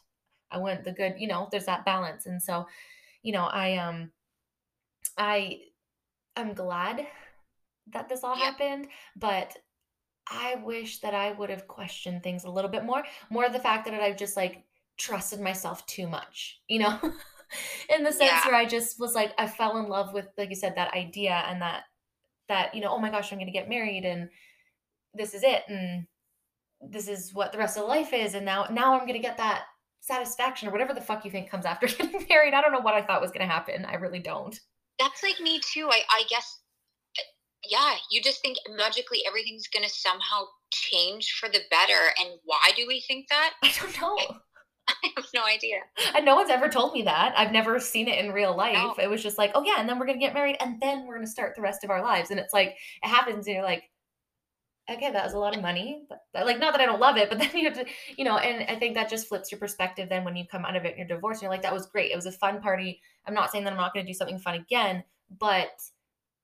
[0.49, 2.25] I went the good, you know, there's that balance.
[2.25, 2.65] And so,
[3.21, 4.11] you know, I um
[5.17, 5.59] I
[6.35, 7.05] I'm glad
[7.93, 8.45] that this all Yeah.
[8.45, 9.55] happened, but
[10.29, 13.03] I wish that I would have questioned things a little bit more.
[13.29, 14.63] More of the fact that I've just like
[14.97, 16.99] trusted myself too much, you know?
[17.89, 18.45] In the sense Yeah.
[18.47, 21.31] where I just was like I fell in love with like you said that idea
[21.47, 21.83] and that
[22.49, 24.29] that you know, oh my gosh, I'm going to get married and
[25.13, 26.05] this is it and
[26.81, 29.37] this is what the rest of life is and now now I'm going to get
[29.37, 29.63] that
[30.01, 32.53] satisfaction or whatever the fuck you think comes after getting married.
[32.53, 33.85] I don't know what I thought was going to happen.
[33.85, 34.59] I really don't.
[34.99, 35.89] That's like me too.
[35.89, 36.59] I, I guess
[37.63, 42.11] yeah, you just think magically everything's going to somehow change for the better.
[42.19, 43.53] And why do we think that?
[43.63, 44.37] I don't know.
[45.03, 45.79] I have no idea.
[46.15, 47.33] And no one's ever told me that.
[47.37, 48.75] I've never seen it in real life.
[48.75, 48.95] No.
[48.97, 51.15] It was just like, oh yeah, and then we're gonna get married, and then we're
[51.15, 52.31] gonna start the rest of our lives.
[52.31, 53.83] And it's like it happens, and you're like,
[54.89, 56.05] okay, that was a lot of money.
[56.07, 57.85] But like, not that I don't love it, but then you have to,
[58.15, 58.37] you know.
[58.37, 60.07] And I think that just flips your perspective.
[60.07, 61.87] Then when you come out of it, and you're divorced, and you're like, that was
[61.87, 62.11] great.
[62.11, 63.01] It was a fun party.
[63.25, 65.03] I'm not saying that I'm not gonna do something fun again,
[65.37, 65.71] but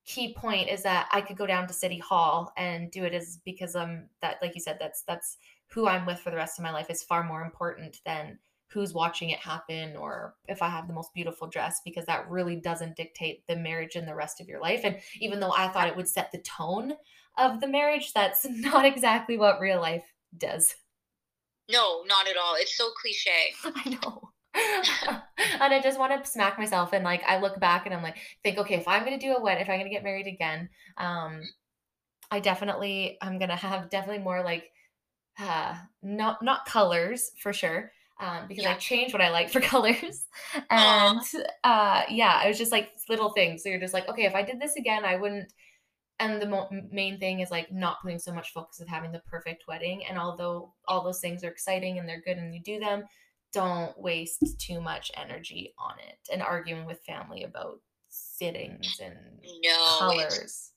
[0.06, 3.40] key point is that I could go down to City Hall and do it as
[3.46, 6.64] because I'm that, like you said, that's that's who I'm with for the rest of
[6.64, 10.88] my life is far more important than who's watching it happen or if I have
[10.88, 14.48] the most beautiful dress because that really doesn't dictate the marriage and the rest of
[14.48, 14.82] your life.
[14.84, 16.94] And even though I thought it would set the tone
[17.38, 20.04] of the marriage, that's not exactly what real life
[20.38, 20.76] does.
[21.72, 22.56] No, not at all.
[22.58, 23.54] It's so cliche.
[23.64, 24.33] I know.
[24.56, 28.18] and I just want to smack myself and like I look back and I'm like
[28.44, 31.42] think okay if I'm gonna do a wedding if I'm gonna get married again um
[32.32, 34.72] I definitely I'm gonna have definitely more like
[35.40, 38.78] uh not not colors for sure um because I Yeah.
[38.80, 40.28] changed what I like for colors
[40.70, 41.22] and
[41.64, 44.44] uh yeah it was just like little things so you're just like okay if I
[44.44, 45.54] did this again I wouldn't
[46.20, 49.20] and the mo- main thing is like not putting so much focus of having the
[49.20, 52.80] perfect wedding and although all those things are exciting and they're good and you do
[52.80, 53.04] them
[53.54, 59.16] don't waste too much energy on it and arguing with family about sittings and
[59.64, 59.98] No.
[60.00, 60.72] colors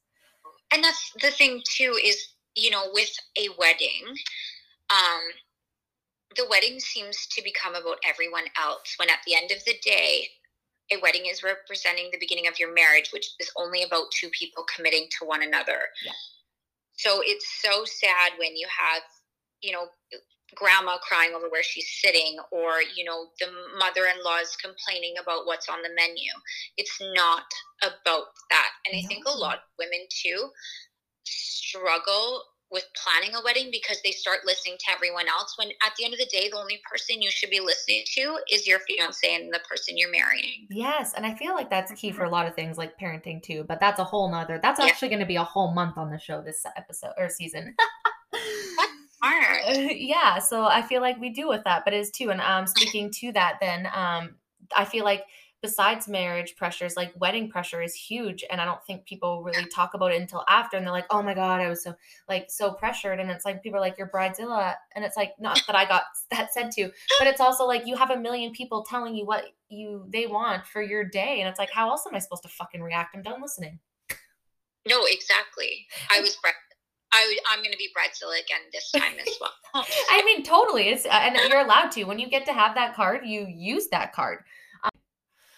[0.72, 4.04] and that's the thing too is you know with a wedding
[4.90, 5.20] um
[6.36, 10.28] the wedding seems to become about everyone else when at the end of the day
[10.92, 14.64] a wedding is representing the beginning of your marriage which is only about two people
[14.74, 16.12] committing to one another Yeah.
[16.92, 19.02] so it's so sad when you have
[19.62, 19.86] you know
[20.54, 23.46] grandma crying over where she's sitting or you know the
[23.78, 26.30] mother-in-law is complaining about what's on the menu.
[26.76, 27.44] It's not
[27.82, 28.70] about that.
[28.86, 30.48] And i think a lot of women too
[31.24, 36.04] struggle with planning a wedding because they start listening to everyone else when at the
[36.04, 39.34] end of the day the only person you should be listening to is your fiance
[39.34, 40.66] and the person you're marrying.
[40.70, 43.64] Yes and i feel like that's key for a lot of things like parenting too
[43.68, 44.86] but that's a whole nother that's Yeah.
[44.86, 47.74] actually going to be a whole month on the show this episode or season
[49.26, 49.92] Smart.
[49.96, 52.66] Yeah so i feel like we do with that but it is too and um
[52.66, 54.36] speaking to that then um
[54.74, 55.24] i feel like
[55.62, 59.94] besides marriage pressures like wedding pressure is huge and i don't think people really talk
[59.94, 61.94] about it until after and they're like oh my god i was so
[62.28, 65.60] like so pressured and it's like people are like you're bridezilla and it's like not
[65.66, 68.84] that i got that said to but it's also like you have a million people
[68.84, 72.14] telling you what you they want for your day and it's like how else am
[72.14, 73.16] i supposed to fucking react?
[73.16, 73.80] I'm done listening.
[74.88, 75.86] No exactly.
[76.10, 76.48] I was bre-
[77.16, 79.52] I, i'm going to be bridezilla again this time as well
[80.10, 80.88] I mean, totally.
[80.88, 83.88] It's uh, and you're allowed to when you get to have that card, you use
[83.88, 84.38] that card.
[84.84, 84.90] Um,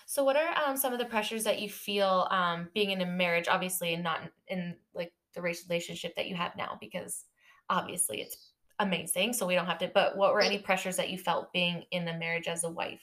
[0.07, 3.07] so, what are um, some of the pressures that you feel um, being in a
[3.07, 6.79] marriage, obviously, and not in, in like the relationship that you have now?
[6.81, 7.25] Because
[7.69, 9.33] obviously, it's amazing.
[9.33, 9.91] So we don't have to.
[9.93, 13.03] But what were any pressures that you felt being in a marriage as a wife?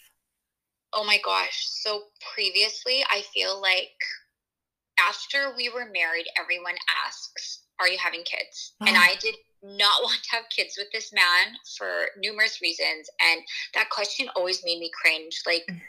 [0.94, 1.68] Oh my gosh.
[1.68, 2.04] So
[2.34, 3.92] previously, I feel like
[5.00, 6.76] after we were married, everyone
[7.06, 8.74] asks, Are you having kids?
[8.82, 8.96] And.
[8.98, 13.10] I did not want to have kids with this man for numerous reasons.
[13.22, 13.42] And
[13.74, 15.42] that question always made me cringe.
[15.46, 15.82] Like, Mm.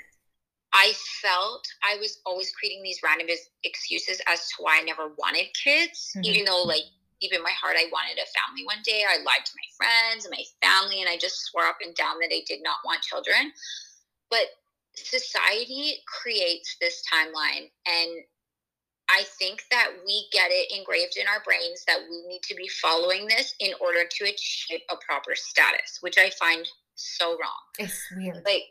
[0.73, 0.93] I
[1.23, 3.29] felt I was always creating these random
[3.63, 6.25] excuses as to why I never wanted kids, Mhm.
[6.25, 6.83] even though, like,
[7.21, 9.05] deep in my heart, I wanted a family one day.
[9.09, 12.19] I lied to my friends and my family, and I just swore up and down
[12.19, 13.53] that I did not want children.
[14.29, 14.49] But
[14.95, 18.25] society creates this timeline, and
[19.09, 22.69] I think that we get it engraved in our brains that we need to be
[22.83, 26.67] following this in order to achieve a proper status, which I find
[26.97, 28.43] so wrong It's weird.
[28.47, 28.63] like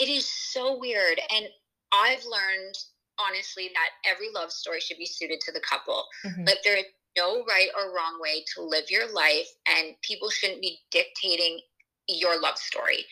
[0.00, 1.46] it is so weird and
[1.92, 2.74] i've learned
[3.20, 6.46] honestly that every love story should be suited to the couple Mhm.
[6.46, 6.86] but there is
[7.16, 11.60] no right or wrong way to live your life and people shouldn't be dictating
[12.08, 13.06] your love story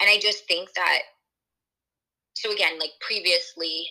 [0.00, 1.02] and i just think that
[2.34, 3.88] so again like previously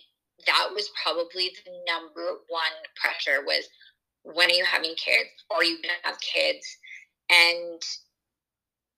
[0.48, 3.66] that was probably the number one pressure was
[4.24, 5.30] when are you having kids?
[5.50, 6.66] Are you gonna have kids?
[7.30, 7.82] And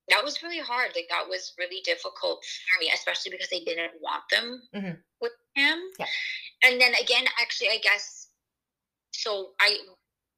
[0.08, 0.90] that was really hard.
[0.94, 5.02] Like that was really difficult for me especially because i didn't want them Mhm.
[5.20, 5.78] with him.
[5.98, 6.06] Yeah.
[6.64, 8.28] and then again actually i guess
[9.12, 9.78] so i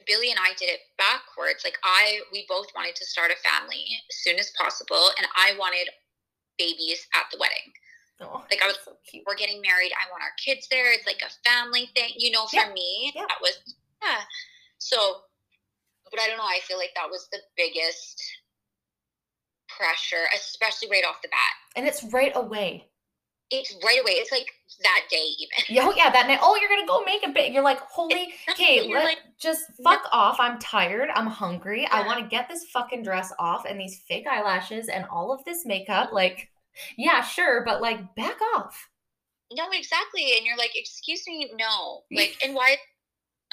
[0.06, 1.64] billy and i did it backwards.
[1.64, 5.54] Like i we both wanted to start a family as soon as possible and i
[5.58, 5.88] wanted
[6.58, 7.72] babies at the wedding
[8.20, 8.92] Oh, like, I was- so
[9.26, 12.46] we're getting married i want our kids there it's like a family thing you know
[12.46, 13.22] for Yeah, me yeah.
[13.28, 13.58] that was
[14.02, 14.20] yeah
[14.78, 14.96] so
[16.10, 18.22] but i don't know i feel like that was the biggest
[19.68, 22.86] pressure especially right off the bat And it's right away.
[23.50, 24.12] it's right away.
[24.12, 24.46] It's like
[24.82, 25.64] that day even.
[25.76, 26.38] Yeah, oh, yeah, that night.
[26.42, 27.52] Oh, you're gonna go make a bit.
[27.52, 30.36] You're like, holy, okay, let like, just fuck off.
[30.40, 31.08] I'm tired.
[31.14, 31.82] I'm hungry.
[31.82, 31.88] Yeah.
[31.92, 35.44] I want to get this fucking dress off and these fake eyelashes and all of
[35.44, 36.12] this makeup.
[36.12, 36.48] Like,
[36.96, 38.88] yeah, sure, but like, back off.
[39.52, 40.36] No, exactly.
[40.36, 42.02] And you're like, excuse me, no.
[42.16, 42.76] Like, and why?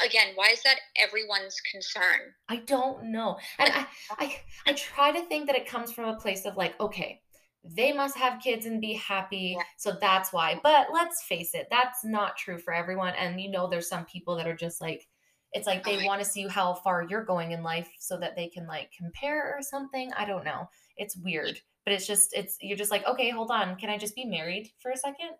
[0.03, 2.33] Again, why is that everyone's concern?
[2.49, 3.37] I don't know.
[3.59, 3.83] And uh,
[4.17, 4.25] I,
[4.65, 7.21] I, I try to think that it comes from a place of like, okay,
[7.63, 9.55] they must have kids and be happy.
[9.57, 9.63] Yeah.
[9.77, 10.59] So that's why.
[10.63, 13.13] But let's face it, that's not true for everyone.
[13.17, 15.07] And you know, there's some people that are just like,
[15.53, 18.35] it's like they oh, want to see how far you're going in life so that
[18.35, 20.11] they can like compare or something.
[20.17, 20.69] I don't know.
[20.97, 23.75] It's weird, but it's just, it's, you're just like, okay, hold on.
[23.77, 25.31] Can I just be married for a second?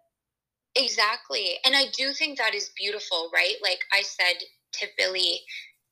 [0.76, 1.58] Exactly.
[1.66, 3.56] And I do think that is beautiful, right?
[3.62, 4.38] Like I said
[4.74, 5.42] to Billy,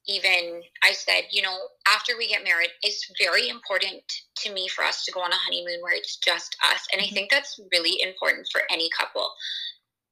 [0.08, 1.58] even I said, you know,
[1.94, 4.02] after we get married, it's very important
[4.38, 6.88] to me for us to go on a honeymoon where it's just us.
[6.92, 7.14] And I mm-hmm.
[7.14, 9.30] think that's really important for any couple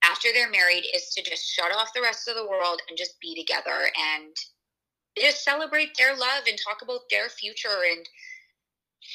[0.03, 3.19] after they're married is to just shut off the rest of the world and just
[3.21, 4.35] be together and
[5.17, 8.07] just celebrate their love and talk about their future and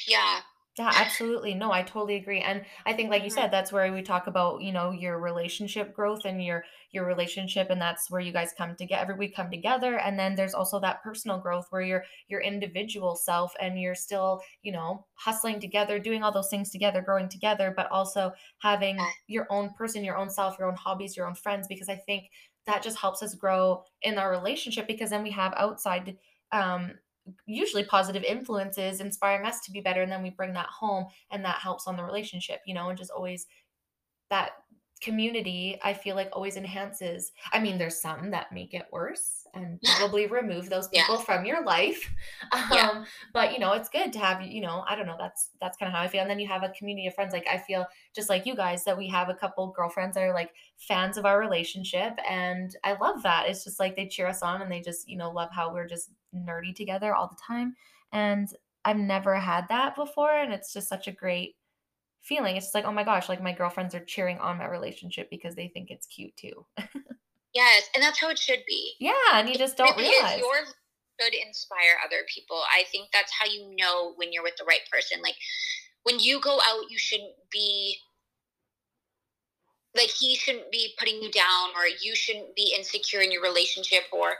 [0.07, 0.39] yeah
[0.75, 1.53] yeah, absolutely.
[1.53, 2.41] No, I totally agree.
[2.41, 3.41] And I think like you mm-hmm.
[3.41, 7.69] said, that's where we talk about, you know, your relationship growth and your your relationship
[7.69, 9.15] and that's where you guys come together.
[9.15, 13.53] We come together and then there's also that personal growth where you're your individual self
[13.61, 17.91] and you're still, you know, hustling together, doing all those things together, growing together, but
[17.91, 18.97] also having
[19.27, 22.31] your own person, your own self, your own hobbies, your own friends because I think
[22.65, 26.17] that just helps us grow in our relationship because then we have outside
[26.51, 26.93] um
[27.45, 31.43] usually positive influences inspiring us to be better and then we bring that home and
[31.43, 33.47] that helps on the relationship you know and just always
[34.29, 34.51] that
[35.01, 39.79] community i feel like always enhances i mean there's some that make it worse and
[39.97, 41.23] probably remove those people yeah.
[41.23, 42.09] from your life
[42.53, 43.03] um, yeah.
[43.33, 45.89] but you know it's good to have you know i don't know that's that's kind
[45.89, 47.85] of how i feel and then you have a community of friends like i feel
[48.15, 51.25] just like you guys that we have a couple girlfriends that are like fans of
[51.25, 54.79] our relationship and i love that it's just like they cheer us on and they
[54.79, 57.75] just you know love how we're just nerdy together all the time
[58.11, 58.49] and
[58.85, 61.55] i've never had that before and it's just such a great
[62.23, 62.55] feeling.
[62.55, 65.55] It's just like, oh my gosh, like my girlfriends are cheering on my relationship because
[65.55, 66.65] they think it's cute too.
[67.53, 68.93] yes, and that's how it should be.
[68.99, 70.39] Yeah, and you just don't realize.
[70.39, 70.65] Your
[71.21, 72.61] should inspire other people.
[72.73, 75.21] I think that's how you know when you're with the right person.
[75.21, 75.35] Like
[76.03, 77.97] when you go out, you shouldn't be
[79.95, 84.03] like he shouldn't be putting you down or you shouldn't be insecure in your relationship
[84.11, 84.33] or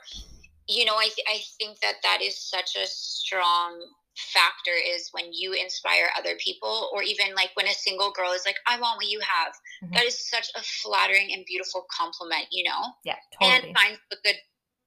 [0.68, 3.80] you know I, th- I think that that is such a strong
[4.16, 8.44] factor is when you inspire other people or even like when a single girl is
[8.46, 9.54] like i want what you have
[9.84, 9.94] mm-hmm.
[9.94, 13.70] that is such a flattering and beautiful compliment you know yeah totally.
[13.70, 14.36] and find a good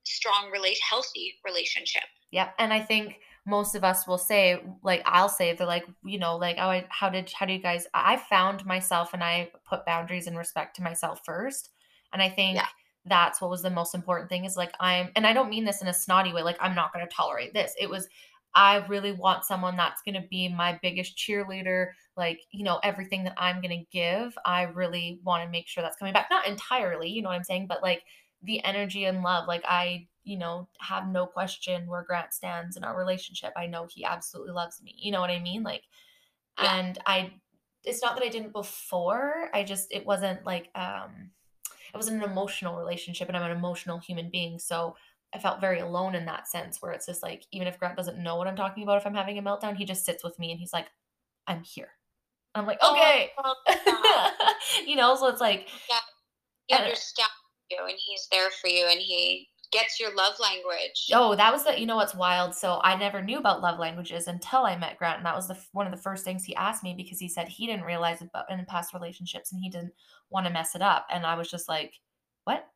[0.05, 5.29] strong relate healthy relationship yeah and i think most of us will say like i'll
[5.29, 8.17] say they're like you know like oh I, how did how do you guys i
[8.17, 11.71] found myself and i put boundaries and respect to myself first
[12.13, 12.67] and i think yeah
[13.09, 15.83] that's what was the most important thing is like i'm and i don't mean this
[15.83, 18.09] in a snotty way like i'm not going to tolerate this it was
[18.57, 21.89] I really want someone that's going to be my biggest cheerleader.
[22.17, 25.83] Like, you know, everything that I'm going to give, I really want to make sure
[25.83, 26.29] that's coming back.
[26.31, 28.03] Not entirely, you know what I'm saying, but like
[28.43, 29.47] the energy and love.
[29.47, 33.53] Like, I, you know, have no question where Grant stands in our relationship.
[33.59, 34.95] I know he absolutely loves me.
[34.97, 35.63] You know what I mean?
[35.63, 35.83] Like,
[36.59, 36.79] yeah.
[36.79, 37.35] and I,
[37.85, 39.51] it's not that I didn't before.
[39.53, 41.31] I just, it wasn't like, um,
[41.93, 44.59] it was an emotional relationship and I'm an emotional human being.
[44.59, 44.97] So
[45.35, 48.23] I felt very alone in that sense where it's just like, even if Grant doesn't
[48.23, 50.51] know what I'm talking about, if I'm having a meltdown, he just sits with me
[50.51, 50.87] and he's like,
[51.47, 51.91] I'm here.
[52.55, 53.31] I'm like, oh, okay.
[53.39, 54.55] Oh,
[54.87, 55.99] you know, so it's like, yeah,
[56.67, 57.31] he understands
[57.71, 61.11] you and he's there for you and he gets your love language.
[61.13, 62.55] Oh, that was the, you know, what's wild.
[62.55, 65.19] So I never knew about love languages until I met Grant.
[65.19, 67.49] And that was the one of the first things he asked me because he said
[67.49, 69.93] he didn't realize about in past relationships and he didn't
[70.31, 71.07] want to mess it up.
[71.13, 71.95] And I was just like,
[72.45, 72.67] what?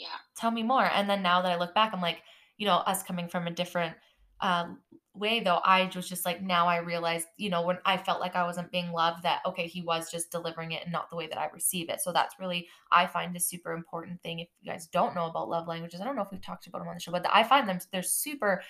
[0.00, 2.22] yeah tell me more and then now that i look back i'm like
[2.56, 3.94] you know us coming from a different
[4.40, 4.78] um,
[5.14, 8.34] way though i was just like now i realized you know when i felt like
[8.34, 11.26] i wasn't being loved that okay he was just delivering it and not the way
[11.26, 14.70] that i receive it so that's really i find a super important thing if you
[14.70, 16.94] guys don't know about love languages i don't know if we've talked about them on
[16.94, 18.62] the show but i find them they're super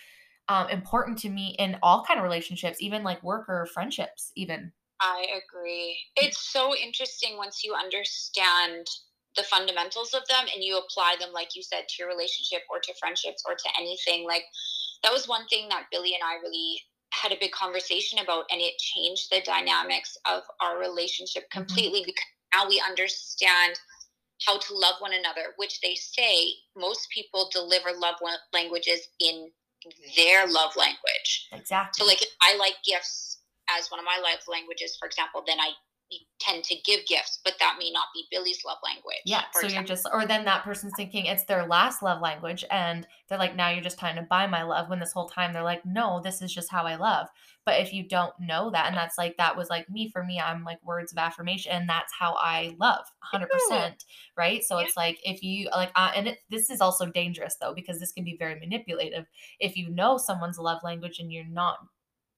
[0.49, 4.73] um, important to me in all kind of relationships even like work or friendships even
[5.01, 8.87] i agree it's so interesting once you understand
[9.37, 12.81] the fundamentals of them and you apply them like you said to your relationship or
[12.81, 14.43] to friendships or to anything like
[15.03, 16.81] that was one thing that billy and i really
[17.13, 21.61] had a big conversation about and it changed the dynamics of our relationship mm-hmm.
[21.61, 22.07] completely mm-hmm.
[22.07, 22.25] because
[22.55, 23.79] now we understand
[24.47, 28.17] how to love one another which they say most people deliver love
[28.53, 29.51] languages in
[30.17, 33.40] their love language exactly so like if i like gifts
[33.79, 35.71] as one of my love languages for example then i
[36.41, 39.21] tend to give gifts, but that may not be Billy's love language.
[39.25, 39.43] Yeah.
[39.53, 39.75] So example.
[39.75, 42.65] you're just, or then that person's thinking it's their last love language.
[42.71, 44.89] And they're like, now you're just trying to buy my love.
[44.89, 47.29] When this whole time they're like, no, this is just how I love.
[47.67, 50.41] But if you don't know that, and that's like, that was like me, for me,
[50.41, 51.73] I'm like words of affirmation.
[51.73, 53.47] And that's how I love 100%.
[54.37, 54.65] Right.
[54.65, 54.87] So yeah.
[54.87, 58.13] it's like, if you like, uh, and it, this is also dangerous though, because this
[58.13, 59.27] can be very manipulative.
[59.61, 61.79] If you know someone's love language and you're not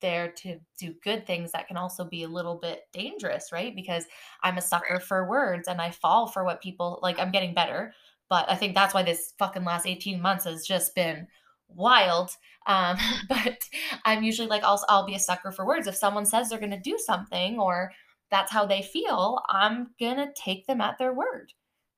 [0.02, 3.74] there to do good things that can also be a little bit dangerous, right?
[3.74, 4.04] Because
[4.42, 7.18] I'm a sucker for words and I fall for what people like.
[7.18, 7.94] I'm getting better,
[8.28, 11.26] but I think that's why this fucking last 18 months has just been
[11.68, 12.30] wild.
[12.66, 12.98] Um,
[13.30, 13.58] but
[14.04, 15.86] I'm usually like, I'll, I'll be a sucker for words.
[15.86, 17.92] If someone says they're going to do something or
[18.30, 21.52] that's how they feel, I'm going to take them at their word.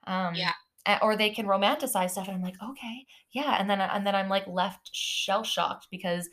[0.06, 0.52] Um, yeah
[1.02, 4.28] or they can romanticize stuff and i'm like okay yeah and then and then i'm
[4.28, 6.28] like left shell shocked because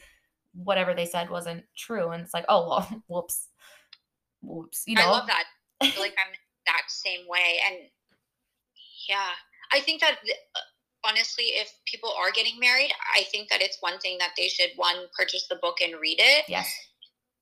[0.54, 3.48] whatever they said wasn't true and it's like oh well whoops.
[4.42, 5.04] Whoops you know?
[5.04, 5.46] i love that.
[5.82, 6.34] I feel like i'm
[6.66, 7.78] that same way and
[9.10, 9.30] yeah
[9.72, 10.18] i think that
[10.56, 10.60] uh,
[11.08, 14.70] honestly if people are getting married i think that it's one thing that they should
[14.76, 16.46] one purchase the book and read it.
[16.48, 16.72] Yes.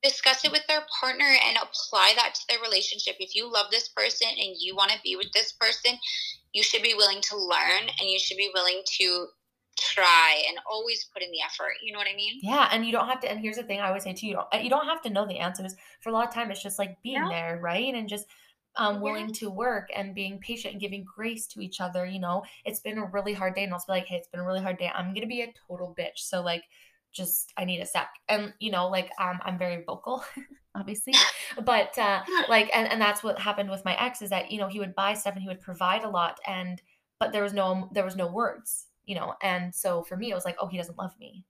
[0.02, 3.18] Discuss it with their partner and apply that to their relationship.
[3.20, 6.00] If you love this person and you want to be with this person
[6.54, 9.28] you should be willing to learn and you should be willing to
[9.80, 11.74] try and always put in the effort.
[11.84, 12.40] You know what I mean?
[12.42, 13.32] Yeah, and you don't have to.
[13.32, 15.26] And here's the thing: I always say to you, don't you don't have to know
[15.26, 15.76] the answers.
[16.02, 17.30] For a lot of time, it's just like being no.
[17.30, 17.94] there, right?
[17.94, 18.28] And just
[18.76, 19.40] um, willing yeah.
[19.40, 22.06] to work and being patient and giving grace to each other.
[22.06, 24.42] You know, it's been a really hard day, and I'll be like, hey, it's been
[24.42, 24.92] a really hard day.
[24.94, 26.18] I'm gonna be a total bitch.
[26.18, 26.64] So like,
[27.12, 28.10] just I need a sec.
[28.28, 30.24] And you know, like um, I'm very vocal.
[30.76, 31.14] obviously
[31.64, 34.68] but uh like and, and that's what happened with my ex is that you know
[34.68, 36.82] he would buy stuff and he would provide a lot and
[37.20, 40.36] but there was no there was no words you know and so for me it
[40.36, 41.44] was like oh he doesn't love me.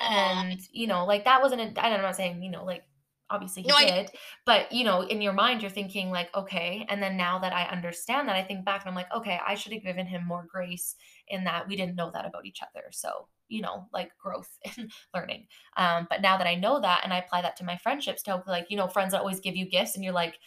[0.00, 2.82] And you know like that wasn't a, i'm not saying you know like
[3.30, 4.08] obviously he no, did I,
[4.44, 7.64] but you know in your mind you're thinking like okay and then now that i
[7.64, 10.46] understand that i think back and i'm like okay i should have given him more
[10.50, 10.96] grace
[11.28, 12.86] in that we didn't know that about each other.
[12.90, 15.46] So you know like growth and learning.
[15.76, 18.42] Um but now that i know that and i apply that to my friendships to
[18.46, 20.38] like you know friends that always give you gifts and you're like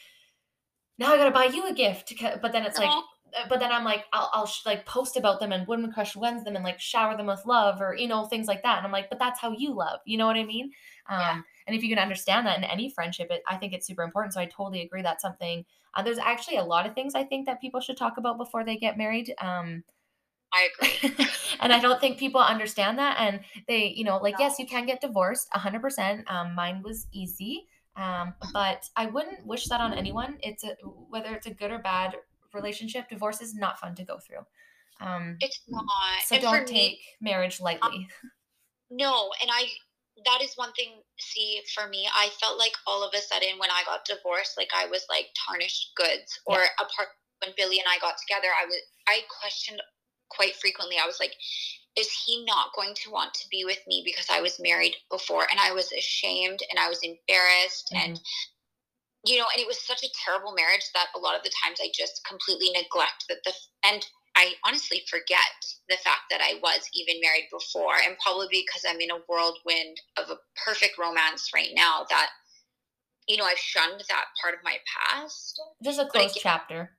[0.98, 3.02] now i gotta buy you a gift but then it's like uh,
[3.50, 6.44] but then I'm like, I'll, I'll sh- like post about them and Women Crush wins
[6.44, 8.78] them and like shower them with love or, you know, things like that.
[8.78, 10.00] And I'm like, but that's how you love.
[10.06, 10.72] You know what I mean?
[11.10, 11.42] Um, yeah.
[11.68, 14.34] And if you can understand that in any friendship, it, I think it's super important.
[14.34, 15.02] So I totally agree.
[15.02, 18.18] That's something, uh, there's actually a lot of things I think that people should talk
[18.18, 19.34] about before they get married.
[19.40, 19.84] Um,
[20.54, 21.28] I agree.
[21.60, 23.18] and I don't think people understand that.
[23.20, 24.46] And they, you know, like, no.
[24.46, 26.30] yes, you can get divorced 100%.
[26.30, 27.68] Um, mine was easy.
[27.96, 30.38] Um, but I wouldn't wish that on anyone.
[30.42, 30.76] It's a,
[31.10, 32.16] whether it's a good or bad
[32.54, 34.46] relationship, divorce is not fun to go through.
[35.00, 35.86] Um, it's not.
[36.26, 38.08] So and don't take me, marriage lightly.
[38.24, 38.32] Um,
[38.92, 39.66] no, and I
[40.26, 41.02] that is one thing.
[41.20, 44.70] See, for me, I felt like all of a sudden when I got divorced, like
[44.76, 46.40] I was like tarnished goods.
[46.46, 46.68] Or yeah.
[46.80, 47.10] apart
[47.44, 49.82] when Billy and I got together, I was I questioned
[50.30, 50.98] quite frequently.
[51.02, 51.34] I was like,
[51.98, 55.46] is he not going to want to be with me because I was married before?
[55.50, 58.12] And I was ashamed and I was embarrassed mm-hmm.
[58.12, 58.20] and
[59.26, 61.80] you know, and it was such a terrible marriage that a lot of the times
[61.82, 63.54] I just completely neglect that the
[63.86, 68.86] and I honestly forget the fact that I was even married before, and probably because
[68.88, 72.30] I'm in a whirlwind of a perfect romance right now that
[73.28, 75.62] you know I've shunned that part of my past.
[75.84, 76.92] Just a closed chapter.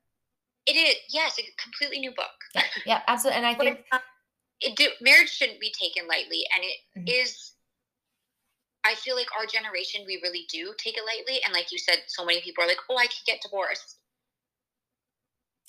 [0.66, 2.38] It is yes, a completely new book.
[2.54, 3.38] Yeah, yeah absolutely.
[3.38, 3.80] And I think
[4.60, 7.22] it, marriage shouldn't be taken lightly, and it mm-hmm.
[7.22, 7.52] is
[8.84, 11.40] I feel like our generation, we really do take it lightly.
[11.44, 13.98] And like you said, so many people are like, oh, I could get divorced.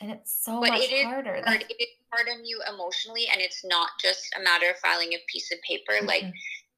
[0.02, 1.41] And it's so but much it harder.
[1.45, 1.65] Hard.
[1.69, 3.27] It is hard on you emotionally.
[3.31, 5.94] And it's not just a matter of filing a piece of paper.
[5.94, 6.07] Mm-hmm.
[6.07, 6.26] Like,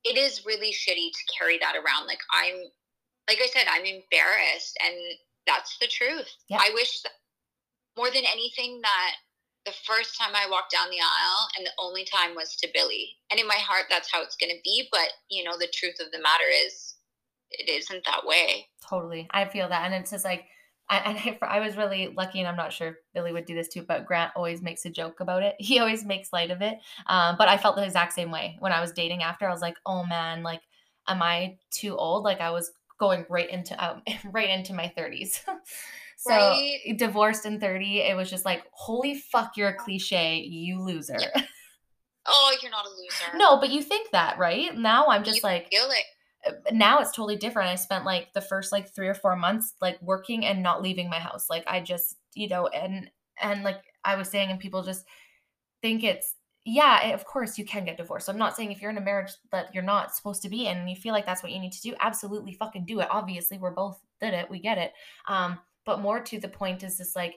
[0.04, 2.06] it is really shitty to carry that around.
[2.06, 2.56] Like, I'm,
[3.28, 4.78] like I said, I'm embarrassed.
[4.86, 4.96] And
[5.48, 6.30] that's the truth.
[6.52, 7.14] I wish that
[7.98, 9.16] more than anything that
[9.66, 13.10] the first time I walked down the aisle, and the only time was to Billy.
[13.32, 14.88] And in my heart, that's how it's going to be.
[14.92, 16.96] But, you know, the truth of the matter is,
[17.52, 18.68] it isn't that way.
[18.88, 19.28] Totally.
[19.32, 19.86] I feel that.
[19.86, 20.46] And it's just like,
[20.90, 23.68] I, and I, I was really lucky, and I'm not sure Billy would do this
[23.68, 25.56] too, but Grant always makes a joke about it.
[25.60, 26.78] He always makes light of it.
[27.08, 29.48] Um, but I felt the exact same way when I was dating after.
[29.48, 30.62] I was like, oh man, like,
[31.08, 32.24] am I too old?
[32.24, 34.02] Like, I was going right into um,
[34.32, 35.40] right into my 30s.
[36.28, 36.80] So right?
[36.98, 41.18] divorced in 30, it was just like, holy fuck, you're a cliche, you loser.
[41.20, 41.42] Yeah.
[42.28, 43.38] Oh, you're not a loser.
[43.38, 44.76] No, but you think that, right?
[44.76, 46.06] Now I'm just you like feel it.
[46.48, 47.70] Uh, now it's totally different.
[47.70, 51.08] I spent like the first like three or four months like working and not leaving
[51.08, 51.52] my house.
[51.52, 55.06] Like I just, you know, and and like I was saying, and people just
[55.84, 56.34] think it's
[56.66, 58.28] yeah, of course you can get divorced.
[58.28, 60.78] I'm not saying if you're in a marriage that you're not supposed to be in
[60.78, 63.08] and you feel like that's what you need to do, absolutely fucking do it.
[63.12, 64.50] Obviously, we're both did it.
[64.50, 64.94] We get it.
[65.28, 67.36] Um, but more to the point is this like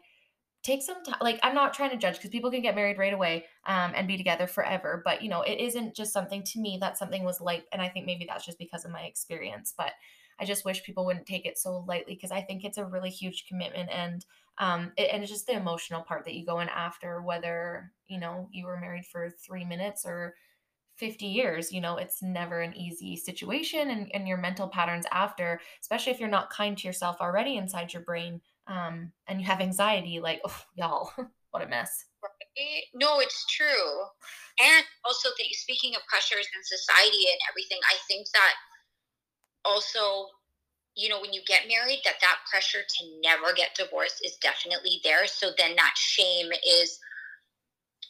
[0.63, 3.15] take some time like i'm not trying to judge because people can get married right
[3.15, 6.79] away um, and be together forever but you know it isn't just something to me
[6.81, 9.93] that something was light and i think maybe that's just because of my experience but
[10.41, 13.11] i just wish people wouldn't take it so lightly because i think it's a really
[13.11, 14.27] huge commitment and
[14.59, 18.19] um it, and it's just the emotional part that you go in after whether you
[18.19, 20.35] know you were married for three minutes or
[20.99, 25.61] 50 years you know it's never an easy situation and, and your mental patterns after
[25.81, 29.61] especially if you're not kind to yourself already inside your brain um, and you have
[29.61, 31.11] anxiety, like, oh, y'all,
[31.51, 32.05] what a mess.
[32.95, 34.05] No, it's true.
[34.61, 38.55] And also, the, speaking of pressures in society and everything, I think that
[39.65, 40.27] also,
[40.95, 45.01] you know, when you get married, that that pressure to never get divorced is definitely
[45.05, 45.27] there.
[45.27, 46.99] So then that shame is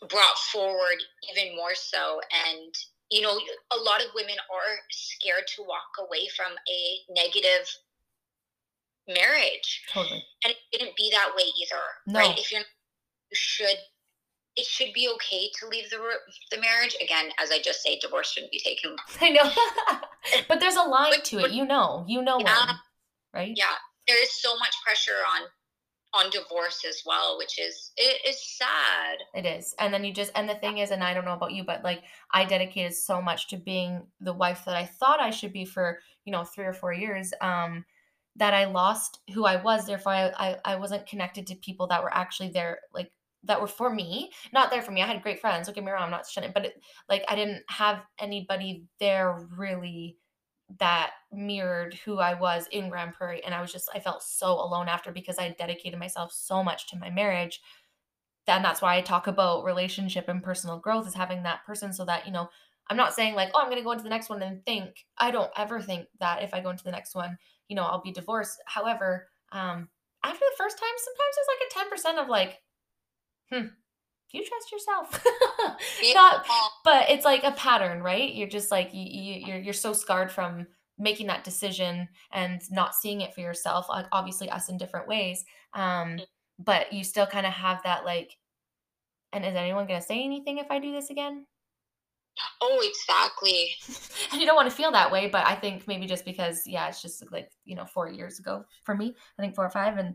[0.08, 2.20] brought forward even more so.
[2.46, 2.74] And,
[3.10, 3.38] you know,
[3.72, 7.66] a lot of women are scared to walk away from a negative
[9.08, 9.82] marriage.
[9.92, 10.24] Totally.
[10.44, 11.82] And it shouldn't be that way either.
[12.06, 12.20] No.
[12.20, 12.38] Right?
[12.38, 12.60] If you're
[13.30, 13.76] you should
[14.56, 15.98] it should be okay to leave the
[16.50, 16.96] the marriage.
[17.00, 18.96] Again, as I just say, divorce shouldn't be taken.
[19.20, 19.50] I know,
[20.48, 21.52] but there's a line but, to it.
[21.52, 22.74] You know, you know yeah, when,
[23.32, 23.52] right?
[23.54, 23.76] Yeah,
[24.06, 25.42] there is so much pressure on
[26.14, 29.18] on divorce as well, which is it is sad.
[29.34, 31.52] It is, and then you just and the thing is, and I don't know about
[31.52, 32.02] you, but like
[32.32, 35.98] I dedicated so much to being the wife that I thought I should be for
[36.24, 37.32] you know three or four years.
[37.40, 37.84] Um,
[38.36, 39.86] that I lost who I was.
[39.86, 43.10] Therefore, I, I, I wasn't connected to people that were actually there, like
[43.44, 45.02] that were for me, not there for me.
[45.02, 45.66] I had great friends.
[45.66, 46.74] Don't get me wrong, I'm not shitting, but it,
[47.08, 50.16] like I didn't have anybody there really
[50.78, 53.44] that mirrored who I was in Grande Prairie.
[53.44, 56.88] And I was just, I felt so alone after because I dedicated myself so much
[56.88, 57.60] to my marriage.
[58.46, 62.04] Then that's why I talk about relationship and personal growth is having that person so
[62.04, 62.48] that, you know,
[62.90, 65.06] I'm not saying like, oh, I'm going to go into the next one and think.
[65.16, 67.38] I don't ever think that if I go into the next one,
[67.68, 68.62] you know, I'll be divorced.
[68.66, 69.88] However, um,
[70.24, 72.58] after the first time, sometimes there's like a 10% of like,
[73.50, 73.74] hmm,
[74.32, 75.24] you trust yourself?
[76.14, 76.46] Not,
[76.84, 78.34] but it's like a pattern, right?
[78.34, 80.66] You're just like, you, you, you're, you're so scarred from
[80.98, 85.44] making that decision and not seeing it for yourself, obviously us in different ways.
[85.74, 86.20] Um, mm.
[86.58, 88.36] but you still kind of have that like,
[89.32, 91.46] and is anyone going to say anything if I do this again?
[92.60, 93.70] Oh, exactly.
[94.32, 96.88] and you don't want to feel that way, but I think maybe just because, yeah,
[96.88, 99.98] it's just like, you know, four years ago for me, I think four or five,
[99.98, 100.14] and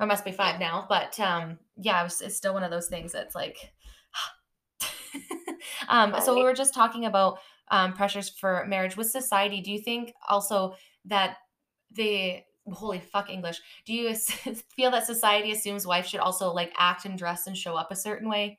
[0.00, 0.86] I must be five now.
[0.88, 3.72] But um, yeah, it was, it's still one of those things that's like,
[5.88, 7.38] um, so we were just talking about
[7.70, 9.60] um, pressures for marriage with society.
[9.60, 10.74] Do you think also
[11.06, 11.36] that
[11.92, 12.42] the
[12.72, 14.14] holy fuck English, do you
[14.76, 17.96] feel that society assumes wife should also like act and dress and show up a
[17.96, 18.58] certain way?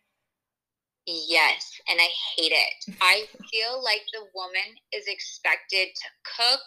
[1.05, 2.95] Yes, and I hate it.
[3.01, 6.07] I feel like the woman is expected to
[6.37, 6.59] cook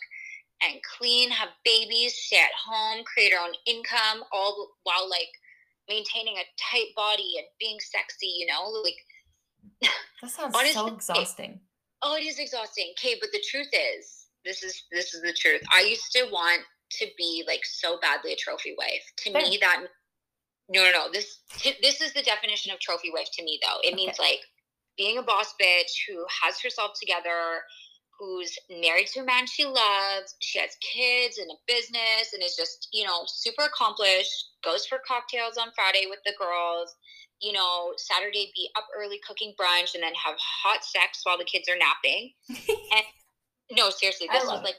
[0.64, 5.30] and clean, have babies, stay at home, create her own income, all while like
[5.89, 8.68] maintaining a tight body and being sexy, you know?
[8.82, 9.90] Like
[10.22, 11.60] that sounds honestly, so exhausting.
[12.02, 12.93] Oh, it is exhausting.
[12.98, 15.62] Okay, but the truth is, this is this is the truth.
[15.72, 16.62] I used to want
[16.98, 19.05] to be like so badly a trophy wife.
[19.18, 19.84] To me, that
[20.68, 21.12] no, no, no.
[21.12, 21.40] This
[21.82, 23.78] this is the definition of trophy wife to me, though.
[23.82, 23.97] It okay.
[23.97, 24.40] means like
[24.97, 27.62] being a boss bitch who has herself together,
[28.23, 32.55] who's married to a man she loves, she has kids and a business, and is
[32.55, 34.55] just you know super accomplished.
[34.62, 36.94] Goes for cocktails on Friday with the girls.
[37.40, 41.44] You know, Saturday be up early cooking brunch, and then have hot sex while the
[41.44, 42.32] kids are napping.
[42.94, 43.05] and
[43.73, 44.77] no, seriously, this was like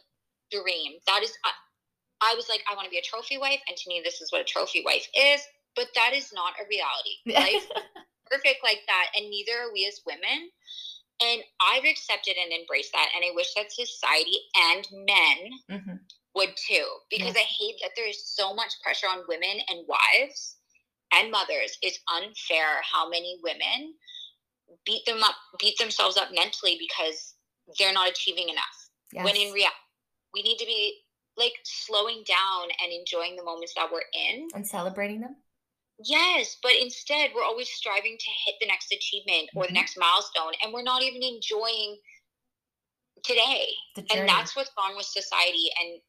[0.51, 0.93] dream.
[1.07, 1.31] That is.
[1.43, 1.51] Uh,
[2.21, 4.31] I was like, I want to be a trophy wife, and to me, this is
[4.31, 5.41] what a trophy wife is
[5.75, 7.17] but that is not a reality.
[7.33, 7.67] Life
[8.29, 10.49] perfect like that, and neither are we as women.
[11.21, 14.39] And I've accepted and embraced that, and I wish that society
[14.73, 15.37] and men
[15.71, 15.95] mm-hmm.
[16.35, 17.37] would too, because yes.
[17.37, 20.57] I hate that there is so much pressure on women and wives
[21.13, 21.77] and mothers.
[21.81, 23.93] It's unfair how many women
[24.85, 27.35] beat them up, beat themselves up mentally because
[27.77, 28.89] they're not achieving enough.
[29.13, 29.23] Yes.
[29.23, 29.75] When in reality,
[30.33, 30.99] we need to be
[31.37, 35.35] like slowing down and enjoying the moments that we're in and celebrating them
[36.03, 39.75] Yes, but instead we're always striving to hit the next achievement or the mm-hmm.
[39.75, 41.97] next milestone, and we're not even enjoying
[43.23, 43.67] today.
[44.13, 45.69] And that's what's wrong with society.
[45.81, 46.01] And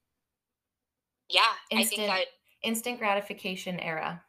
[1.31, 1.40] yeah,
[1.70, 2.27] instant, I think that
[2.62, 4.23] instant gratification era.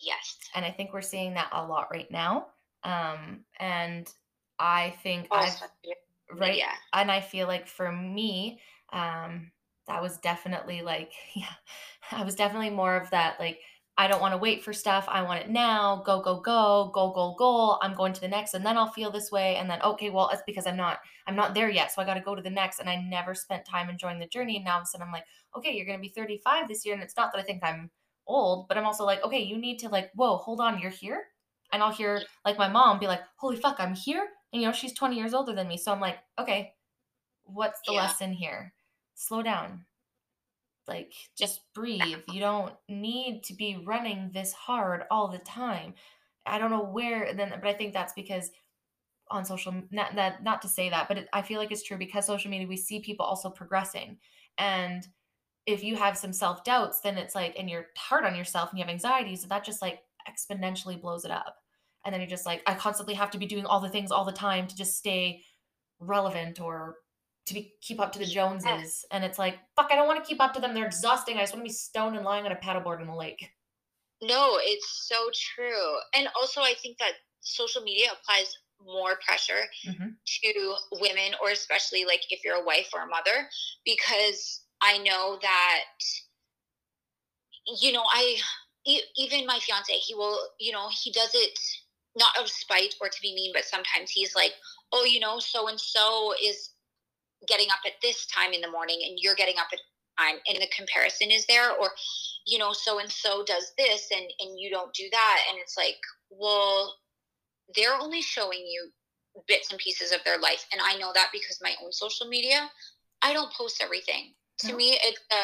[0.00, 0.38] Yes.
[0.54, 2.46] And I think we're seeing that a lot right now.
[2.82, 4.08] Um, and
[4.58, 5.50] I think I
[6.32, 6.72] right, yeah.
[6.92, 8.60] and I feel like for me,
[8.92, 9.50] um,
[9.86, 11.46] that was definitely like, yeah,
[12.12, 13.60] I was definitely more of that like
[13.96, 15.06] I don't want to wait for stuff.
[15.08, 16.02] I want it now.
[16.04, 17.78] Go, go, go, go, go, go.
[17.80, 19.54] I'm going to the next and then I'll feel this way.
[19.56, 20.98] And then, okay, well, it's because I'm not,
[21.28, 21.92] I'm not there yet.
[21.92, 22.80] So I got to go to the next.
[22.80, 24.56] And I never spent time enjoying the journey.
[24.56, 25.26] And now all of a sudden I'm like,
[25.56, 26.94] okay, you're going to be 35 this year.
[26.94, 27.88] And it's not that I think I'm
[28.26, 31.26] old, but I'm also like, okay, you need to like, whoa, hold on, you're here.
[31.72, 34.26] And I'll hear like my mom be like, holy fuck, I'm here.
[34.52, 35.76] And you know, she's 20 years older than me.
[35.76, 36.74] So I'm like, okay,
[37.44, 38.02] what's the Yeah.
[38.02, 38.74] lesson here?
[39.14, 39.84] Slow down
[40.88, 42.18] like just breathe.
[42.30, 45.94] You don't need to be running this hard all the time.
[46.46, 48.50] I don't know where then but i think that's because
[49.30, 51.96] on social not that not to say that but it, i feel like it's true
[51.96, 54.18] because social media we see people also progressing.
[54.58, 55.06] And
[55.66, 58.84] if you have some self-doubts then it's like and you're hard on yourself and you
[58.84, 61.56] have anxiety so that just like exponentially blows it up.
[62.04, 64.26] And then you're just like i constantly have to be doing all the things all
[64.26, 65.42] the time to just stay
[65.98, 66.96] relevant or
[67.46, 69.04] to be keep up to the Joneses.
[69.10, 70.74] And it's like, fuck, I don't want to keep up to them.
[70.74, 71.36] They're exhausting.
[71.36, 73.50] I just want to be stoned and lying on a paddleboard in a lake.
[74.22, 75.96] No, it's so true.
[76.14, 80.16] And also, I think that social media applies more pressure Mhm.
[80.26, 83.50] to women, or especially like if you're a wife or a mother,
[83.84, 85.84] because I know that,
[87.80, 88.40] you know, I,
[88.84, 91.58] even my fiance, he will, you know, he does it
[92.16, 94.54] not out of spite or to be mean, but sometimes he's like,
[94.92, 96.73] oh, you know, so and so is
[97.46, 99.78] getting up at this time in the morning and you're getting up at
[100.18, 101.90] time and the comparison is there or
[102.46, 105.76] you know so and so does this and and you don't do that and it's
[105.76, 105.96] like
[106.30, 106.94] well
[107.74, 108.90] they're only showing you
[109.48, 112.70] bits and pieces of their life and i know that because my own social media
[113.22, 114.76] i don't post everything to No.
[114.76, 115.34] me it's a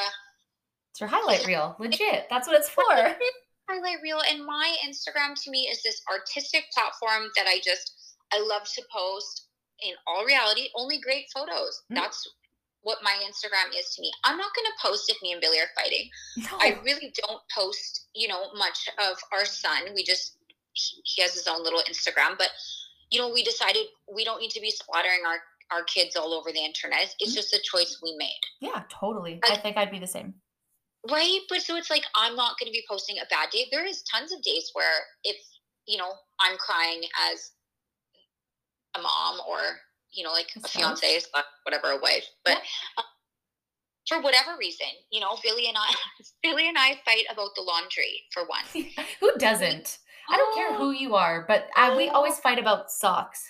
[0.93, 1.74] It's your highlight reel.
[1.81, 2.27] Legit.
[2.31, 2.85] That's what it's for.
[3.68, 8.40] highlight reel and my instagram to me is this artistic platform that i just i
[8.40, 9.47] love to post
[9.82, 11.97] in all reality only great photos Mhm.
[11.97, 12.28] that's
[12.82, 15.59] what my instagram is to me i'm not going to post if me and billy
[15.61, 16.09] are fighting
[16.39, 16.57] No.
[16.59, 19.93] I really don't post, you know, much of our son.
[19.94, 20.36] We just
[20.73, 22.51] he he has his own little Instagram, but
[23.11, 25.39] you know, we decided we don't need to be splattering our
[25.73, 27.15] our kids all over the internet.
[27.19, 27.40] It's Mhm.
[27.40, 28.40] just a choice we made.
[28.61, 29.40] yeah, totally.
[29.44, 30.40] I I- think I'd be the same.
[31.09, 31.40] Right?
[31.48, 33.69] But so it's like I'm not going to be posting a bad day.
[33.70, 35.36] There is tons of days where if,
[35.86, 37.52] you know, I'm crying as
[38.96, 39.58] a mom or,
[40.12, 42.24] you know, like A a fiance, slash whatever, a wife.
[42.44, 42.64] But Yeah.
[42.98, 43.02] uh,
[44.08, 45.94] for whatever reason, you know, Billy and I
[46.42, 48.64] Billy and I fight about the laundry for one.
[49.20, 49.98] who doesn't?
[50.28, 53.42] I don't care who you are, but I, we always fight about socks.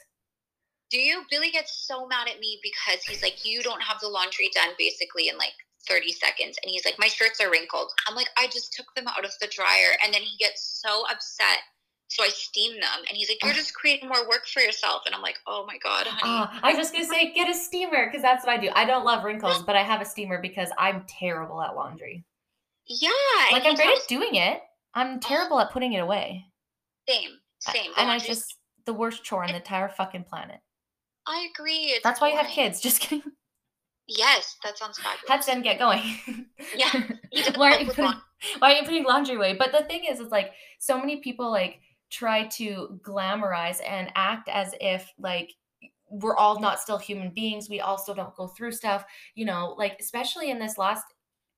[0.90, 1.22] Do you?
[1.30, 4.70] Billy gets so mad at me because he's like, you don't have the laundry done
[4.78, 5.52] basically in like
[5.88, 6.56] 30 seconds.
[6.62, 7.92] And he's like, my shirts are wrinkled.
[8.08, 9.92] I'm like, I just took them out of the dryer.
[10.04, 11.58] And then he gets so upset.
[12.10, 13.04] So I steam them.
[13.08, 15.02] And he's like, you're just creating more work for yourself.
[15.06, 16.20] And I'm like, oh my God, honey.
[16.24, 18.68] Ah, I was just gonna say get a steamer because that's what I do.
[18.74, 22.24] I don't love wrinkles, but I have a steamer because I'm terrible at laundry.
[22.86, 23.10] yeah.
[23.52, 24.60] Like I'm great at doing it.
[24.94, 26.44] I'm terrible at putting it away.
[27.08, 27.30] Same,
[27.60, 27.92] same.
[27.96, 28.56] And I just
[28.86, 30.58] the worst chore on the entire fucking planet.
[31.28, 31.92] I agree.
[31.92, 32.80] It's That's why you have kids.
[32.82, 33.22] Just kidding.
[34.08, 35.46] Yes, that sounds fabulous.
[35.46, 36.02] Then get going.
[36.74, 36.90] Yeah,
[37.54, 38.22] why aren't you putting, laundry.
[38.58, 39.54] why aren't you putting laundry away?
[39.56, 41.78] But the thing is, is like so many people like
[42.10, 45.52] try to glamorize and act as if like
[46.10, 47.70] we're all not still human beings.
[47.70, 49.04] We also don't go through stuff,
[49.34, 51.04] you know, like especially in this last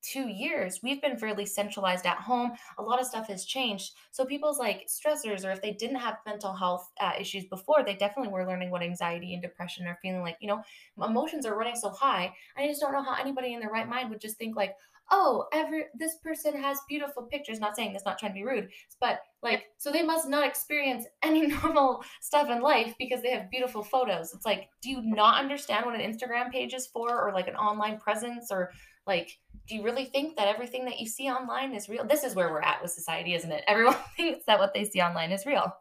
[0.03, 2.53] two years, we've been fairly centralized at home.
[2.79, 3.93] A lot of stuff has changed.
[4.11, 7.95] So people's like stressors, or if they didn't have mental health uh, issues before, they
[7.95, 10.37] definitely were learning what anxiety and depression are feeling like.
[10.41, 10.63] You know,
[11.03, 12.35] emotions are running so high.
[12.57, 14.75] I just don't know how anybody in their right mind would just think like,
[15.15, 17.61] oh, every this person has beautiful pictures.
[17.61, 18.71] Not saying this, not trying to be rude,
[19.01, 23.51] but like, so they must not experience any normal stuff in life because they have
[23.51, 24.35] beautiful photos.
[24.35, 27.57] It's like, do you not understand what an Instagram page is for, or like an
[27.57, 28.73] online presence, or
[29.07, 32.05] like, do you really think that everything that you see online is real?
[32.05, 33.63] This is where we're at with society, isn't it?
[33.69, 35.73] Everyone thinks that what they see online is real.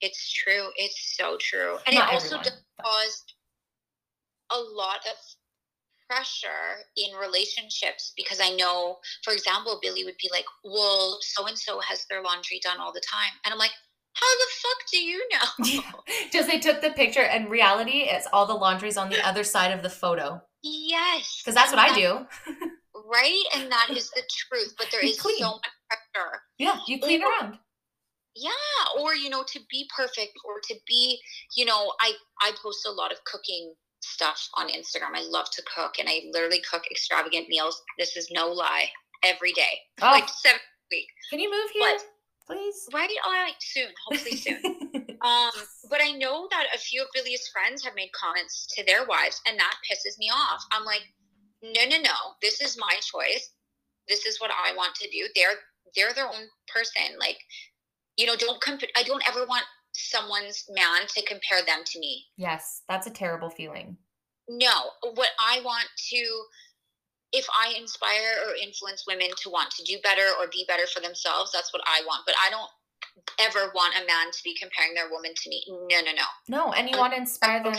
[0.00, 0.68] It's true.
[0.76, 1.78] It's so true.
[1.86, 3.24] And Not it also everyone, does but- cause
[4.52, 5.16] a lot of
[6.08, 11.58] pressure in relationships because I know, for example, Billy would be like, Well, so and
[11.58, 13.32] so has their laundry done all the time.
[13.44, 13.72] And I'm like,
[14.14, 15.82] How the fuck do you know?
[16.32, 19.72] Just they took the picture, and reality is all the laundry's on the other side
[19.72, 20.40] of the photo.
[20.62, 21.40] yes.
[21.42, 22.26] Because that's what I do.
[23.08, 23.42] Right?
[23.56, 24.74] And that is the truth.
[24.78, 25.38] But there You is clean.
[25.38, 26.30] so much pressure.
[26.58, 27.58] Yeah, you clean Or- around.
[28.34, 28.50] Yeah.
[29.00, 31.18] Or, you know, to be perfect or to be,
[31.56, 32.12] you know, I
[32.42, 33.74] I post a lot of cooking
[34.06, 35.14] stuff on Instagram.
[35.14, 37.82] I love to cook and I literally cook extravagant meals.
[37.98, 38.86] This is no lie.
[39.24, 39.80] Every day.
[40.02, 40.60] Oh, Like seven
[40.90, 41.08] week.
[41.30, 42.88] can you move here, But please?
[42.92, 44.62] right on soon, hopefully soon.
[45.22, 45.50] Um,
[45.90, 49.40] but I know that a few of Billy's friends have made comments to their wives,
[49.48, 50.62] and that pisses me off.
[50.70, 51.02] I'm like,
[51.62, 52.12] no, no, no.
[52.42, 53.50] This is my choice.
[54.08, 55.26] This is what I want to do.
[55.34, 55.56] They're
[55.96, 57.18] they're their own person.
[57.18, 57.38] Like,
[58.18, 59.64] you know, don't comp- I don't ever want
[59.96, 62.24] someone's man to compare them to me.
[62.36, 63.96] Yes, that's a terrible feeling.
[64.48, 66.44] No, what I want to
[67.32, 71.00] if I inspire or influence women to want to do better or be better for
[71.00, 72.22] themselves, that's what I want.
[72.24, 72.70] But I don't
[73.40, 75.62] ever want a man to be comparing their woman to me.
[75.68, 76.24] No, no, no.
[76.48, 77.74] No, and you want to inspire them.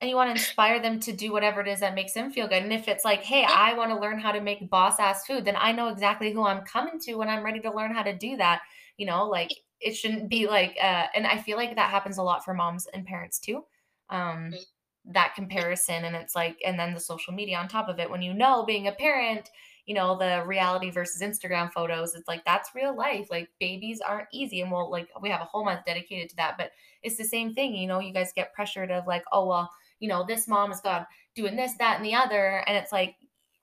[0.00, 2.46] And you want to inspire them to do whatever it is that makes them feel
[2.46, 2.62] good.
[2.62, 5.46] And if it's like, hey, I want to learn how to make boss ass food,
[5.46, 8.14] then I know exactly who I'm coming to when I'm ready to learn how to
[8.14, 8.60] do that.
[8.98, 12.22] You know, like it shouldn't be like, uh, and I feel like that happens a
[12.22, 13.64] lot for moms and parents too.
[14.10, 14.58] Um, mm
[15.12, 18.22] that comparison and it's like and then the social media on top of it when
[18.22, 19.50] you know being a parent
[19.86, 24.26] you know the reality versus instagram photos it's like that's real life like babies aren't
[24.32, 26.72] easy and we'll like we have a whole month dedicated to that but
[27.04, 29.70] it's the same thing you know you guys get pressured of like oh well
[30.00, 33.14] you know this mom has got doing this that and the other and it's like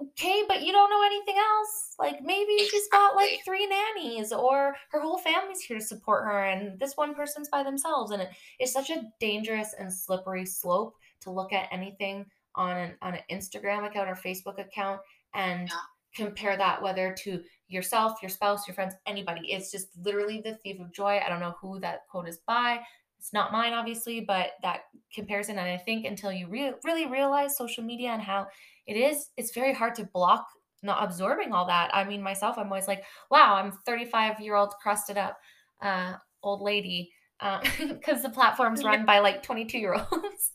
[0.02, 1.95] okay, but you don't know anything else.
[1.99, 6.45] Like maybe she's got like three nannies or her whole family's here to support her
[6.45, 8.11] and this one person's by themselves.
[8.11, 8.30] And it,
[8.60, 12.26] it's such a dangerous and slippery slope to look at anything
[12.56, 14.99] on an on an Instagram account or Facebook account
[15.34, 15.76] and yeah.
[16.15, 19.52] compare that whether to yourself, your spouse, your friends, anybody.
[19.52, 21.20] It's just literally the thief of joy.
[21.24, 22.80] I don't know who that quote is by.
[23.18, 24.82] It's not mine, obviously, but that
[25.14, 25.57] comparison.
[25.57, 28.48] And I think until you re- really realize social media and how
[28.88, 30.46] it is it's very hard to block
[30.86, 31.90] not absorbing all that.
[31.94, 35.38] I mean myself i'm always like wow i'm 35 year old crusted up
[35.82, 40.52] uh, old lady because uh, the platform's run by like 22 year olds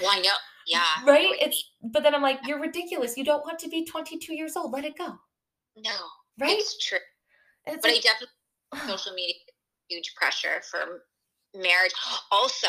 [0.00, 0.32] well i know
[0.66, 0.82] yeah.
[1.06, 1.34] Right?
[1.40, 3.16] It's but then i'm like you're ridiculous.
[3.16, 4.72] You don't want to be 22 years old.
[4.72, 5.18] Let it go.
[5.76, 5.90] No.
[6.38, 6.58] Right?
[6.58, 6.98] It's true.
[7.66, 9.34] It's but like, i definitely social media
[9.88, 11.02] huge pressure for
[11.54, 11.92] marriage.
[12.30, 12.68] Also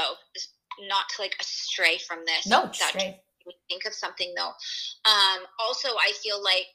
[0.88, 2.48] not to like astray from this.
[2.48, 4.54] No stray me think of something though.
[5.06, 6.74] Um, also, I feel like,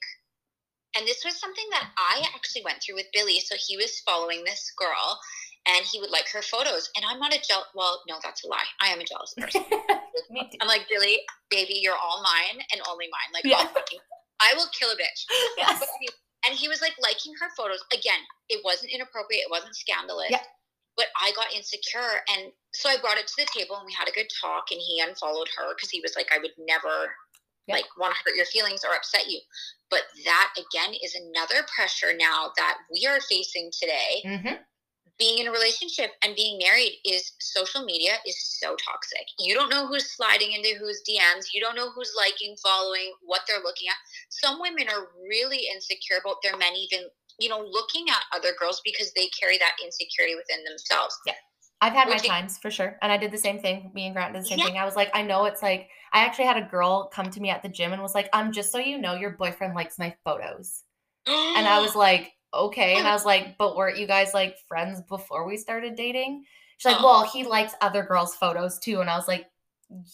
[0.97, 3.41] and this was something that I actually went through with Billy.
[3.41, 5.21] So he was following this girl,
[5.69, 6.89] and he would like her photos.
[6.97, 7.69] And I'm not a jealous.
[7.75, 8.69] Well, no, that's a lie.
[8.81, 9.65] I am a jealous person.
[10.61, 11.21] I'm like Billy,
[11.51, 13.31] baby, you're all mine and only mine.
[13.35, 13.69] Like, yeah.
[14.41, 15.25] I will kill a bitch.
[15.59, 15.83] Yes.
[16.47, 17.83] And he was like liking her photos.
[17.93, 19.43] Again, it wasn't inappropriate.
[19.43, 20.31] It wasn't scandalous.
[20.31, 20.45] Yeah
[20.97, 22.25] but I got insecure.
[22.35, 24.81] And so I brought it to the table and we had a good talk and
[24.81, 27.13] he unfollowed her because he was like, I would never
[27.67, 27.77] yep.
[27.77, 29.41] like want to hurt your feelings or upset you.
[29.91, 34.23] But that again is another pressure now that we are facing today.
[34.25, 34.55] Mm-hmm.
[35.19, 39.25] Being in a relationship and being married is social media is so toxic.
[39.39, 41.47] You don't know who's sliding into whose DMs.
[41.55, 43.97] You don't know who's liking, following, what they're looking at.
[44.29, 47.09] Some women are really insecure about their men even
[47.39, 51.17] you know, looking at other girls because they carry that insecurity within themselves.
[51.27, 51.35] Yeah.
[51.81, 52.97] I've had Which my times for sure.
[53.03, 53.91] And I did the same thing.
[53.95, 54.65] Me and Grant did the same yeah.
[54.65, 54.79] thing.
[54.79, 57.51] I was like, I know it's like, I actually had a girl come to me
[57.51, 60.15] at the gym and was like, um, just so you know, your boyfriend likes my
[60.25, 60.83] photos.
[61.27, 62.97] and I was like, okay.
[62.97, 66.45] And I was like, but weren't you guys like friends before we started dating?
[66.79, 67.05] She's like, oh.
[67.05, 69.01] well, he likes other girls' photos too.
[69.01, 69.47] And I was like,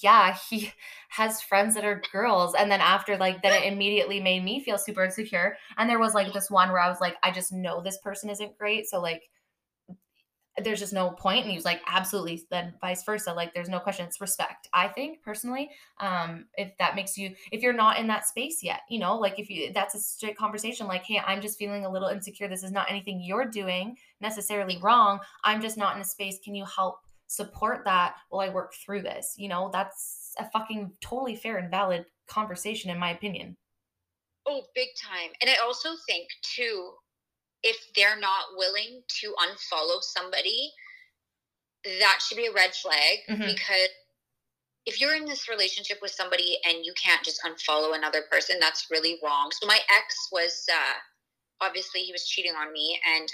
[0.00, 0.72] yeah, he
[1.08, 2.54] has friends that are girls.
[2.54, 5.56] And then after, like, then it immediately made me feel super insecure.
[5.76, 8.30] And there was like this one where I was like, I just know this person
[8.30, 8.86] isn't great.
[8.86, 9.22] So, like,
[10.58, 11.42] there's just no point.
[11.42, 14.86] and he was like absolutely then vice versa like there's no question it's respect i
[14.86, 15.70] think personally
[16.00, 19.38] um if that makes you if you're not in that space yet you know like
[19.38, 22.62] if you that's a straight conversation like hey i'm just feeling a little insecure this
[22.62, 26.64] is not anything you're doing necessarily wrong i'm just not in a space can you
[26.66, 26.98] help
[27.32, 29.34] support that while I work through this.
[29.38, 33.56] You know, that's a fucking totally fair and valid conversation, in my opinion.
[34.46, 35.30] Oh, big time.
[35.40, 36.92] And I also think, too,
[37.62, 40.72] if they're not willing to unfollow somebody,
[41.84, 43.46] that should be a red flag mm-hmm.
[43.46, 43.88] because
[44.84, 48.88] if you're in this relationship with somebody and you can't just unfollow another person, that's
[48.90, 49.50] really wrong.
[49.52, 50.94] So my ex was uh,
[51.60, 53.28] obviously he was cheating on me and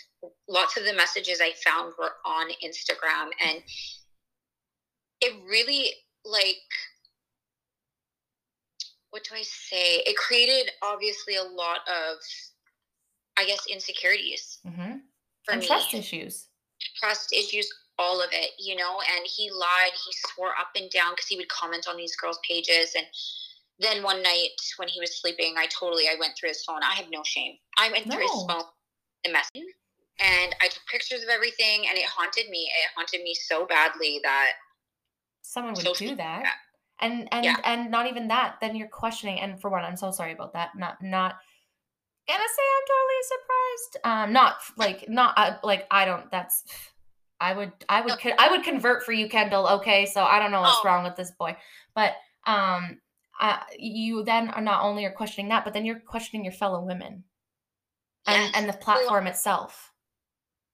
[0.49, 3.62] lots of the messages i found were on instagram and
[5.20, 5.90] it really
[6.24, 6.57] like
[9.11, 12.19] what do i say it created obviously a lot of
[13.39, 14.99] i guess insecurities mm-hmm.
[15.45, 15.66] for and me.
[15.66, 16.49] trust issues
[17.01, 17.69] trust issues
[17.99, 21.36] all of it you know and he lied he swore up and down because he
[21.36, 23.07] would comment on these girls pages and
[23.78, 26.80] then one night when he was sleeping, I totally I went through his phone.
[26.82, 27.55] I have no shame.
[27.78, 28.14] I went no.
[28.14, 28.64] through his phone,
[29.24, 29.68] the message,
[30.20, 32.62] and I took pictures of everything, and it haunted me.
[32.64, 34.52] It haunted me so badly that
[35.42, 36.44] someone would do that.
[37.00, 37.56] And and yeah.
[37.64, 38.56] and not even that.
[38.60, 39.38] Then you're questioning.
[39.38, 40.70] And for one, I'm so sorry about that.
[40.76, 41.36] Not not
[42.26, 44.05] gonna say I'm totally surprised.
[44.05, 46.28] Um, not like not uh, like I don't.
[46.32, 46.64] That's
[47.40, 48.32] I would I would no.
[48.38, 49.68] I would convert for you, Kendall.
[49.68, 50.88] Okay, so I don't know what's oh.
[50.88, 51.56] wrong with this boy,
[51.94, 52.14] but
[52.44, 52.98] um
[53.40, 56.82] uh, you then are not only are questioning that, but then you're questioning your fellow
[56.82, 57.24] women.
[58.27, 58.52] and Yes.
[58.55, 59.93] and the platform itself.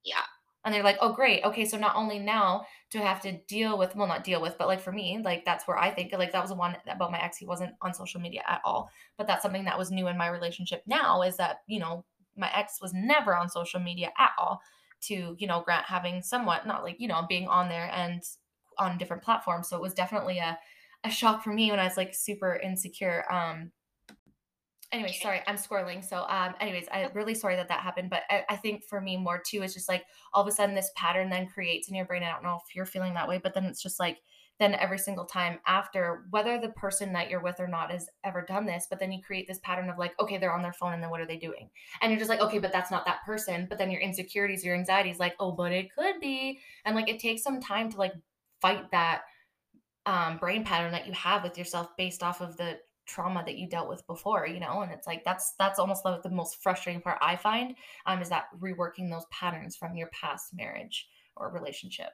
[0.05, 0.23] Yeah.
[0.65, 1.45] And they're like, oh, great.
[1.45, 4.57] Okay, so not only now do I have to deal with, well, not deal with,
[4.59, 7.12] but like for me, like that's where I think, like that was the one about
[7.12, 7.36] my ex.
[7.36, 8.89] He wasn't on social media at all.
[9.19, 12.05] But that's something that was new in my relationship now is that, you know,
[12.36, 14.61] my ex was never on social media at all
[15.03, 18.23] to, you know, Grant having somewhat, not like, you know, being on there and
[18.78, 19.69] on different platforms.
[19.69, 20.59] So it was definitely a,
[21.05, 23.24] a shock for me when I was like super insecure.
[23.31, 23.70] Um,
[24.94, 28.44] anyway sorry i'm squirreling so um anyways i'm really sorry that that happened but I,
[28.48, 31.28] I think for me more too is just like all of a sudden this pattern
[31.28, 33.64] then creates in your brain i don't know if you're feeling that way but then
[33.64, 34.18] it's just like
[34.60, 38.44] then every single time after whether the person that you're with or not has ever
[38.47, 40.93] done this but then you create this pattern of like okay they're on their phone
[40.93, 41.68] and then what are they doing
[42.01, 44.76] and you're just like okay but that's not that person but then your insecurities your
[44.76, 48.12] anxieties like oh but it could be and like it takes some time to like
[48.60, 49.22] fight that
[50.06, 53.68] um, brain pattern that you have with yourself based off of the trauma that you
[53.68, 57.02] dealt with before you know and it's like that's that's almost like the most frustrating
[57.02, 57.74] part i find
[58.06, 61.06] um is that reworking those patterns from your past marriage
[61.36, 62.10] or relationship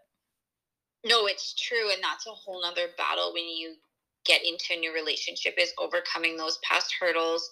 [1.04, 1.90] No, it's true.
[1.92, 3.74] And that's a whole nother battle when you
[4.26, 7.48] get into a new relationship is overcoming those past hurdles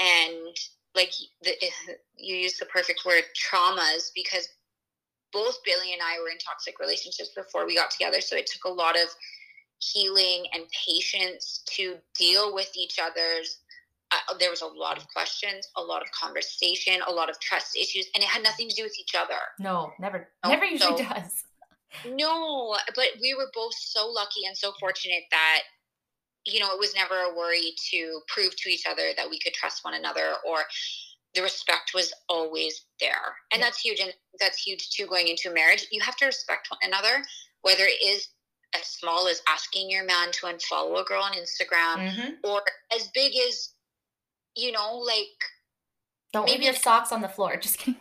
[0.00, 0.56] and
[0.94, 1.12] like
[1.42, 1.52] the,
[2.16, 4.48] you use the perfect word traumas because
[5.32, 8.20] both Billy and I were in toxic relationships before we got together.
[8.20, 9.08] So it took a lot of
[9.80, 13.58] healing and patience to deal with each other's.
[14.12, 17.76] Uh, there was a lot of questions, a lot of conversation, a lot of trust
[17.76, 19.38] issues, and it had nothing to do with each other.
[19.58, 21.44] no never No, never usually so- does
[22.04, 25.62] No, but we were both so lucky and so fortunate that
[26.44, 29.52] you know it was never a worry to prove to each other that we could
[29.54, 30.58] trust one another or
[31.34, 33.36] the respect was always there.
[33.52, 33.66] And Yeah.
[33.66, 35.86] that's huge and that's huge too going into marriage.
[35.92, 37.24] You have to respect one another
[37.62, 38.26] whether it is
[38.74, 42.34] as small as asking your man to unfollow a girl on Instagram Mhm.
[42.44, 42.62] or
[42.94, 43.72] as big as
[44.54, 45.26] you know like
[46.32, 48.00] don't leave Maybe your socks on the floor just kidding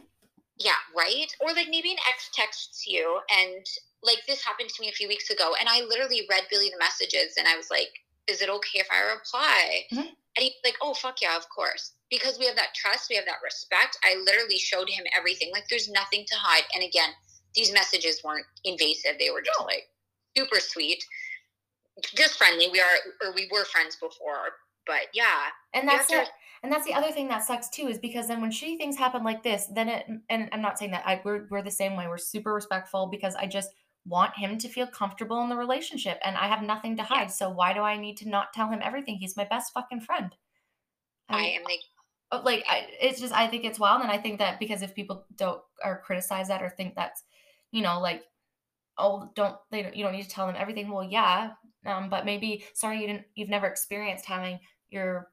[0.57, 1.27] Yeah, right?
[1.39, 3.65] Or like maybe an ex texts you and
[4.03, 6.77] like this happened to me a few weeks ago and I literally read Billy the
[6.77, 7.89] messages and I was like,
[8.27, 9.87] is it okay if I reply?
[9.91, 10.15] Mhm.
[10.35, 11.93] And he's like, oh, fuck yeah, of course.
[12.09, 13.97] Because we have that trust, we have that respect.
[14.03, 15.51] I literally showed him everything.
[15.51, 16.63] Like there's nothing to hide.
[16.73, 17.09] And again,
[17.55, 19.17] these messages weren't invasive.
[19.17, 19.89] They were just like
[20.35, 21.03] super sweet,
[22.15, 22.67] just friendly.
[22.71, 24.53] We are, or we were friends before.
[24.85, 26.25] But yeah, and that's it.
[26.25, 26.31] to-
[26.63, 29.23] and that's the other thing that sucks too is because then when shitty things happen
[29.23, 32.07] like this then it and i'm not saying that I, we're, we're the same way.
[32.07, 33.69] We're super respectful because i just
[34.05, 37.31] want him to feel comfortable in the relationship and i have nothing to hide.
[37.31, 39.15] So why do i need to not tell him everything?
[39.17, 40.35] He's my best fucking friend.
[41.29, 41.79] I am like,
[42.31, 44.01] uh, like I, it's just i think it's wild.
[44.01, 47.23] And i think that because if people don't or criticize that or think that's
[47.71, 48.23] you know like
[48.99, 50.89] oh don't they don't, you don't need to tell them everything.
[50.89, 51.51] Well yeah
[51.85, 54.59] um but maybe sorry you didn't you've never experienced having
[54.89, 55.29] your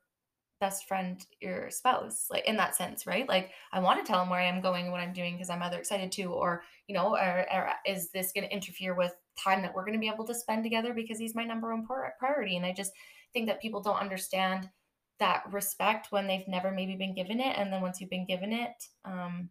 [0.61, 3.29] best friend your spouse like in that sense right?
[3.29, 5.63] Like i want to tell him where i am going what i'm doing because i'm
[5.63, 9.61] either excited to or you know or, or is this going to interfere with time
[9.63, 12.11] that we're going to be able to spend together because he's my number one pri-
[12.19, 12.57] priority?
[12.57, 12.93] And i just
[13.33, 14.71] think that people don't understand
[15.19, 17.57] that respect when they've never maybe been given it.
[17.57, 18.73] And then once you've been given it
[19.05, 19.51] um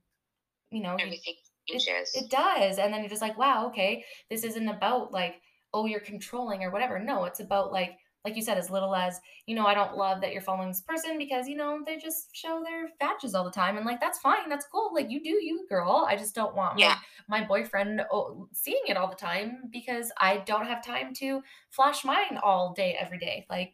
[0.71, 1.35] you know everything
[1.67, 2.11] changes.
[2.15, 5.35] it does and then you're just like wow okay this isn't about like
[5.73, 9.19] oh you're controlling or whatever no it's about like like you said as little as
[9.45, 12.27] you know i don't love that you're following this person because you know they just
[12.33, 15.29] show their badges all the time and like that's fine that's cool like you do
[15.29, 16.95] you girl i just don't want Yeah.
[17.27, 21.41] my, my boyfriend oh, seeing it all the time because i don't have time to
[21.71, 23.73] flash mine all day every day like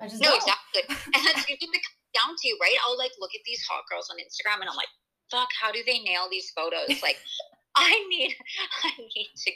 [0.00, 0.36] i just No, don't.
[0.36, 0.96] exactly.
[1.14, 2.76] And that's usually what it comes down to, right?
[2.86, 4.86] I'll like look at these hot girls on Instagram and I'm like,
[5.30, 7.02] fuck, how do they nail these photos?
[7.02, 7.18] Like,
[7.76, 8.34] I need,
[8.84, 9.52] I need to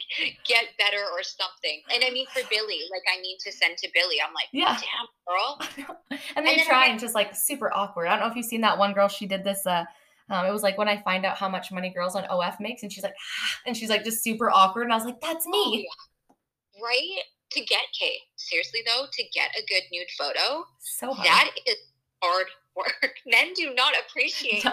[0.46, 1.82] get better or something.
[1.92, 4.16] And I mean, for Billy, like, I need to send to Billy.
[4.24, 4.78] I'm like, Yeah.
[4.78, 5.96] damn, girl.
[6.36, 8.06] and they then try and just like super awkward.
[8.06, 9.08] I don't know if you've seen that one girl.
[9.08, 9.66] She did this.
[9.66, 9.84] Uh,
[10.30, 12.82] um, it was like when I find out how much money girls on OF makes,
[12.82, 13.14] and she's like,
[13.66, 15.88] and she's like just super awkward, and I was like, that's Oh, me.
[15.88, 16.82] yeah.
[16.82, 17.22] Right?
[17.52, 21.26] To get, Kay, seriously though, to get a good nude photo, So hard.
[21.26, 21.76] that is
[22.22, 22.46] hard
[22.76, 23.14] work.
[23.26, 24.72] Men do not appreciate No.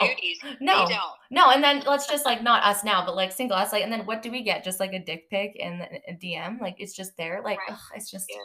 [0.61, 1.11] no, They don't.
[1.31, 3.91] no, and then let's just like not us now, but like single us, like, and
[3.91, 4.63] then what do we get?
[4.63, 7.71] Just like a dick pic and a DM, like it's just there, like Right.
[7.71, 8.37] ugh, it's just Yeah.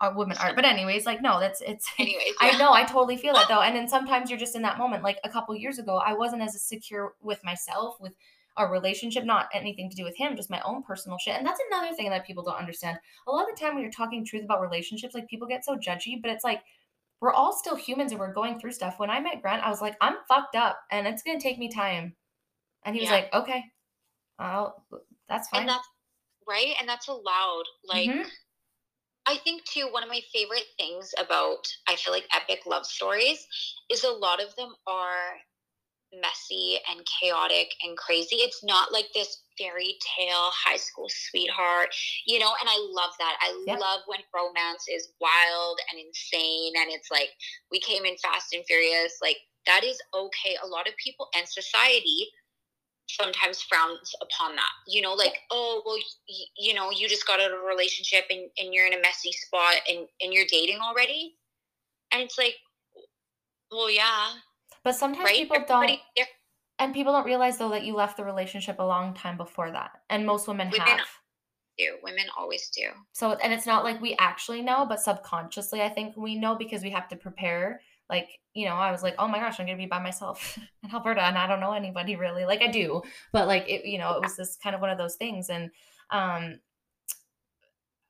[0.00, 0.56] our women art.
[0.56, 1.86] But anyways, like no, that's it's.
[1.98, 3.60] Anyways, I know, I totally feel that though.
[3.62, 5.02] And then sometimes you're just in that moment.
[5.02, 8.14] Like a couple years ago, I wasn't as secure with myself, with
[8.58, 11.36] our relationship, not anything to do with him, just my own personal shit.
[11.36, 12.98] And that's another thing that people don't understand.
[13.26, 15.76] A lot of the time when you're talking truth about relationships, like people get so
[15.76, 16.60] judgy, but it's like
[17.22, 19.00] we're all still humans and we're going through stuff.
[19.00, 21.70] When I met Grant, I was like, I'm fucked up and it's gonna take me
[21.70, 22.16] time.
[22.84, 23.10] And he was Yeah.
[23.10, 23.64] like, Okay,
[24.38, 24.86] I'll
[25.28, 25.64] that's fine.
[25.64, 25.88] And that's
[26.46, 26.74] right.
[26.80, 27.64] And that's allowed.
[27.84, 28.32] Like, Mhm.
[29.26, 33.46] I think too, one of my favorite things about I feel like epic love stories
[33.90, 35.40] is a lot of them are
[36.20, 38.36] messy and chaotic and crazy.
[38.36, 41.88] It's not like this fairy tale high school sweetheart,
[42.26, 43.36] you know, and I love that.
[43.40, 43.80] I yep.
[43.80, 47.30] love when romance is wild and insane and it's like
[47.70, 49.18] we came in fast and furious.
[49.22, 50.56] Like that is okay.
[50.62, 52.28] A lot of people and society
[53.08, 54.72] sometimes frowns upon that.
[54.86, 55.96] You know, like, oh, well,
[56.28, 59.00] y- you know, you just got out of a relationship and, and you're in a
[59.00, 61.34] messy spot and, and you're dating already.
[62.12, 62.54] And it's like,
[63.70, 64.28] well, yeah,
[64.84, 65.36] but sometimes right?
[65.36, 66.28] people Everybody, don't.
[66.78, 69.90] And people don't realize though that you left the relationship a long time before that,
[70.10, 71.06] and most women, women have.
[71.78, 72.88] Do women always do?
[73.12, 76.82] So, and it's not like we actually know, but subconsciously, I think we know because
[76.82, 77.80] we have to prepare.
[78.10, 80.90] Like, you know, I was like, oh my gosh, I'm gonna be by myself in
[80.92, 82.44] Alberta, and I don't know anybody really.
[82.44, 83.02] Like, I do,
[83.32, 85.70] but like, it, you know, it was this kind of one of those things, and
[86.10, 86.58] um,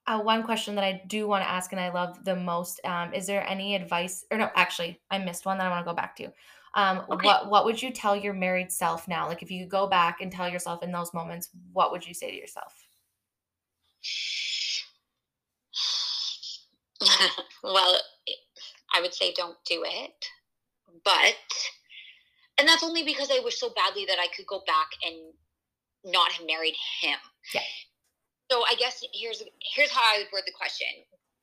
[0.07, 3.15] uh, one question that I do want to ask and I love the most um,
[3.15, 5.95] is there any advice or no actually I missed one that I want to go
[5.95, 6.33] back to
[6.75, 7.27] um, okay.
[7.27, 9.29] What What would you tell your married self now?
[9.29, 12.15] Like, if you could go back and tell yourself in those moments, what would you
[12.15, 12.73] say to yourself?
[17.63, 17.99] well,
[18.95, 20.27] I would say don't do it,
[21.05, 21.37] but
[22.59, 25.35] and that's only because I wish so badly that I could go back and
[26.05, 27.19] not have married him.
[27.55, 27.61] Yeah.
[28.51, 29.43] So I guess here's
[29.75, 30.87] here's how I would word the question.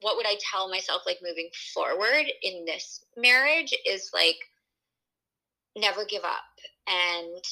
[0.02, 4.38] What would I tell myself like moving forward in this marriage is like
[5.76, 6.44] never give up
[6.88, 7.44] and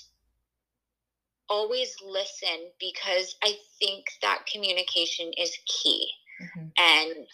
[1.49, 6.09] always listen because I think that communication is key.
[6.41, 6.67] Mm-hmm.
[6.77, 7.27] And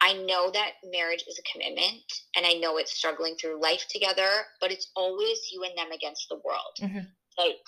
[0.00, 2.02] I know that marriage is a commitment
[2.36, 4.28] and I know it's struggling through life together,
[4.60, 6.76] but it's always you and them against the world.
[6.80, 7.06] Mm-hmm.
[7.38, 7.60] Like,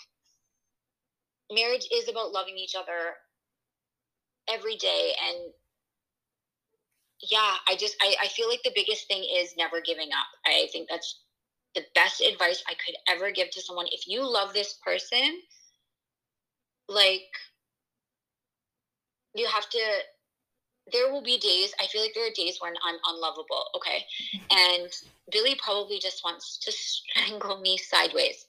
[1.52, 3.14] marriage is about loving each other
[4.48, 5.12] every day.
[5.28, 5.52] And
[7.30, 10.26] yeah, I just, I, I feel like the biggest thing is never giving up.
[10.46, 11.20] I think that's
[11.74, 13.86] the best advice I could ever give to someone.
[13.90, 15.40] If you love this person,
[16.88, 17.22] like,
[19.34, 19.78] you have to,
[20.92, 24.04] there will be days, I feel like there are days when I'm unlovable, okay?
[24.34, 24.82] Mm-hmm.
[24.82, 24.92] And
[25.30, 28.44] Billy probably just wants to strangle me sideways.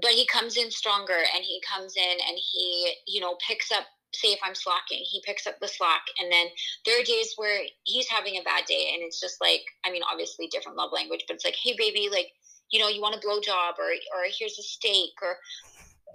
[0.00, 3.84] But he comes in stronger and he comes in and he, you know, picks up
[4.14, 6.02] say if I'm slacking, he picks up the slack.
[6.20, 6.46] And then
[6.84, 10.02] there are days where he's having a bad day and it's just like, I mean,
[10.10, 12.32] obviously different love language, but it's like, hey baby, like,
[12.70, 15.36] you know, you want a blow job or or here's a steak or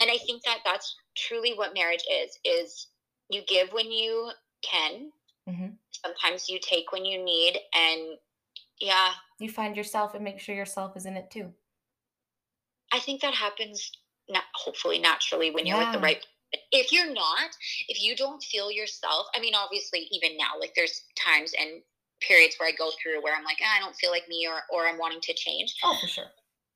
[0.02, 2.88] and I think that that's truly what marriage is, is
[3.30, 4.32] you give when you
[4.64, 5.12] can.
[5.48, 5.68] Mm-hmm.
[5.92, 8.18] Sometimes you take when you need and
[8.80, 9.12] yeah.
[9.40, 11.52] You find yourself and make sure yourself is in it too.
[12.94, 13.92] I think that happens
[14.30, 15.92] not hopefully naturally when you're yeah.
[15.92, 16.26] with the right
[16.72, 17.50] if you're not,
[17.88, 21.82] if you don't feel yourself, I mean, obviously, even now, like there's times and
[22.22, 24.62] periods where I go through where I'm like, ah, I don't feel like me or,
[24.72, 25.76] or I'm wanting to change.
[25.84, 26.26] Oh, for sure.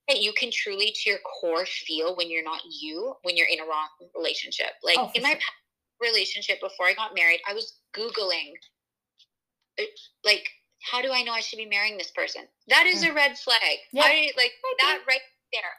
[0.07, 3.59] That you can truly to your core feel when you're not you, when you're in
[3.59, 4.71] a wrong relationship.
[4.83, 5.39] Like oh, in my
[6.01, 8.53] relationship before I got married, I was Googling,
[9.79, 9.83] uh,
[10.25, 10.47] like,
[10.81, 12.43] how do I know I should be marrying this person?
[12.67, 13.11] That is mm.
[13.11, 13.77] a red flag.
[13.93, 14.03] Yeah.
[14.03, 15.21] I, like that right
[15.53, 15.71] there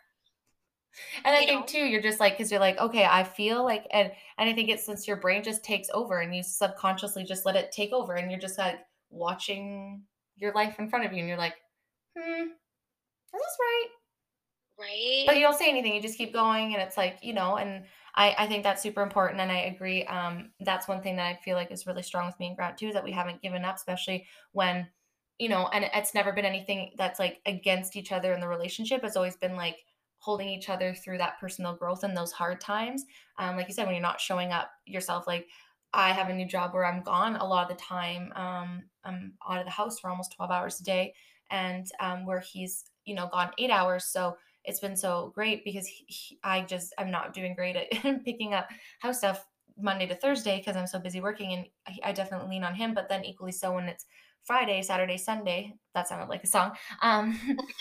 [1.24, 1.66] and I think know?
[1.66, 4.68] too, you're just like, because you're like, okay, I feel like, and and I think
[4.68, 8.14] it's since your brain just takes over, and you subconsciously just let it take over,
[8.14, 8.78] and you're just like
[9.10, 10.02] watching
[10.36, 11.54] your life in front of you, and you're like,
[12.16, 12.48] hmm, is
[13.32, 13.86] this right?
[14.78, 15.24] Right.
[15.26, 15.94] But you don't say anything.
[15.94, 17.84] You just keep going, and it's like, you know, and
[18.14, 20.04] I I think that's super important, and I agree.
[20.04, 22.78] Um, that's one thing that I feel like is really strong with me and Grant
[22.78, 24.88] too, is that we haven't given up, especially when
[25.38, 29.02] you know, and it's never been anything that's like against each other in the relationship.
[29.02, 29.78] It's always been like
[30.24, 33.04] holding each other through that personal growth and those hard times.
[33.38, 35.48] Um, like you said, when you're not showing up yourself, like
[35.92, 38.32] I have a new job where I'm gone a lot of the time.
[38.34, 41.12] Um, I'm out of the house for almost 12 hours a day,
[41.50, 44.06] and um, where he's, you know, gone eight hours.
[44.06, 47.90] So it's been so great because he, he, I just, I'm not doing great at
[48.24, 48.70] picking up
[49.00, 49.46] house stuff
[49.78, 52.94] Monday to Thursday because I'm so busy working, and I, I definitely lean on him.
[52.94, 54.06] But then equally so when it's
[54.44, 55.74] Friday, Saturday, Sunday.
[55.94, 56.72] That sounded like a song.
[57.02, 57.38] Um,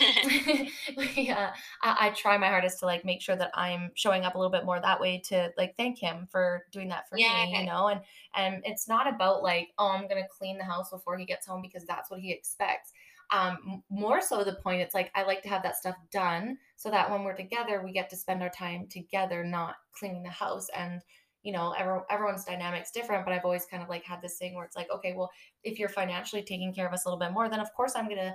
[1.14, 4.38] yeah, I, I, try my hardest to like make sure that I'm showing up a
[4.38, 7.44] little bit more that way to like thank him for doing that for yeah.
[7.44, 7.88] me, you know.
[7.88, 8.00] And
[8.34, 11.60] and it's not about like oh I'm gonna clean the house before he gets home
[11.60, 12.92] because that's what he expects.
[13.30, 16.90] Um, more so the point it's like I like to have that stuff done so
[16.90, 20.68] that when we're together we get to spend our time together, not cleaning the house
[20.74, 21.02] and
[21.44, 24.54] you know, every, everyone's dynamic's different, but I've always kind of like had this thing
[24.54, 25.30] where it's like, okay, well,
[25.62, 28.06] if you're financially taking care of us a little bit more, then of course I'm
[28.06, 28.34] going to,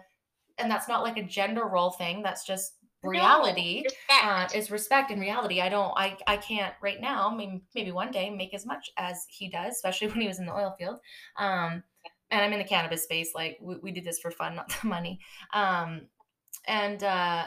[0.59, 2.21] and that's not like a gender role thing.
[2.21, 5.59] That's just reality no, uh, is respect in reality.
[5.59, 9.25] I don't, I, I can't right now, maybe, maybe one day make as much as
[9.27, 10.99] he does, especially when he was in the oil field.
[11.35, 11.83] Um,
[12.29, 13.31] and I'm in the cannabis space.
[13.33, 15.19] Like we, we do this for fun, not the money.
[15.51, 16.01] Um,
[16.67, 17.45] and, uh,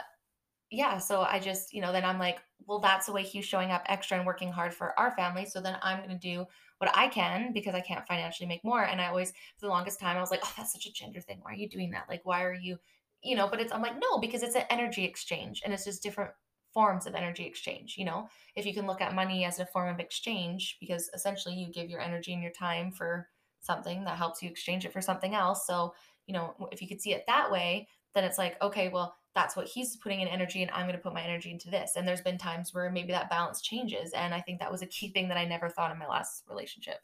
[0.72, 3.70] yeah, so I just, you know, then I'm like, well, that's the way he's showing
[3.70, 5.44] up extra and working hard for our family.
[5.44, 6.46] So then I'm going to do
[6.78, 8.82] what I can because I can't financially make more.
[8.82, 11.20] And I always, for the longest time, I was like, oh, that's such a gender
[11.20, 11.40] thing.
[11.42, 12.06] Why are you doing that?
[12.08, 12.78] Like, why are you,
[13.22, 16.02] you know, but it's, I'm like, no, because it's an energy exchange and it's just
[16.02, 16.30] different
[16.72, 17.96] forms of energy exchange.
[17.98, 21.54] You know, if you can look at money as a form of exchange, because essentially
[21.54, 23.28] you give your energy and your time for
[23.60, 25.66] something that helps you exchange it for something else.
[25.66, 25.94] So,
[26.26, 29.56] you know, if you could see it that way, then it's like, okay, well, that's
[29.56, 31.92] what he's putting in energy and I'm going to put my energy into this.
[31.96, 34.12] And there's been times where maybe that balance changes.
[34.12, 36.44] And I think that was a key thing that I never thought in my last
[36.48, 36.98] relationship.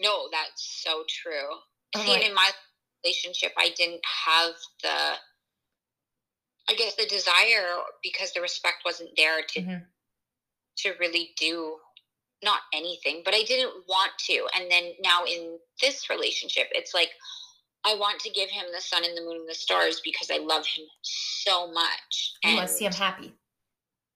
[0.00, 2.02] No, that's so true.
[2.02, 2.50] See, like, in my
[3.04, 4.98] relationship, I didn't have the,
[6.68, 9.84] I guess, the desire because the respect wasn't there to, mm-hmm.
[10.78, 11.76] to really do
[12.42, 14.46] not anything, but I didn't want to.
[14.58, 17.10] And then now in this relationship, it's like,
[17.86, 20.38] I want to give him the sun and the moon and the stars because I
[20.38, 22.32] love him so much.
[22.42, 23.34] You and want to see him happy.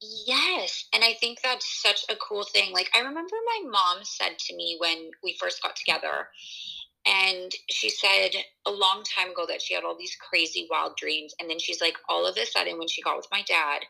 [0.00, 0.86] Yes.
[0.94, 2.72] And I think that's such a cool thing.
[2.72, 6.28] Like, I remember my mom said to me when we first got together,
[7.06, 8.30] and she said
[8.66, 11.34] a long time ago that she had all these crazy, wild dreams.
[11.40, 13.82] And then she's like, all of a sudden, when she got with my dad,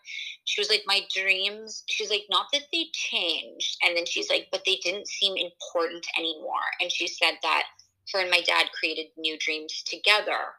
[0.44, 3.76] she was like, my dreams, she's like, not that they changed.
[3.82, 6.68] And then she's like, but they didn't seem important anymore.
[6.80, 7.64] And she said that
[8.12, 10.54] her and my dad created new dreams together.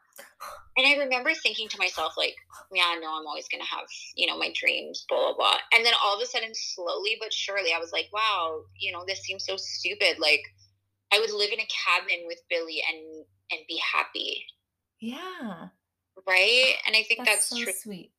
[0.76, 2.36] And I remember thinking to myself, like,
[2.72, 5.56] yeah, no, I'm always going to have, you know, my dreams, blah, blah, blah.
[5.74, 9.04] And then all of a sudden, slowly but surely, I was like, wow, you know,
[9.06, 10.18] this seems so stupid.
[10.18, 10.42] Like,
[11.12, 14.44] I would live in a cabin with Billy and and be happy.
[15.00, 15.68] Yeah.
[16.26, 16.74] Right?
[16.86, 17.72] And I think that's, that's so true.
[17.72, 18.12] sweet.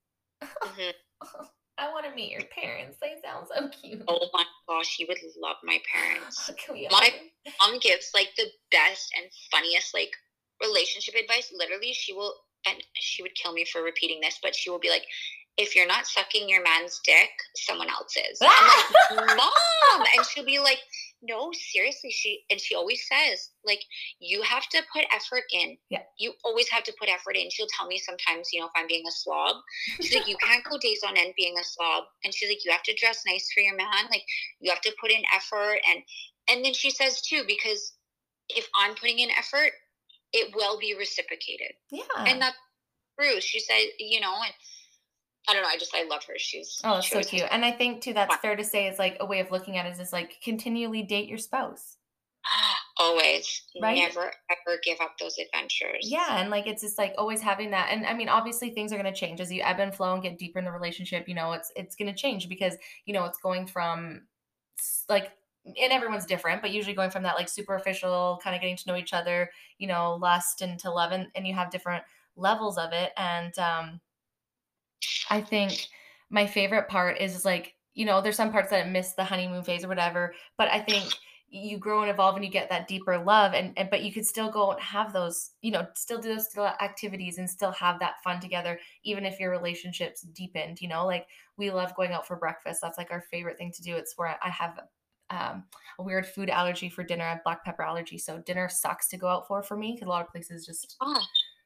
[0.43, 1.45] Mm-hmm.
[1.81, 2.97] I want to meet your parents.
[3.01, 4.03] They sound so cute.
[4.07, 6.51] Oh my gosh, you would love my parents.
[6.91, 7.09] my
[7.61, 10.11] mom gives like the best and funniest like
[10.61, 11.51] relationship advice.
[11.57, 12.35] Literally, she will,
[12.67, 15.05] and she would kill me for repeating this, but she will be like,
[15.57, 18.37] if you're not sucking your man's dick, someone else is.
[18.41, 20.79] I'm like, mom, and she'll be like,
[21.21, 23.81] no, seriously, she and she always says, like,
[24.19, 25.77] you have to put effort in.
[25.89, 26.01] Yeah.
[26.17, 27.49] You always have to put effort in.
[27.49, 29.57] She'll tell me sometimes, you know, if I'm being a slob.
[30.01, 32.05] She's like, you can't go days on end being a slob.
[32.23, 34.05] And she's like, you have to dress nice for your man.
[34.09, 34.23] Like,
[34.59, 35.79] you have to put in effort.
[35.89, 36.03] And
[36.49, 37.93] and then she says too, because
[38.49, 39.71] if I'm putting in effort,
[40.33, 41.73] it will be reciprocated.
[41.91, 42.03] Yeah.
[42.25, 42.57] And that's
[43.19, 43.39] true.
[43.41, 44.53] She said, you know, and
[45.47, 45.69] I don't know.
[45.69, 46.35] I just I love her.
[46.37, 47.47] She's oh, so cute.
[47.49, 49.85] And I think too that's fair to say is like a way of looking at
[49.85, 51.97] it is just like continually date your spouse.
[52.97, 53.97] Always, right?
[53.97, 56.01] Never ever give up those adventures.
[56.03, 57.89] Yeah, and like it's just like always having that.
[57.91, 60.21] And I mean, obviously things are going to change as you ebb and flow and
[60.21, 61.27] get deeper in the relationship.
[61.27, 64.27] You know, it's it's going to change because you know it's going from
[65.09, 65.31] like
[65.65, 68.97] and everyone's different, but usually going from that like superficial kind of getting to know
[68.97, 69.49] each other,
[69.79, 72.03] you know, lust into love, and, and you have different
[72.35, 73.13] levels of it.
[73.17, 74.01] And um
[75.29, 75.87] I think
[76.29, 79.83] my favorite part is like, you know, there's some parts that miss the honeymoon phase
[79.83, 81.13] or whatever, but I think
[81.53, 84.25] you grow and evolve and you get that deeper love and, and but you could
[84.25, 87.99] still go and have those, you know, still do those still activities and still have
[87.99, 92.25] that fun together, even if your relationships deepened, you know, like we love going out
[92.25, 92.79] for breakfast.
[92.81, 93.97] That's like our favorite thing to do.
[93.97, 94.79] It's where I have
[95.29, 95.65] um,
[95.99, 97.25] a weird food allergy for dinner.
[97.25, 98.17] I have black pepper allergy.
[98.17, 100.95] So dinner sucks to go out for for me because a lot of places just
[101.01, 101.21] oh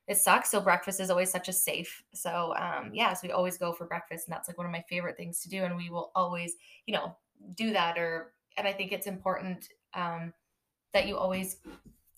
[0.07, 0.51] it sucks.
[0.51, 2.03] So breakfast is always such a safe.
[2.13, 4.83] So um, yeah, so we always go for breakfast, and that's like one of my
[4.87, 5.63] favorite things to do.
[5.63, 6.53] And we will always,
[6.85, 7.15] you know,
[7.55, 7.97] do that.
[7.97, 10.33] Or and I think it's important um,
[10.93, 11.57] that you always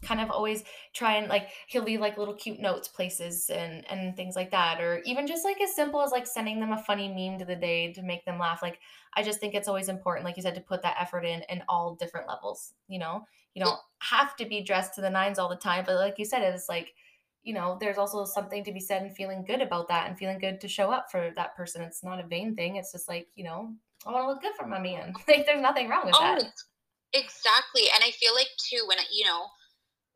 [0.03, 4.15] kind of always try and like he'll leave like little cute notes places and and
[4.15, 7.07] things like that or even just like as simple as like sending them a funny
[7.07, 8.80] meme to the day to make them laugh like
[9.15, 11.64] i just think it's always important like you said to put that effort in in
[11.68, 15.49] all different levels you know you don't have to be dressed to the nines all
[15.49, 16.93] the time but like you said it's like
[17.47, 20.37] you know, there's also something to be said and feeling good about that and feeling
[20.37, 21.81] good to show up for that person.
[21.81, 22.75] It's not a vain thing.
[22.75, 23.71] It's just like, you know,
[24.05, 25.13] I want to look good for my man.
[25.29, 26.43] like there's nothing wrong with oh, that.
[27.13, 27.87] Exactly.
[27.95, 29.45] And I feel like too when you know,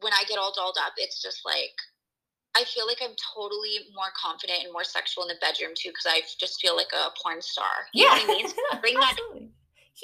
[0.01, 1.71] when I get all dolled up, it's just like
[2.53, 6.11] I feel like I'm totally more confident and more sexual in the bedroom too because
[6.11, 7.87] I just feel like a porn star.
[7.93, 8.19] You yeah.
[8.19, 8.47] know what I mean?
[8.49, 9.15] So bring that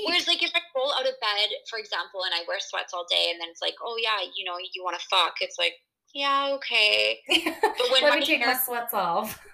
[0.05, 3.07] Whereas, like, if I roll out of bed, for example, and I wear sweats all
[3.09, 5.73] day, and then it's like, oh yeah, you know, you want to fuck, it's like,
[6.17, 7.19] yeah, okay.
[7.61, 9.39] But when Let me take hair, my sweats off.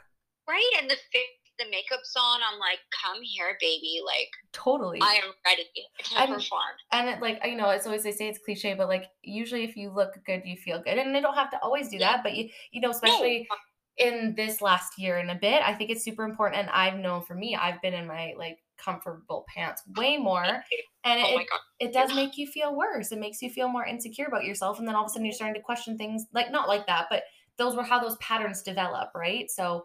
[0.46, 0.98] Right, and the
[1.58, 4.02] the makeup's on, I'm like, come here, baby.
[4.06, 5.00] Like, totally.
[5.02, 6.76] I am ready to and, perform.
[6.92, 9.78] And it, like, you know, it's always they say it's cliche, but like, usually if
[9.78, 12.12] you look good, you feel good, and they don't have to always do yeah.
[12.12, 12.24] that.
[12.24, 13.48] But you, you know, especially.
[13.50, 13.56] No.
[13.98, 16.62] In this last year and a bit, I think it's super important.
[16.62, 21.22] And I've known for me, I've been in my like comfortable pants way more and
[21.24, 21.48] oh it,
[21.80, 24.88] it does make you feel worse it makes you feel more insecure about yourself and
[24.88, 27.24] then all of a sudden you're starting to question things like not like that but
[27.58, 29.84] those were how those patterns develop right so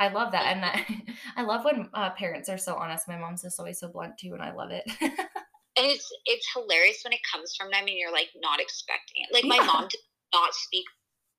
[0.00, 0.88] I love that, and that,
[1.36, 3.06] I love when uh, parents are so honest.
[3.06, 4.82] My mom's just always so blunt too, and I love it.
[5.00, 5.12] and
[5.76, 9.34] it's it's hilarious when it comes from them, and you're like not expecting it.
[9.34, 9.66] Like my yeah.
[9.66, 10.00] mom did
[10.32, 10.86] not speak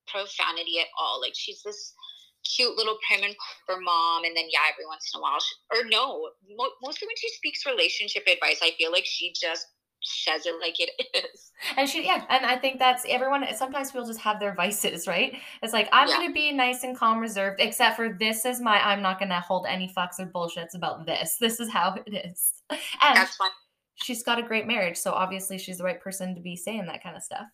[0.07, 1.19] profanity at all.
[1.19, 1.95] Like she's this
[2.43, 3.35] cute little prim and
[3.65, 7.07] proper mom, and then yeah, every once in a while, she, or no, mo- mostly
[7.07, 9.67] when she speaks relationship advice, I feel like she just
[10.03, 10.89] says it like it
[11.33, 11.51] is.
[11.77, 13.45] And she, yeah, and I think that's everyone.
[13.55, 15.37] Sometimes people just have their vices, right?
[15.61, 16.17] It's like I'm yeah.
[16.17, 18.79] gonna be nice and calm, reserved, except for this is my.
[18.79, 21.37] I'm not gonna hold any fucks or bullshits about this.
[21.39, 22.53] This is how it is.
[22.69, 23.49] And that's fine.
[23.95, 27.03] She's got a great marriage, so obviously she's the right person to be saying that
[27.03, 27.45] kind of stuff.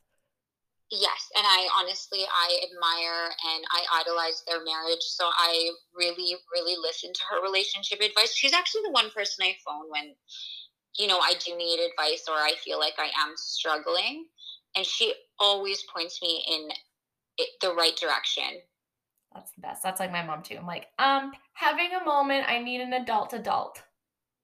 [0.89, 5.01] Yes, and I honestly I admire and I idolize their marriage.
[5.01, 8.33] So I really, really listen to her relationship advice.
[8.33, 10.15] She's actually the one person I phone when,
[10.97, 14.27] you know, I do need advice or I feel like I am struggling,
[14.75, 16.69] and she always points me in
[17.37, 18.61] it, the right direction.
[19.33, 19.83] That's the best.
[19.83, 20.55] That's like my mom too.
[20.55, 22.49] I'm like, um, having a moment.
[22.49, 23.81] I need an adult adult.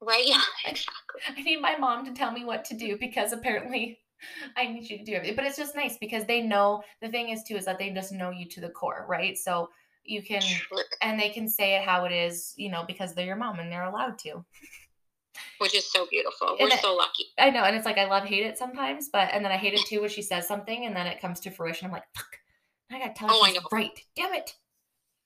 [0.02, 0.26] Right.
[0.28, 0.42] Yeah.
[0.66, 1.22] Exactly.
[1.30, 4.00] I need my mom to tell me what to do because apparently
[4.58, 5.36] I need you to do it.
[5.36, 8.12] But it's just nice because they know the thing is too is that they just
[8.12, 9.38] know you to the core, right?
[9.38, 9.70] So
[10.06, 10.42] you can
[11.02, 13.72] and they can say it how it is, you know, because they're your mom and
[13.72, 14.44] they're allowed to.
[15.58, 16.56] Which is so beautiful.
[16.60, 17.26] We're so lucky.
[17.40, 19.74] I know, and it's like I love hate it sometimes, but and then I hate
[19.74, 21.88] it too when she says something and then it comes to fruition.
[21.88, 22.38] I'm like, fuck,
[22.92, 24.00] I gotta tell her oh, she's right.
[24.16, 24.54] Damn it.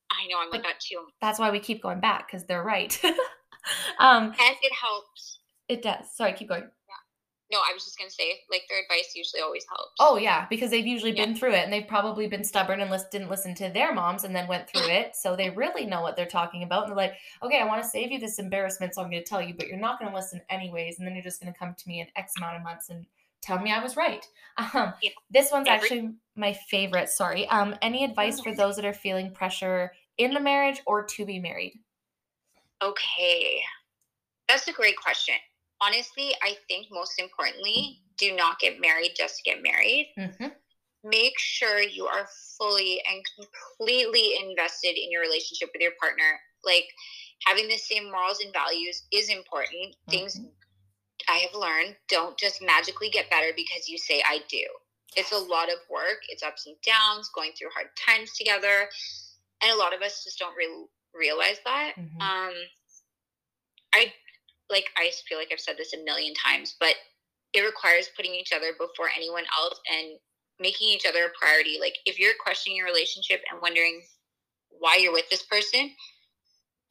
[0.10, 1.08] I know, I'm like that too.
[1.20, 2.98] That's why we keep going back because they're right.
[4.00, 5.40] um, and it helps.
[5.68, 6.06] It does.
[6.16, 6.70] Sorry, keep going.
[7.52, 9.94] No, I was just gonna say, like their advice usually always helps.
[10.00, 11.26] Oh yeah, because they've usually yeah.
[11.26, 14.26] been through it, and they've probably been stubborn and list- didn't listen to their moms,
[14.26, 16.84] and then went through it, so they really know what they're talking about.
[16.84, 19.30] And they're like, okay, I want to save you this embarrassment, so I'm going to
[19.30, 21.58] tell you, but you're not going to listen anyways, and then you're just going to
[21.58, 23.06] come to me in X amount of months and
[23.42, 24.26] tell me I was right.
[24.74, 25.12] Um, yeah.
[25.30, 27.10] This one's Every- actually my favorite.
[27.10, 27.48] Sorry.
[27.48, 31.38] Um, any advice for those that are feeling pressure in the marriage or to be
[31.38, 31.80] married?
[32.82, 33.62] Okay,
[34.48, 35.36] that's a great question
[35.82, 40.14] honestly, I think most importantly, do not get married just to get married.
[40.18, 40.48] Mm-hmm.
[41.04, 42.28] Make sure you are
[42.58, 46.40] fully and completely invested in your relationship with your partner.
[46.66, 46.86] Like
[47.46, 49.96] having the same morals and values is important.
[49.96, 50.12] Mm-hmm.
[50.12, 50.40] Things
[51.30, 54.66] I have learned don't just magically get better because you say I do.
[55.16, 58.90] It's a lot of work, it's ups and downs, going through hard times together.
[59.62, 60.86] And a lot of us just don't really
[61.16, 61.94] realize that.
[61.98, 62.22] Mm-hmm.
[62.22, 62.54] Um,
[63.94, 64.14] I
[64.70, 66.96] like I feel like I've said this a million times, but
[67.54, 70.20] it requires putting each other before anyone else and
[70.60, 71.78] making each other a priority.
[71.80, 74.02] Like if you're questioning your relationship and wondering
[74.80, 75.92] why you're with this person,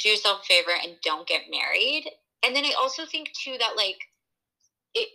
[0.00, 2.04] do yourself a favor and don't get married.
[2.44, 3.98] And then I also think too that like
[4.94, 5.08] it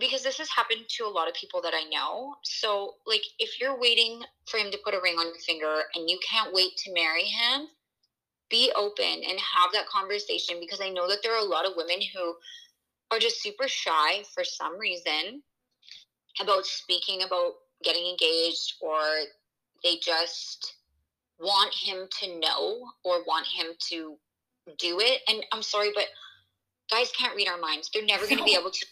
[0.00, 2.34] because this has happened to a lot of people that I know.
[2.42, 6.10] So like if you're waiting for him to put a ring on your finger and
[6.10, 7.68] you can't wait to marry him,
[8.50, 11.72] be open and have that conversation because I know that there are a lot of
[11.76, 12.34] women who
[13.10, 15.42] are just super shy for some reason
[16.40, 17.52] about speaking about
[17.82, 19.00] getting engaged or
[19.82, 20.74] they just
[21.38, 24.16] want him to know or want him to
[24.78, 25.20] do it.
[25.28, 26.06] And i'm sorry but
[26.90, 27.90] guys can't read our minds.
[27.92, 28.86] They're never going to be able to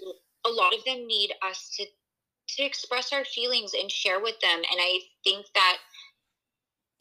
[0.44, 1.86] a lot of them need us to
[2.56, 4.56] to express our feelings and share with them.
[4.56, 5.78] And i think that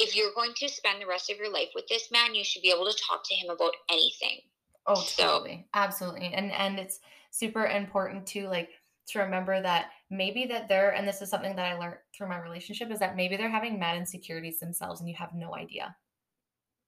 [0.01, 2.61] if you're going to spend the rest of your life with this man, you should
[2.61, 4.39] be able to talk to him about anything.
[4.87, 5.65] Oh, totally.
[5.73, 6.33] So, Absolutely.
[6.33, 6.99] And and it's
[7.29, 8.69] super important to like
[9.07, 12.39] to remember that maybe that they're and this is something that I learned through my
[12.39, 15.95] relationship is that maybe they're having mad insecurities themselves and you have no idea.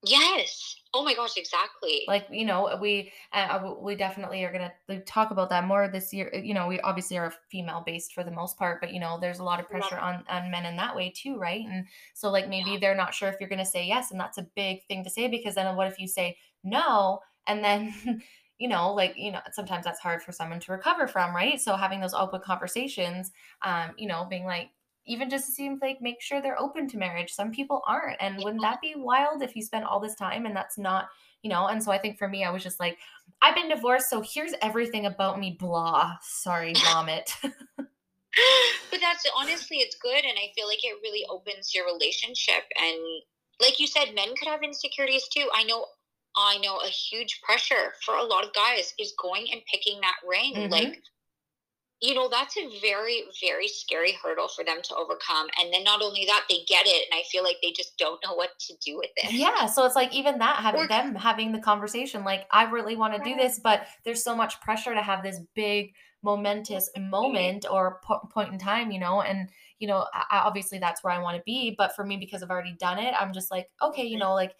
[0.05, 0.75] Yes.
[0.93, 2.03] Oh my gosh, exactly.
[2.07, 6.29] Like you know, we uh, we definitely are gonna talk about that more this year.
[6.35, 9.39] You know, we obviously are female based for the most part, but you know, there's
[9.39, 11.65] a lot of pressure on on men in that way too, right?
[11.65, 12.77] And so like maybe yeah.
[12.79, 15.27] they're not sure if you're gonna say yes, and that's a big thing to say
[15.27, 17.93] because then what if you say no, and then
[18.59, 21.59] you know, like, you know, sometimes that's hard for someone to recover from, right?
[21.59, 23.31] So having those open conversations,
[23.61, 24.69] um, you know, being like,
[25.05, 27.31] even just seems like make sure they're open to marriage.
[27.31, 28.21] Some people aren't.
[28.21, 31.09] And wouldn't that be wild if you spend all this time and that's not,
[31.41, 31.67] you know?
[31.67, 32.97] And so I think for me, I was just like,
[33.41, 36.13] I've been divorced, so here's everything about me, blah.
[36.21, 37.35] Sorry, vomit.
[37.43, 40.23] but that's honestly, it's good.
[40.23, 42.63] And I feel like it really opens your relationship.
[42.79, 42.99] And
[43.61, 45.49] like you said, men could have insecurities too.
[45.53, 45.85] I know
[46.35, 50.15] I know a huge pressure for a lot of guys is going and picking that
[50.27, 50.55] ring.
[50.55, 50.71] Mm-hmm.
[50.71, 51.01] Like
[52.03, 56.01] you know that's a very very scary hurdle for them to overcome and then not
[56.01, 58.73] only that they get it and i feel like they just don't know what to
[58.85, 59.31] do with it.
[59.31, 62.97] Yeah so it's like even that having or, them having the conversation like i really
[62.97, 65.93] want to do this but there's so much pressure to have this big
[66.23, 69.49] momentous moment or po- point in time you know and
[69.79, 72.49] you know I, obviously that's where i want to be but for me because i've
[72.49, 74.55] already done it i'm just like okay you know like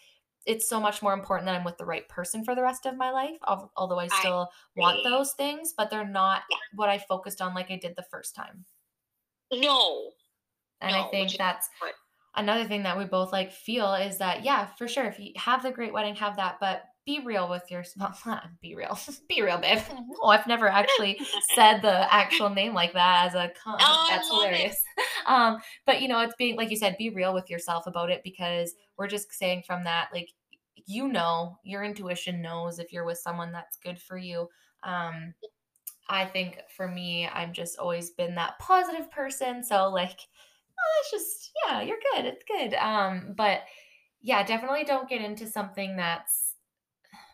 [0.46, 2.98] it's so much more important that I'm with the right person for the rest of
[2.98, 3.38] my life,
[3.78, 6.58] although I still I want those things, but they're not yeah.
[6.76, 8.66] what I focused on like I did the first time.
[9.52, 10.12] No.
[10.82, 11.70] And no, I think that's
[12.36, 15.64] another thing that we both like feel is that yeah, for sure if you have
[15.64, 18.26] the great wedding have that, but be real with yourself.
[18.62, 18.98] be real.
[19.30, 19.80] be real, babe.
[20.22, 21.20] Oh, I've never actually
[21.54, 23.78] said the actual name like that as a con.
[23.82, 24.82] Oh, That's hilarious.
[25.26, 28.22] um, but you know, it's being like you said, be real with yourself about it
[28.24, 30.30] because we're just saying from that, like
[30.86, 34.48] you know, your intuition knows if you're with someone that's good for you.
[34.84, 35.34] Um,
[36.10, 39.64] I think for me, I've just always been that positive person.
[39.64, 42.26] So like, oh, it's just yeah, you're good.
[42.26, 42.74] It's good.
[42.76, 43.62] Um, but
[44.22, 46.43] yeah, definitely don't get into something that's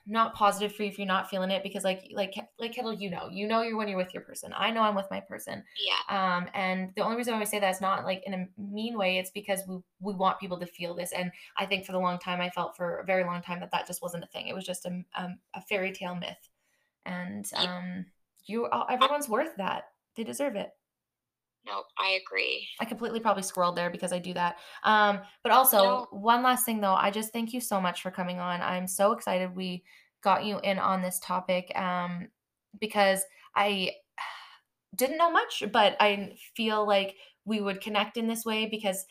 [0.10, 3.12] not positive for you if you're not feeling it because like like like Kendall, you
[3.12, 4.52] know, you know you're when you're with your person.
[4.56, 5.64] I know I'm with my person.
[5.80, 6.38] Yeah.
[6.38, 8.98] Um, and the only reason why I say that is not like in a mean
[8.98, 9.20] way.
[9.20, 12.18] It's because we we want people to feel this, and I think for the long
[12.18, 14.48] time I felt for a very long time that that just wasn't a thing.
[14.48, 16.50] It was just a um, a fairy tale myth,
[17.06, 18.06] and um,
[18.46, 19.84] you everyone's worth that.
[20.16, 20.72] They deserve it.
[21.70, 22.68] Nope, I agree.
[22.80, 24.58] I completely probably squirreled there because I do that.
[24.84, 26.08] Um, but also no.
[26.12, 28.62] one last thing though, I just thank you so much for coming on.
[28.62, 29.84] I'm so excited we
[30.22, 32.28] got you in on this topic um,
[32.80, 33.22] because
[33.56, 33.92] I
[34.96, 37.16] didn't know much, but I feel like
[37.46, 39.06] we would connect in this way because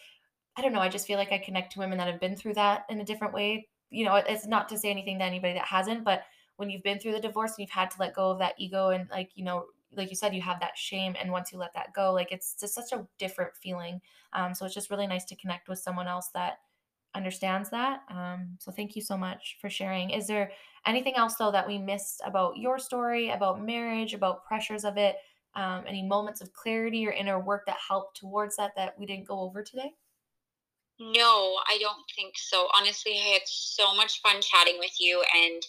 [0.57, 0.81] I don't know.
[0.81, 3.05] I just feel like I connect to women that have been through that in a
[3.05, 3.69] different way.
[3.91, 6.23] You know, it's not to say anything to anybody that hasn't, but
[6.57, 8.89] when you've been through the divorce and you've had to let go of that ego
[8.89, 9.67] and like you know
[9.97, 12.55] like you said, you have that shame, and once you let that go, like it's
[12.61, 14.01] just such a different feeling.
[14.33, 16.59] Um, so it's just really nice to connect with someone else that
[17.15, 18.01] understands that.
[18.11, 20.11] Um, so thank you so much for sharing.
[20.11, 20.53] Is there
[20.87, 25.17] anything else though that we missed about your story, about marriage, about pressures of it?
[25.55, 29.27] Um, any moments of clarity or inner work that helped towards that that we didn't
[29.27, 29.93] go over today?
[31.01, 32.69] No, I don't think so.
[32.77, 35.63] Honestly, I had so much fun chatting with you and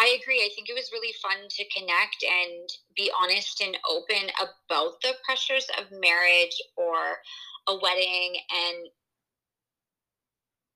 [0.00, 0.40] I agree.
[0.42, 5.12] I think it was really fun to connect and be honest and open about the
[5.24, 7.18] pressures of marriage or
[7.68, 8.34] a wedding.
[8.50, 8.88] And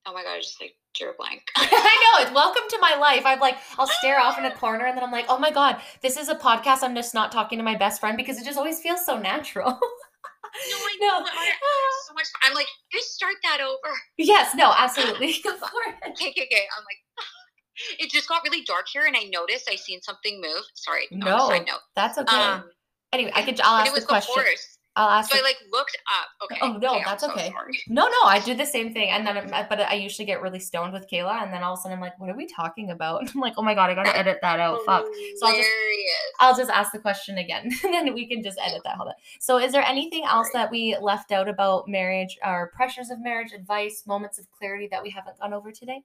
[0.05, 1.43] oh my God, I just like drew a blank.
[1.57, 2.23] I know.
[2.23, 3.23] It's welcome to my life.
[3.25, 5.77] I'm like, I'll stare off in a corner and then I'm like, oh my God,
[6.01, 6.83] this is a podcast.
[6.83, 9.69] I'm just not talking to my best friend because it just always feels so natural.
[9.71, 11.19] no, I know.
[11.19, 11.25] No.
[12.07, 12.27] so much.
[12.43, 13.93] I'm like, just start that over.
[14.17, 15.35] Yes, no, absolutely.
[15.43, 15.95] Go for it.
[16.11, 16.65] Okay, okay, okay.
[16.77, 16.97] I'm like,
[17.99, 20.63] it just got really dark here, and I noticed I seen something move.
[20.73, 21.79] Sorry, no, side note.
[21.95, 22.35] that's okay.
[22.35, 22.63] Um,
[23.13, 23.59] anyway, I could.
[23.61, 24.33] I'll ask the question.
[24.35, 24.77] Horse.
[24.97, 25.29] I'll ask.
[25.29, 26.45] So the, I like looked up.
[26.45, 26.59] Okay.
[26.59, 27.51] Oh no, okay, that's so okay.
[27.51, 27.79] Sorry.
[27.87, 30.91] No, no, I do the same thing, and then but I usually get really stoned
[30.91, 33.29] with Kayla, and then all of a sudden I'm like, "What are we talking about?"
[33.35, 35.05] I'm like, "Oh my god, I gotta edit that out." Fuck.
[35.37, 35.69] So I'll just,
[36.39, 38.95] I'll just ask the question again, and then we can just edit that.
[38.95, 39.15] Hold on.
[39.39, 43.53] So, is there anything else that we left out about marriage, or pressures of marriage,
[43.53, 46.01] advice, moments of clarity that we haven't gone over today?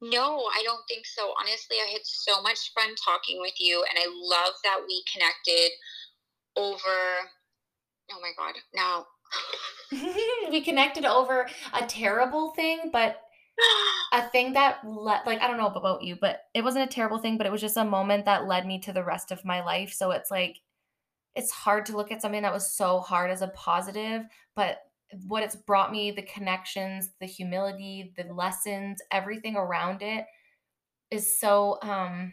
[0.00, 1.32] No, I don't think so.
[1.38, 5.70] Honestly, I had so much fun talking with you, and I love that we connected
[6.56, 7.30] over.
[8.10, 9.06] Oh my God, now.
[10.50, 13.20] we connected over a terrible thing, but
[14.12, 17.18] a thing that let like I don't know about you, but it wasn't a terrible
[17.18, 19.64] thing, but it was just a moment that led me to the rest of my
[19.64, 19.92] life.
[19.92, 20.60] So it's like
[21.34, 24.22] it's hard to look at something that was so hard as a positive,
[24.54, 24.82] but
[25.26, 30.26] what it's brought me, the connections, the humility, the lessons, everything around it
[31.10, 32.32] is so um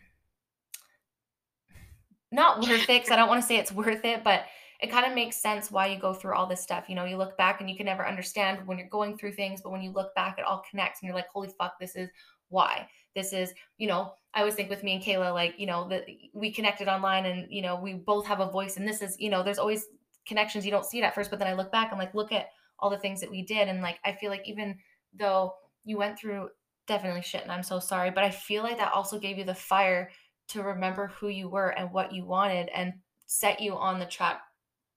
[2.31, 4.45] not worth it because I don't want to say it's worth it, but
[4.81, 6.85] it kind of makes sense why you go through all this stuff.
[6.87, 9.61] You know, you look back and you can never understand when you're going through things,
[9.61, 12.09] but when you look back, it all connects and you're like, holy fuck, this is
[12.49, 12.87] why.
[13.13, 16.05] This is, you know, I always think with me and Kayla, like, you know, that
[16.33, 19.29] we connected online and, you know, we both have a voice and this is, you
[19.29, 19.85] know, there's always
[20.25, 22.31] connections you don't see it at first, but then I look back, I'm like, look
[22.31, 22.47] at
[22.81, 23.67] all the things that we did.
[23.67, 24.77] And like i feel like even
[25.13, 25.53] though
[25.83, 26.49] you went through
[26.87, 29.53] definitely shit and i'm so sorry but i feel like that also gave you the
[29.53, 30.09] fire
[30.47, 32.93] to remember who you were and what you wanted and
[33.27, 34.41] set you on the track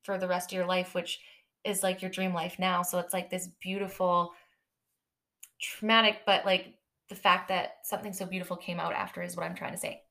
[0.03, 1.21] for the rest of your life which
[1.65, 2.83] is like your dream life now.
[2.83, 4.33] So it's like this beautiful
[5.61, 6.75] traumatic but like
[7.09, 10.03] the fact that something so beautiful came out after is what i'm trying to say.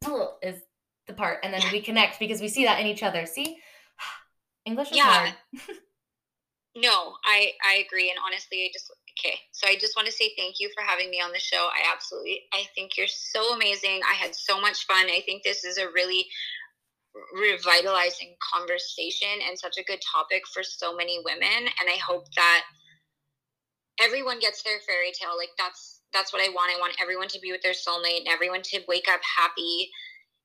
[0.42, 0.62] Is
[1.08, 1.40] the part.
[1.44, 3.26] And then we connect because we see that in each other.
[3.26, 3.58] See?
[4.66, 5.04] English is yeah.
[5.04, 5.34] hard
[6.76, 9.38] No, I I agree, and honestly, I just okay.
[9.52, 11.70] So I just want to say thank you for having me on the show.
[11.72, 14.02] I absolutely, I think you're so amazing.
[14.10, 15.06] I had so much fun.
[15.06, 16.28] I think this is a really
[17.34, 21.70] revitalizing conversation and such a good topic for so many women.
[21.80, 22.64] And I hope that
[24.02, 25.38] everyone gets their fairy tale.
[25.38, 26.72] Like that's that's what I want.
[26.76, 29.90] I want everyone to be with their soulmate and everyone to wake up happy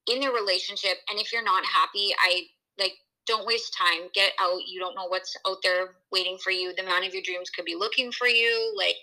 [0.07, 0.99] in their relationship.
[1.11, 2.43] And if you're not happy, I
[2.79, 2.95] like
[3.29, 4.09] don't waste time.
[4.15, 4.61] Get out.
[4.67, 6.75] You don't know what's out there waiting for you.
[6.75, 8.75] The man of your dreams could be looking for you.
[8.77, 8.97] Like,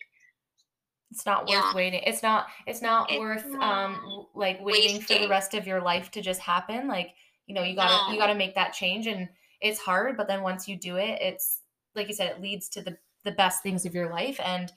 [1.11, 1.73] It's not worth Yeah.
[1.73, 2.01] waiting.
[2.03, 4.01] It's not it's not It's worth um not.
[4.01, 6.87] w- like waiting for the rest of your life to just happen.
[6.87, 7.15] Like,
[7.47, 9.29] you know, you gotta you gotta make that change and
[9.61, 11.61] it's hard, but then once you do it, it's
[11.93, 14.71] like you said, it leads to the the best things of your life and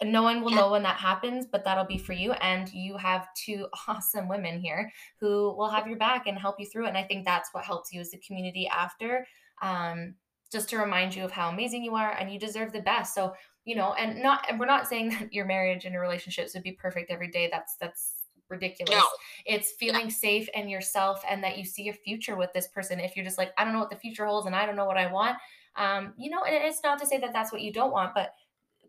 [0.00, 0.58] and no one will Yeah.
[0.58, 2.32] know when that happens, but that'll be for you.
[2.32, 6.66] And you have two awesome women here who will have your back and help you
[6.66, 6.88] through it.
[6.88, 9.26] And I think that's what helps you as a community after.
[9.62, 10.14] Um,
[10.52, 13.14] just to remind you of how amazing you are and you deserve the best.
[13.14, 13.34] So,
[13.64, 16.62] you know, and not and we're not saying that your marriage and your relationships would
[16.62, 17.48] be perfect every day.
[17.50, 18.12] That's that's
[18.48, 18.94] ridiculous.
[18.94, 19.04] No.
[19.44, 23.00] It's feeling safe in yourself and that you see your future with this person.
[23.00, 24.84] If you're just like, I don't know what the future holds and I don't know
[24.84, 25.36] what I want,
[25.74, 28.30] um, you know, and it's not to say that that's what you don't want, but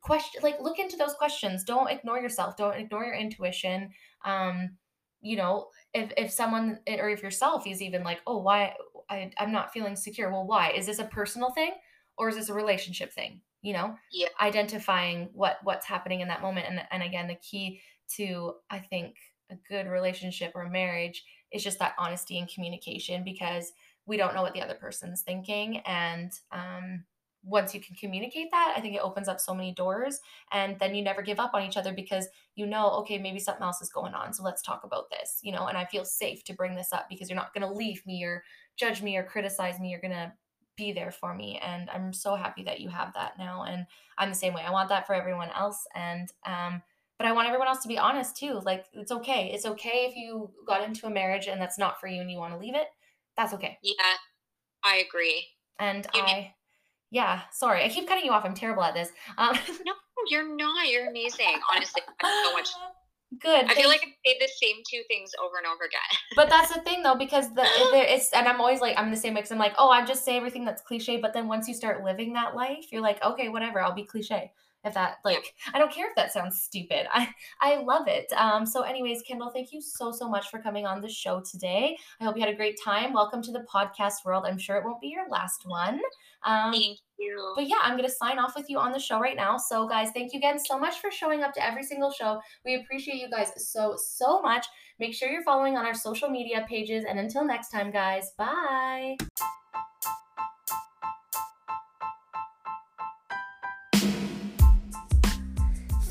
[0.01, 1.64] question like look into those questions.
[1.64, 2.58] Don't ignore yourself.
[2.58, 3.92] Don't ignore your intuition.
[4.26, 4.77] Um
[5.22, 8.74] you know if if someone eh, or if yourself is even like oh why
[9.09, 10.32] I, i'm not feeling secure.
[10.32, 10.72] Well why?
[10.72, 11.72] Is this a personal thing
[12.17, 13.42] or is this a relationship thing?
[13.61, 14.30] You know Yeah.
[14.42, 16.67] identifying what what's happening in that moment.
[16.69, 17.82] And and again the key
[18.16, 19.16] to i think
[19.50, 23.72] a good relationship or marriage is just that honesty and communication because
[24.06, 25.80] we don't know what the other person's thinking.
[25.80, 27.06] And um
[27.48, 30.19] once you can communicate that i think it opens up so many doors
[30.51, 33.64] and then you never give up on each other because you know okay maybe something
[33.64, 36.43] else is going on so let's talk about this you know and i feel safe
[36.43, 38.43] to bring this up because you're not going to leave me or
[38.76, 40.32] judge me or criticize me you're going to
[40.76, 43.85] be there for me and i'm so happy that you have that now and
[44.17, 46.82] i'm the same way i want that for everyone else and um
[47.17, 50.16] but i want everyone else to be honest too like it's okay it's okay if
[50.16, 52.76] you got into a marriage and that's not for you and you want to leave
[52.76, 52.88] it
[53.35, 53.93] that's okay Yeah,
[54.84, 55.48] I agree.
[55.80, 56.53] and You i
[57.11, 59.94] yeah sorry i keep cutting you off i'm terrible at this um No,
[60.30, 60.90] you're not.
[60.90, 61.60] You're amazing.
[61.74, 62.68] Honestly, so much.
[63.40, 66.19] good I feel like I say the same two things over and over again.
[66.36, 69.34] but that's the thing though because the it's and i'm always like i'm the same
[69.34, 71.74] way 'cause i'm like oh i just say everything that's cliche but then once you
[71.74, 74.52] start living that life you're like okay whatever i'll be cliche
[74.88, 77.30] if that like i don't care if that sounds stupid i
[77.61, 81.01] i love it um so anyways kendall thank you so so much for coming on
[81.01, 84.45] the show today i hope you had a great time welcome to the podcast world
[84.48, 85.99] i'm sure it won't be your last one
[86.45, 87.53] um Thank you.
[87.56, 89.57] but yeah, I'm going to sign off with you on the show right now.
[89.57, 92.40] So, guys, thank you again so much for showing up to every single show.
[92.66, 94.66] We appreciate you guys so, so much.
[94.99, 97.06] Make sure you're following on our social media pages.
[97.07, 99.17] And until next time, guys, bye.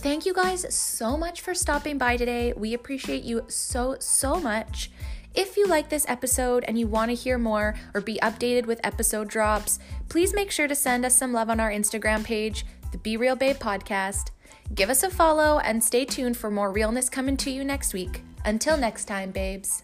[0.02, 2.52] Thank you guys so much for stopping by today.
[2.57, 4.91] We appreciate you so, so much.
[5.34, 8.81] If you like this episode and you want to hear more or be updated with
[8.84, 12.99] episode drops, please make sure to send us some love on our Instagram page, the
[12.99, 14.31] Be Real Babe Podcast.
[14.75, 18.23] Give us a follow and stay tuned for more realness coming to you next week.
[18.44, 19.83] Until next time, babes.